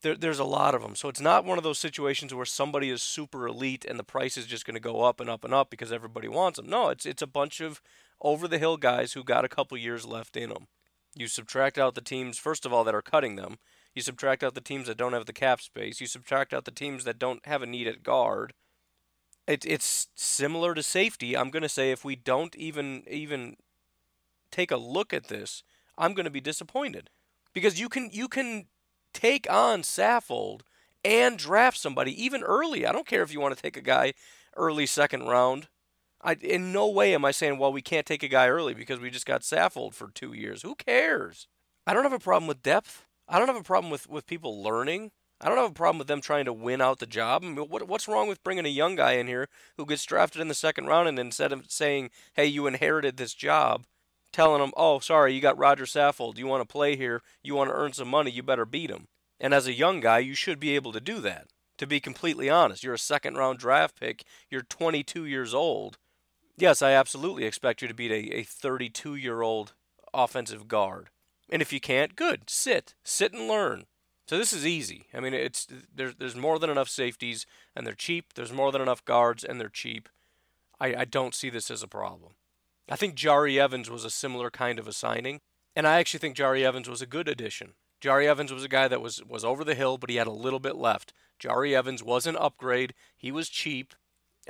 there, 0.02 0.16
there's 0.16 0.38
a 0.38 0.44
lot 0.44 0.74
of 0.74 0.82
them. 0.82 0.96
So 0.96 1.08
it's 1.08 1.20
not 1.20 1.44
one 1.44 1.58
of 1.58 1.64
those 1.64 1.78
situations 1.78 2.32
where 2.32 2.46
somebody 2.46 2.90
is 2.90 3.02
super 3.02 3.46
elite 3.46 3.84
and 3.84 3.98
the 3.98 4.04
price 4.04 4.36
is 4.36 4.46
just 4.46 4.64
going 4.64 4.74
to 4.74 4.80
go 4.80 5.02
up 5.02 5.20
and 5.20 5.28
up 5.28 5.44
and 5.44 5.52
up 5.52 5.70
because 5.70 5.92
everybody 5.92 6.28
wants 6.28 6.58
them. 6.58 6.68
No, 6.68 6.88
it's 6.88 7.04
it's 7.04 7.22
a 7.22 7.26
bunch 7.26 7.60
of 7.60 7.82
over 8.20 8.48
the 8.48 8.58
hill 8.58 8.76
guys 8.76 9.12
who 9.12 9.24
got 9.24 9.44
a 9.44 9.48
couple 9.48 9.76
years 9.76 10.06
left 10.06 10.36
in 10.36 10.50
them. 10.50 10.68
You 11.14 11.26
subtract 11.26 11.78
out 11.78 11.94
the 11.94 12.00
teams, 12.00 12.38
first 12.38 12.64
of 12.64 12.72
all, 12.72 12.84
that 12.84 12.94
are 12.94 13.02
cutting 13.02 13.36
them. 13.36 13.58
You 13.94 14.02
subtract 14.02 14.44
out 14.44 14.54
the 14.54 14.60
teams 14.60 14.86
that 14.86 14.96
don't 14.96 15.12
have 15.12 15.26
the 15.26 15.32
cap 15.32 15.60
space. 15.60 16.00
You 16.00 16.06
subtract 16.06 16.54
out 16.54 16.64
the 16.64 16.70
teams 16.70 17.04
that 17.04 17.18
don't 17.18 17.44
have 17.46 17.62
a 17.62 17.66
need 17.66 17.88
at 17.88 18.02
guard. 18.02 18.52
It, 19.46 19.66
it's 19.66 20.08
similar 20.14 20.74
to 20.74 20.82
safety. 20.82 21.36
I'm 21.36 21.50
going 21.50 21.64
to 21.64 21.68
say 21.68 21.90
if 21.90 22.04
we 22.04 22.14
don't 22.14 22.54
even 22.54 23.02
even 23.08 23.56
take 24.52 24.70
a 24.70 24.76
look 24.76 25.12
at 25.12 25.28
this, 25.28 25.64
I'm 25.98 26.14
going 26.14 26.24
to 26.24 26.30
be 26.30 26.40
disappointed 26.40 27.10
because 27.52 27.80
you 27.80 27.88
can 27.88 28.10
you 28.12 28.28
can 28.28 28.66
take 29.12 29.50
on 29.50 29.82
Saffold 29.82 30.60
and 31.04 31.36
draft 31.36 31.78
somebody 31.78 32.22
even 32.22 32.42
early. 32.42 32.86
I 32.86 32.92
don't 32.92 33.06
care 33.06 33.22
if 33.22 33.32
you 33.32 33.40
want 33.40 33.56
to 33.56 33.62
take 33.62 33.76
a 33.76 33.82
guy 33.82 34.12
early 34.56 34.86
second 34.86 35.26
round 35.26 35.68
I, 36.22 36.34
in 36.34 36.72
no 36.72 36.88
way 36.88 37.14
am 37.14 37.24
I 37.24 37.30
saying, 37.30 37.58
well, 37.58 37.72
we 37.72 37.82
can't 37.82 38.06
take 38.06 38.22
a 38.22 38.28
guy 38.28 38.48
early 38.48 38.74
because 38.74 39.00
we 39.00 39.10
just 39.10 39.26
got 39.26 39.42
Saffold 39.42 39.94
for 39.94 40.10
two 40.10 40.32
years. 40.32 40.62
Who 40.62 40.74
cares? 40.74 41.48
I 41.86 41.94
don't 41.94 42.02
have 42.02 42.12
a 42.12 42.18
problem 42.18 42.46
with 42.46 42.62
depth. 42.62 43.06
I 43.26 43.38
don't 43.38 43.48
have 43.48 43.56
a 43.56 43.62
problem 43.62 43.90
with, 43.90 44.08
with 44.08 44.26
people 44.26 44.62
learning. 44.62 45.12
I 45.40 45.48
don't 45.48 45.56
have 45.56 45.70
a 45.70 45.74
problem 45.74 45.98
with 45.98 46.08
them 46.08 46.20
trying 46.20 46.44
to 46.44 46.52
win 46.52 46.82
out 46.82 46.98
the 46.98 47.06
job. 47.06 47.42
I 47.42 47.48
mean, 47.48 47.56
what, 47.56 47.88
what's 47.88 48.08
wrong 48.08 48.28
with 48.28 48.44
bringing 48.44 48.66
a 48.66 48.70
young 48.70 48.96
guy 48.96 49.12
in 49.12 49.26
here 49.26 49.48
who 49.78 49.86
gets 49.86 50.04
drafted 50.04 50.42
in 50.42 50.48
the 50.48 50.54
second 50.54 50.86
round 50.86 51.08
and 51.08 51.18
instead 51.18 51.52
of 51.52 51.70
saying, 51.70 52.10
hey, 52.34 52.44
you 52.44 52.66
inherited 52.66 53.16
this 53.16 53.32
job, 53.32 53.86
telling 54.32 54.60
them, 54.60 54.72
oh, 54.76 54.98
sorry, 54.98 55.32
you 55.32 55.40
got 55.40 55.56
Roger 55.56 55.84
Saffold. 55.84 56.36
You 56.36 56.46
want 56.46 56.60
to 56.60 56.70
play 56.70 56.96
here, 56.96 57.22
you 57.42 57.54
want 57.54 57.70
to 57.70 57.74
earn 57.74 57.94
some 57.94 58.08
money, 58.08 58.30
you 58.30 58.42
better 58.42 58.66
beat 58.66 58.90
him. 58.90 59.08
And 59.38 59.54
as 59.54 59.66
a 59.66 59.72
young 59.72 60.00
guy, 60.00 60.18
you 60.18 60.34
should 60.34 60.60
be 60.60 60.74
able 60.74 60.92
to 60.92 61.00
do 61.00 61.20
that. 61.20 61.46
To 61.78 61.86
be 61.86 61.98
completely 61.98 62.50
honest, 62.50 62.84
you're 62.84 62.92
a 62.92 62.98
second 62.98 63.36
round 63.36 63.58
draft 63.58 63.98
pick, 63.98 64.24
you're 64.50 64.60
22 64.60 65.24
years 65.24 65.54
old 65.54 65.96
Yes, 66.60 66.82
I 66.82 66.92
absolutely 66.92 67.44
expect 67.44 67.80
you 67.80 67.88
to 67.88 67.94
beat 67.94 68.12
a 68.12 68.42
32 68.42 69.14
year 69.14 69.40
old 69.40 69.74
offensive 70.12 70.68
guard. 70.68 71.08
And 71.48 71.62
if 71.62 71.72
you 71.72 71.80
can't, 71.80 72.16
good. 72.16 72.48
Sit. 72.48 72.94
Sit 73.02 73.32
and 73.32 73.48
learn. 73.48 73.86
So 74.28 74.38
this 74.38 74.52
is 74.52 74.66
easy. 74.66 75.06
I 75.12 75.20
mean, 75.20 75.34
it's 75.34 75.66
there's 75.92 76.14
there's 76.14 76.36
more 76.36 76.58
than 76.58 76.70
enough 76.70 76.88
safeties 76.88 77.46
and 77.74 77.86
they're 77.86 77.94
cheap. 77.94 78.34
There's 78.34 78.52
more 78.52 78.70
than 78.70 78.82
enough 78.82 79.04
guards 79.04 79.42
and 79.42 79.60
they're 79.60 79.68
cheap. 79.68 80.08
I, 80.78 80.94
I 80.94 81.04
don't 81.04 81.34
see 81.34 81.50
this 81.50 81.70
as 81.70 81.82
a 81.82 81.88
problem. 81.88 82.34
I 82.88 82.96
think 82.96 83.16
Jahri 83.16 83.58
Evans 83.58 83.90
was 83.90 84.04
a 84.04 84.10
similar 84.10 84.50
kind 84.50 84.78
of 84.78 84.86
a 84.86 84.92
signing, 84.92 85.40
and 85.74 85.86
I 85.86 85.98
actually 85.98 86.20
think 86.20 86.36
Jahri 86.36 86.62
Evans 86.62 86.88
was 86.88 87.02
a 87.02 87.06
good 87.06 87.28
addition. 87.28 87.74
Jahri 88.00 88.26
Evans 88.26 88.52
was 88.52 88.64
a 88.64 88.68
guy 88.68 88.86
that 88.86 89.00
was 89.00 89.22
was 89.24 89.44
over 89.44 89.64
the 89.64 89.74
hill, 89.74 89.98
but 89.98 90.10
he 90.10 90.16
had 90.16 90.26
a 90.26 90.32
little 90.32 90.60
bit 90.60 90.76
left. 90.76 91.12
Jahri 91.42 91.74
Evans 91.74 92.02
was 92.02 92.26
an 92.26 92.36
upgrade. 92.36 92.94
He 93.16 93.32
was 93.32 93.48
cheap. 93.48 93.94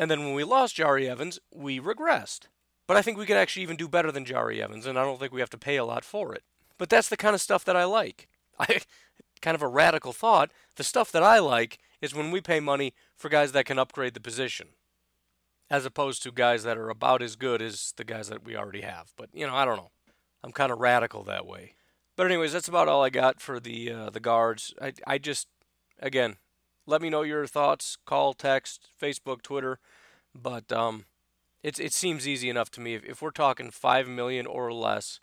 And 0.00 0.10
then 0.10 0.20
when 0.20 0.32
we 0.32 0.44
lost 0.44 0.78
Jahri 0.78 1.06
Evans, 1.06 1.38
we 1.54 1.78
regressed. 1.78 2.46
But 2.86 2.96
I 2.96 3.02
think 3.02 3.18
we 3.18 3.26
could 3.26 3.36
actually 3.36 3.64
even 3.64 3.76
do 3.76 3.86
better 3.86 4.10
than 4.10 4.24
Jahri 4.24 4.58
Evans, 4.58 4.86
and 4.86 4.98
I 4.98 5.04
don't 5.04 5.20
think 5.20 5.30
we 5.30 5.40
have 5.40 5.50
to 5.50 5.58
pay 5.58 5.76
a 5.76 5.84
lot 5.84 6.06
for 6.06 6.34
it. 6.34 6.42
But 6.78 6.88
that's 6.88 7.10
the 7.10 7.18
kind 7.18 7.34
of 7.34 7.42
stuff 7.42 7.66
that 7.66 7.76
I 7.76 7.84
like. 7.84 8.26
I 8.58 8.80
kind 9.42 9.54
of 9.54 9.60
a 9.60 9.68
radical 9.68 10.14
thought. 10.14 10.52
The 10.76 10.84
stuff 10.84 11.12
that 11.12 11.22
I 11.22 11.38
like 11.38 11.80
is 12.00 12.14
when 12.14 12.30
we 12.30 12.40
pay 12.40 12.60
money 12.60 12.94
for 13.14 13.28
guys 13.28 13.52
that 13.52 13.66
can 13.66 13.78
upgrade 13.78 14.14
the 14.14 14.20
position, 14.20 14.68
as 15.68 15.84
opposed 15.84 16.22
to 16.22 16.32
guys 16.32 16.62
that 16.62 16.78
are 16.78 16.88
about 16.88 17.20
as 17.20 17.36
good 17.36 17.60
as 17.60 17.92
the 17.98 18.04
guys 18.04 18.28
that 18.28 18.42
we 18.42 18.56
already 18.56 18.80
have. 18.80 19.12
But 19.18 19.28
you 19.34 19.46
know, 19.46 19.54
I 19.54 19.66
don't 19.66 19.76
know. 19.76 19.90
I'm 20.42 20.52
kind 20.52 20.72
of 20.72 20.78
radical 20.78 21.24
that 21.24 21.44
way. 21.44 21.74
But 22.16 22.24
anyways, 22.24 22.54
that's 22.54 22.68
about 22.68 22.88
all 22.88 23.04
I 23.04 23.10
got 23.10 23.38
for 23.38 23.60
the 23.60 23.92
uh, 23.92 24.08
the 24.08 24.18
guards. 24.18 24.72
I 24.80 24.94
I 25.06 25.18
just 25.18 25.46
again 25.98 26.38
Let 26.86 27.02
me 27.02 27.10
know 27.10 27.22
your 27.22 27.46
thoughts. 27.46 27.96
Call, 28.04 28.34
text, 28.34 28.88
Facebook, 29.00 29.42
Twitter. 29.42 29.78
But 30.34 30.70
um, 30.72 31.04
it's 31.62 31.78
it 31.78 31.92
seems 31.92 32.26
easy 32.26 32.48
enough 32.48 32.70
to 32.72 32.80
me. 32.80 32.94
If, 32.94 33.04
if 33.04 33.22
we're 33.22 33.30
talking 33.30 33.70
five 33.70 34.08
million 34.08 34.46
or 34.46 34.72
less, 34.72 35.20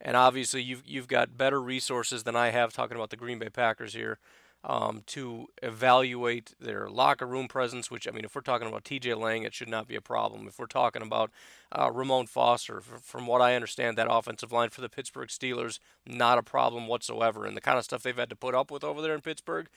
and 0.00 0.16
obviously 0.16 0.62
you've 0.62 0.82
you've 0.86 1.08
got 1.08 1.36
better 1.36 1.60
resources 1.60 2.22
than 2.22 2.36
I 2.36 2.50
have 2.50 2.72
talking 2.72 2.96
about 2.96 3.10
the 3.10 3.16
Green 3.16 3.38
Bay 3.38 3.48
Packers 3.48 3.94
here 3.94 4.18
um, 4.64 5.02
to 5.06 5.48
evaluate 5.62 6.54
their 6.60 6.88
locker 6.88 7.26
room 7.26 7.48
presence. 7.48 7.90
Which 7.90 8.06
I 8.06 8.12
mean, 8.12 8.24
if 8.24 8.34
we're 8.34 8.42
talking 8.42 8.68
about 8.68 8.84
T.J. 8.84 9.14
Lang, 9.14 9.42
it 9.42 9.54
should 9.54 9.68
not 9.68 9.88
be 9.88 9.96
a 9.96 10.00
problem. 10.00 10.46
If 10.46 10.58
we're 10.58 10.66
talking 10.66 11.02
about 11.02 11.30
uh, 11.76 11.90
Ramon 11.90 12.26
Foster, 12.26 12.80
from 12.80 13.26
what 13.26 13.40
I 13.40 13.54
understand, 13.54 13.98
that 13.98 14.10
offensive 14.10 14.52
line 14.52 14.70
for 14.70 14.80
the 14.80 14.88
Pittsburgh 14.88 15.28
Steelers, 15.28 15.78
not 16.06 16.38
a 16.38 16.42
problem 16.42 16.86
whatsoever. 16.86 17.44
And 17.44 17.56
the 17.56 17.60
kind 17.60 17.78
of 17.78 17.84
stuff 17.84 18.02
they've 18.02 18.16
had 18.16 18.30
to 18.30 18.36
put 18.36 18.54
up 18.54 18.70
with 18.70 18.84
over 18.84 19.02
there 19.02 19.14
in 19.14 19.20
Pittsburgh, 19.20 19.68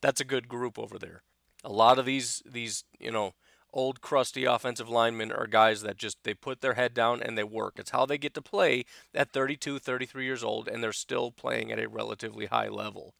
that's 0.00 0.20
a 0.20 0.24
good 0.24 0.48
group 0.48 0.78
over 0.78 0.98
there. 0.98 1.22
A 1.64 1.72
lot 1.72 1.98
of 1.98 2.06
these 2.06 2.42
these 2.46 2.84
you 2.98 3.10
know 3.10 3.34
old 3.72 4.00
crusty 4.00 4.44
offensive 4.44 4.88
linemen 4.88 5.30
are 5.30 5.46
guys 5.46 5.82
that 5.82 5.98
just 5.98 6.16
they 6.24 6.34
put 6.34 6.60
their 6.60 6.74
head 6.74 6.94
down 6.94 7.22
and 7.22 7.36
they 7.36 7.44
work. 7.44 7.74
It's 7.76 7.90
how 7.90 8.06
they 8.06 8.18
get 8.18 8.32
to 8.34 8.42
play 8.42 8.84
at 9.14 9.32
32, 9.32 9.78
33 9.78 10.24
years 10.24 10.42
old 10.42 10.66
and 10.66 10.82
they're 10.82 10.92
still 10.92 11.30
playing 11.30 11.70
at 11.70 11.78
a 11.78 11.88
relatively 11.88 12.46
high 12.46 12.68
level. 12.68 13.14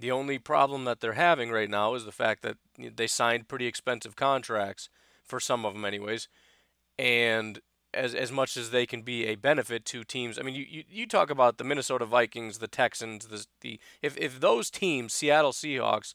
The 0.00 0.10
only 0.10 0.38
problem 0.38 0.84
that 0.84 1.00
they're 1.00 1.12
having 1.12 1.50
right 1.50 1.70
now 1.70 1.94
is 1.94 2.04
the 2.04 2.12
fact 2.12 2.42
that 2.42 2.56
they 2.76 3.06
signed 3.06 3.48
pretty 3.48 3.66
expensive 3.66 4.16
contracts 4.16 4.88
for 5.24 5.38
some 5.38 5.64
of 5.64 5.74
them 5.74 5.84
anyways. 5.84 6.28
And 6.98 7.60
as 7.94 8.14
as 8.14 8.32
much 8.32 8.56
as 8.56 8.70
they 8.70 8.86
can 8.86 9.02
be 9.02 9.26
a 9.26 9.34
benefit 9.34 9.84
to 9.86 10.04
teams. 10.04 10.38
I 10.38 10.42
mean, 10.42 10.54
you, 10.54 10.66
you, 10.68 10.84
you 10.90 11.06
talk 11.06 11.30
about 11.30 11.58
the 11.58 11.64
Minnesota 11.64 12.04
Vikings, 12.04 12.58
the 12.58 12.68
Texans, 12.68 13.26
the 13.26 13.46
the 13.60 13.80
if 14.02 14.16
if 14.18 14.40
those 14.40 14.70
teams, 14.70 15.12
Seattle 15.12 15.52
Seahawks, 15.52 16.14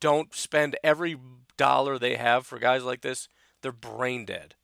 don't 0.00 0.34
spend 0.34 0.76
every 0.82 1.16
dollar 1.56 1.98
they 1.98 2.16
have 2.16 2.46
for 2.46 2.58
guys 2.58 2.84
like 2.84 3.02
this, 3.02 3.28
they're 3.62 3.72
brain 3.72 4.24
dead. 4.24 4.54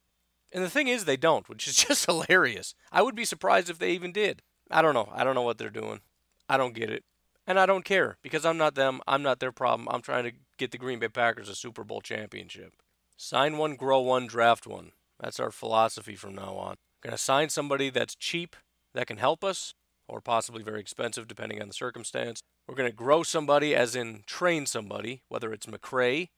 And 0.53 0.64
the 0.64 0.70
thing 0.70 0.89
is, 0.89 1.05
they 1.05 1.16
don't, 1.16 1.49
which 1.49 1.68
is 1.68 1.77
just 1.89 2.07
hilarious. 2.07 2.74
I 2.91 3.03
would 3.03 3.14
be 3.14 3.24
surprised 3.24 3.70
if 3.70 3.79
they 3.79 3.93
even 3.93 4.12
did. 4.12 4.43
I 4.70 4.83
don't 4.83 4.95
know. 4.95 5.11
I 5.12 5.24
don't 5.24 5.35
know 5.35 5.43
what 5.43 5.59
they're 5.59 5.70
doing. 5.70 6.01
I 6.49 6.57
don't 6.57 6.74
get 6.74 6.91
it. 6.91 7.05
And 7.47 7.61
I 7.61 7.66
don't 7.66 7.85
care 7.85 8.18
because 8.22 8.45
I'm 8.45 8.57
not 8.57 8.74
them. 8.74 9.01
I'm 9.07 9.22
not 9.22 9.39
their 9.39 9.53
problem. 9.53 9.89
I'm 9.91 10.03
trying 10.03 10.24
to 10.24 10.33
get 10.57 10.72
the 10.72 10.79
Green 10.79 10.99
Bay 10.99 11.09
Packers 11.09 11.49
a 11.49 11.55
Super 11.55 11.85
Bowl 11.85 12.01
championship. 12.01 12.72
Sign 13.16 13.57
one, 13.57 13.77
grow 13.77 14.01
one, 14.01 14.27
draft 14.27 14.66
one. 14.66 14.93
That's 15.21 15.41
our 15.41 15.51
philosophy 15.51 16.17
from 16.17 16.35
now 16.35 16.55
on. 16.55 16.77
Going 17.03 17.12
to 17.12 17.19
sign 17.19 17.49
somebody 17.49 17.91
that's 17.91 18.14
cheap, 18.14 18.57
that 18.95 19.07
can 19.07 19.19
help 19.19 19.45
us, 19.45 19.75
or 20.09 20.21
possibly 20.21 20.62
very 20.62 20.81
expensive 20.81 21.29
depending 21.29 21.61
on 21.61 21.69
the 21.69 21.75
circumstance. 21.75 22.41
We're 22.67 22.75
going 22.75 22.91
to 22.91 22.97
grow 22.97 23.23
somebody, 23.23 23.75
as 23.75 23.95
in 23.95 24.23
train 24.27 24.67
somebody, 24.67 25.23
whether 25.29 25.53
it's 25.53 25.67
McCray, 25.67 26.29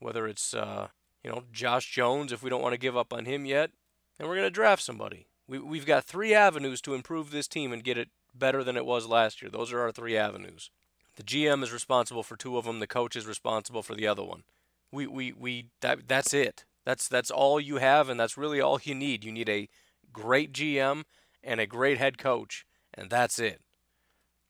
whether 0.00 0.26
it's 0.26 0.54
uh, 0.54 0.88
you 1.22 1.30
know 1.30 1.44
Josh 1.52 1.90
Jones, 1.90 2.32
if 2.32 2.42
we 2.42 2.50
don't 2.50 2.62
want 2.62 2.72
to 2.72 2.80
give 2.80 2.96
up 2.96 3.12
on 3.12 3.24
him 3.24 3.44
yet, 3.44 3.70
and 4.18 4.28
we're 4.28 4.36
going 4.36 4.46
to 4.46 4.50
draft 4.50 4.82
somebody. 4.82 5.26
We, 5.46 5.58
we've 5.58 5.86
got 5.86 6.04
three 6.04 6.34
avenues 6.34 6.80
to 6.82 6.94
improve 6.94 7.30
this 7.30 7.48
team 7.48 7.72
and 7.72 7.84
get 7.84 7.98
it 7.98 8.08
better 8.34 8.62
than 8.62 8.76
it 8.76 8.84
was 8.86 9.06
last 9.06 9.40
year. 9.40 9.50
Those 9.50 9.72
are 9.72 9.80
our 9.80 9.92
three 9.92 10.16
avenues. 10.16 10.70
The 11.16 11.22
GM 11.22 11.62
is 11.62 11.72
responsible 11.72 12.22
for 12.22 12.36
two 12.36 12.58
of 12.58 12.64
them. 12.64 12.80
The 12.80 12.86
coach 12.86 13.16
is 13.16 13.26
responsible 13.26 13.82
for 13.82 13.94
the 13.94 14.06
other 14.06 14.22
one. 14.22 14.44
We 14.92 15.06
we 15.06 15.32
we 15.32 15.66
that, 15.80 16.08
that's 16.08 16.32
it. 16.32 16.64
That's 16.88 17.06
that's 17.06 17.30
all 17.30 17.60
you 17.60 17.76
have, 17.76 18.08
and 18.08 18.18
that's 18.18 18.38
really 18.38 18.62
all 18.62 18.80
you 18.82 18.94
need. 18.94 19.22
You 19.22 19.30
need 19.30 19.50
a 19.50 19.68
great 20.10 20.54
GM 20.54 21.04
and 21.44 21.60
a 21.60 21.66
great 21.66 21.98
head 21.98 22.16
coach, 22.16 22.64
and 22.94 23.10
that's 23.10 23.38
it. 23.38 23.60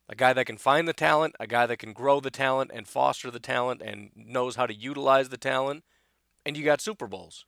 A 0.09 0.15
guy 0.15 0.33
that 0.33 0.45
can 0.45 0.57
find 0.57 0.87
the 0.87 0.93
talent, 0.93 1.35
a 1.41 1.49
guy 1.49 1.67
that 1.67 1.81
can 1.81 1.93
grow 1.93 2.21
the 2.21 2.31
talent 2.31 2.71
and 2.73 2.87
foster 2.87 3.29
the 3.29 3.41
talent 3.41 3.83
and 3.83 4.11
knows 4.15 4.55
how 4.55 4.67
to 4.67 4.73
utilize 4.73 5.31
the 5.31 5.37
talent, 5.37 5.83
and 6.47 6.57
you 6.57 6.65
got 6.65 6.81
Super 6.81 7.09
Bowls. 7.09 7.45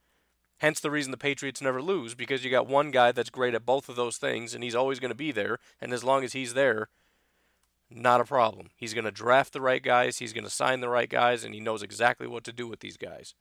Hence 0.58 0.80
the 0.80 0.90
reason 0.90 1.12
the 1.12 1.16
Patriots 1.16 1.62
never 1.62 1.80
lose 1.80 2.16
because 2.16 2.44
you 2.44 2.50
got 2.50 2.66
one 2.66 2.90
guy 2.90 3.12
that's 3.12 3.30
great 3.30 3.54
at 3.54 3.64
both 3.64 3.88
of 3.88 3.94
those 3.94 4.16
things 4.16 4.54
and 4.54 4.64
he's 4.64 4.74
always 4.74 4.98
going 4.98 5.12
to 5.12 5.14
be 5.14 5.30
there. 5.30 5.58
And 5.80 5.92
as 5.92 6.02
long 6.02 6.24
as 6.24 6.32
he's 6.32 6.54
there, 6.54 6.88
not 7.88 8.20
a 8.20 8.24
problem. 8.24 8.70
He's 8.76 8.92
going 8.92 9.04
to 9.04 9.12
draft 9.12 9.52
the 9.52 9.60
right 9.60 9.84
guys, 9.84 10.18
he's 10.18 10.32
going 10.32 10.44
to 10.44 10.50
sign 10.50 10.80
the 10.80 10.88
right 10.88 11.08
guys, 11.08 11.44
and 11.44 11.54
he 11.54 11.60
knows 11.60 11.84
exactly 11.84 12.26
what 12.26 12.42
to 12.42 12.52
do 12.52 12.66
with 12.66 12.80
these 12.80 12.96
guys. 12.96 13.34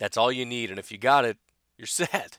That's 0.00 0.16
all 0.16 0.32
you 0.32 0.44
need. 0.44 0.70
And 0.70 0.78
if 0.78 0.90
you 0.90 0.98
got 0.98 1.24
it, 1.24 1.36
you're 1.78 1.86
set. 1.86 2.38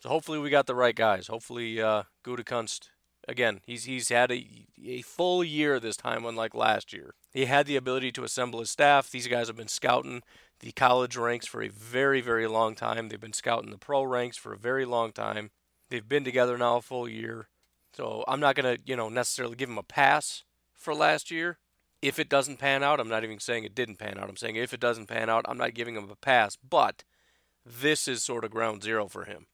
So 0.00 0.08
hopefully 0.08 0.40
we 0.40 0.50
got 0.50 0.66
the 0.66 0.74
right 0.74 0.96
guys. 0.96 1.28
Hopefully 1.28 1.80
uh, 1.80 2.02
Gutekunst, 2.24 2.88
again, 3.28 3.60
he's 3.64 3.84
he's 3.84 4.08
had 4.08 4.32
a, 4.32 4.66
a 4.84 5.02
full 5.02 5.44
year 5.44 5.78
this 5.78 5.96
time, 5.96 6.24
unlike 6.24 6.54
last 6.54 6.92
year. 6.92 7.14
He 7.32 7.44
had 7.44 7.66
the 7.66 7.76
ability 7.76 8.12
to 8.12 8.24
assemble 8.24 8.60
his 8.60 8.70
staff. 8.70 9.10
These 9.10 9.28
guys 9.28 9.46
have 9.46 9.56
been 9.56 9.68
scouting 9.68 10.22
the 10.60 10.72
college 10.72 11.16
ranks 11.16 11.46
for 11.46 11.62
a 11.62 11.68
very, 11.68 12.20
very 12.20 12.46
long 12.46 12.74
time. 12.74 13.08
They've 13.08 13.20
been 13.20 13.32
scouting 13.32 13.70
the 13.70 13.78
pro 13.78 14.02
ranks 14.02 14.36
for 14.36 14.52
a 14.52 14.58
very 14.58 14.84
long 14.84 15.12
time. 15.12 15.50
They've 15.90 16.08
been 16.08 16.24
together 16.24 16.56
now 16.58 16.76
a 16.76 16.82
full 16.82 17.08
year. 17.08 17.48
So 17.94 18.24
I'm 18.26 18.40
not 18.40 18.56
going 18.56 18.76
to, 18.76 18.82
you 18.84 18.96
know, 18.96 19.08
necessarily 19.08 19.56
give 19.56 19.68
them 19.68 19.78
a 19.78 19.82
pass 19.82 20.44
for 20.74 20.94
last 20.94 21.30
year. 21.30 21.58
If 22.04 22.18
it 22.18 22.28
doesn't 22.28 22.58
pan 22.58 22.82
out, 22.82 23.00
I'm 23.00 23.08
not 23.08 23.24
even 23.24 23.40
saying 23.40 23.64
it 23.64 23.74
didn't 23.74 23.96
pan 23.96 24.18
out. 24.18 24.28
I'm 24.28 24.36
saying 24.36 24.56
if 24.56 24.74
it 24.74 24.80
doesn't 24.80 25.06
pan 25.06 25.30
out, 25.30 25.46
I'm 25.48 25.56
not 25.56 25.72
giving 25.72 25.96
him 25.96 26.10
a 26.10 26.16
pass. 26.16 26.54
But 26.54 27.02
this 27.64 28.06
is 28.06 28.22
sort 28.22 28.44
of 28.44 28.50
ground 28.50 28.82
zero 28.82 29.08
for 29.08 29.24
him. 29.24 29.46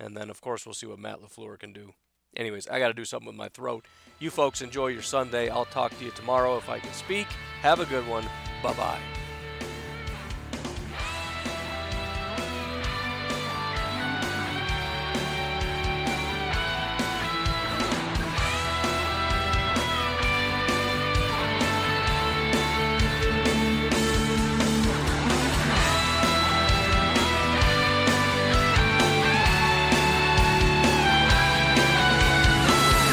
And 0.00 0.16
then, 0.16 0.28
of 0.28 0.40
course, 0.40 0.66
we'll 0.66 0.74
see 0.74 0.88
what 0.88 0.98
Matt 0.98 1.20
LaFleur 1.22 1.56
can 1.56 1.72
do. 1.72 1.92
Anyways, 2.36 2.66
I 2.66 2.80
got 2.80 2.88
to 2.88 2.94
do 2.94 3.04
something 3.04 3.28
with 3.28 3.36
my 3.36 3.48
throat. 3.48 3.86
You 4.18 4.30
folks 4.30 4.60
enjoy 4.60 4.88
your 4.88 5.02
Sunday. 5.02 5.48
I'll 5.48 5.66
talk 5.66 5.96
to 5.96 6.04
you 6.04 6.10
tomorrow 6.10 6.56
if 6.56 6.68
I 6.68 6.80
can 6.80 6.92
speak. 6.94 7.28
Have 7.62 7.78
a 7.78 7.86
good 7.86 8.08
one. 8.08 8.24
Bye 8.60 8.72
bye. 8.72 9.23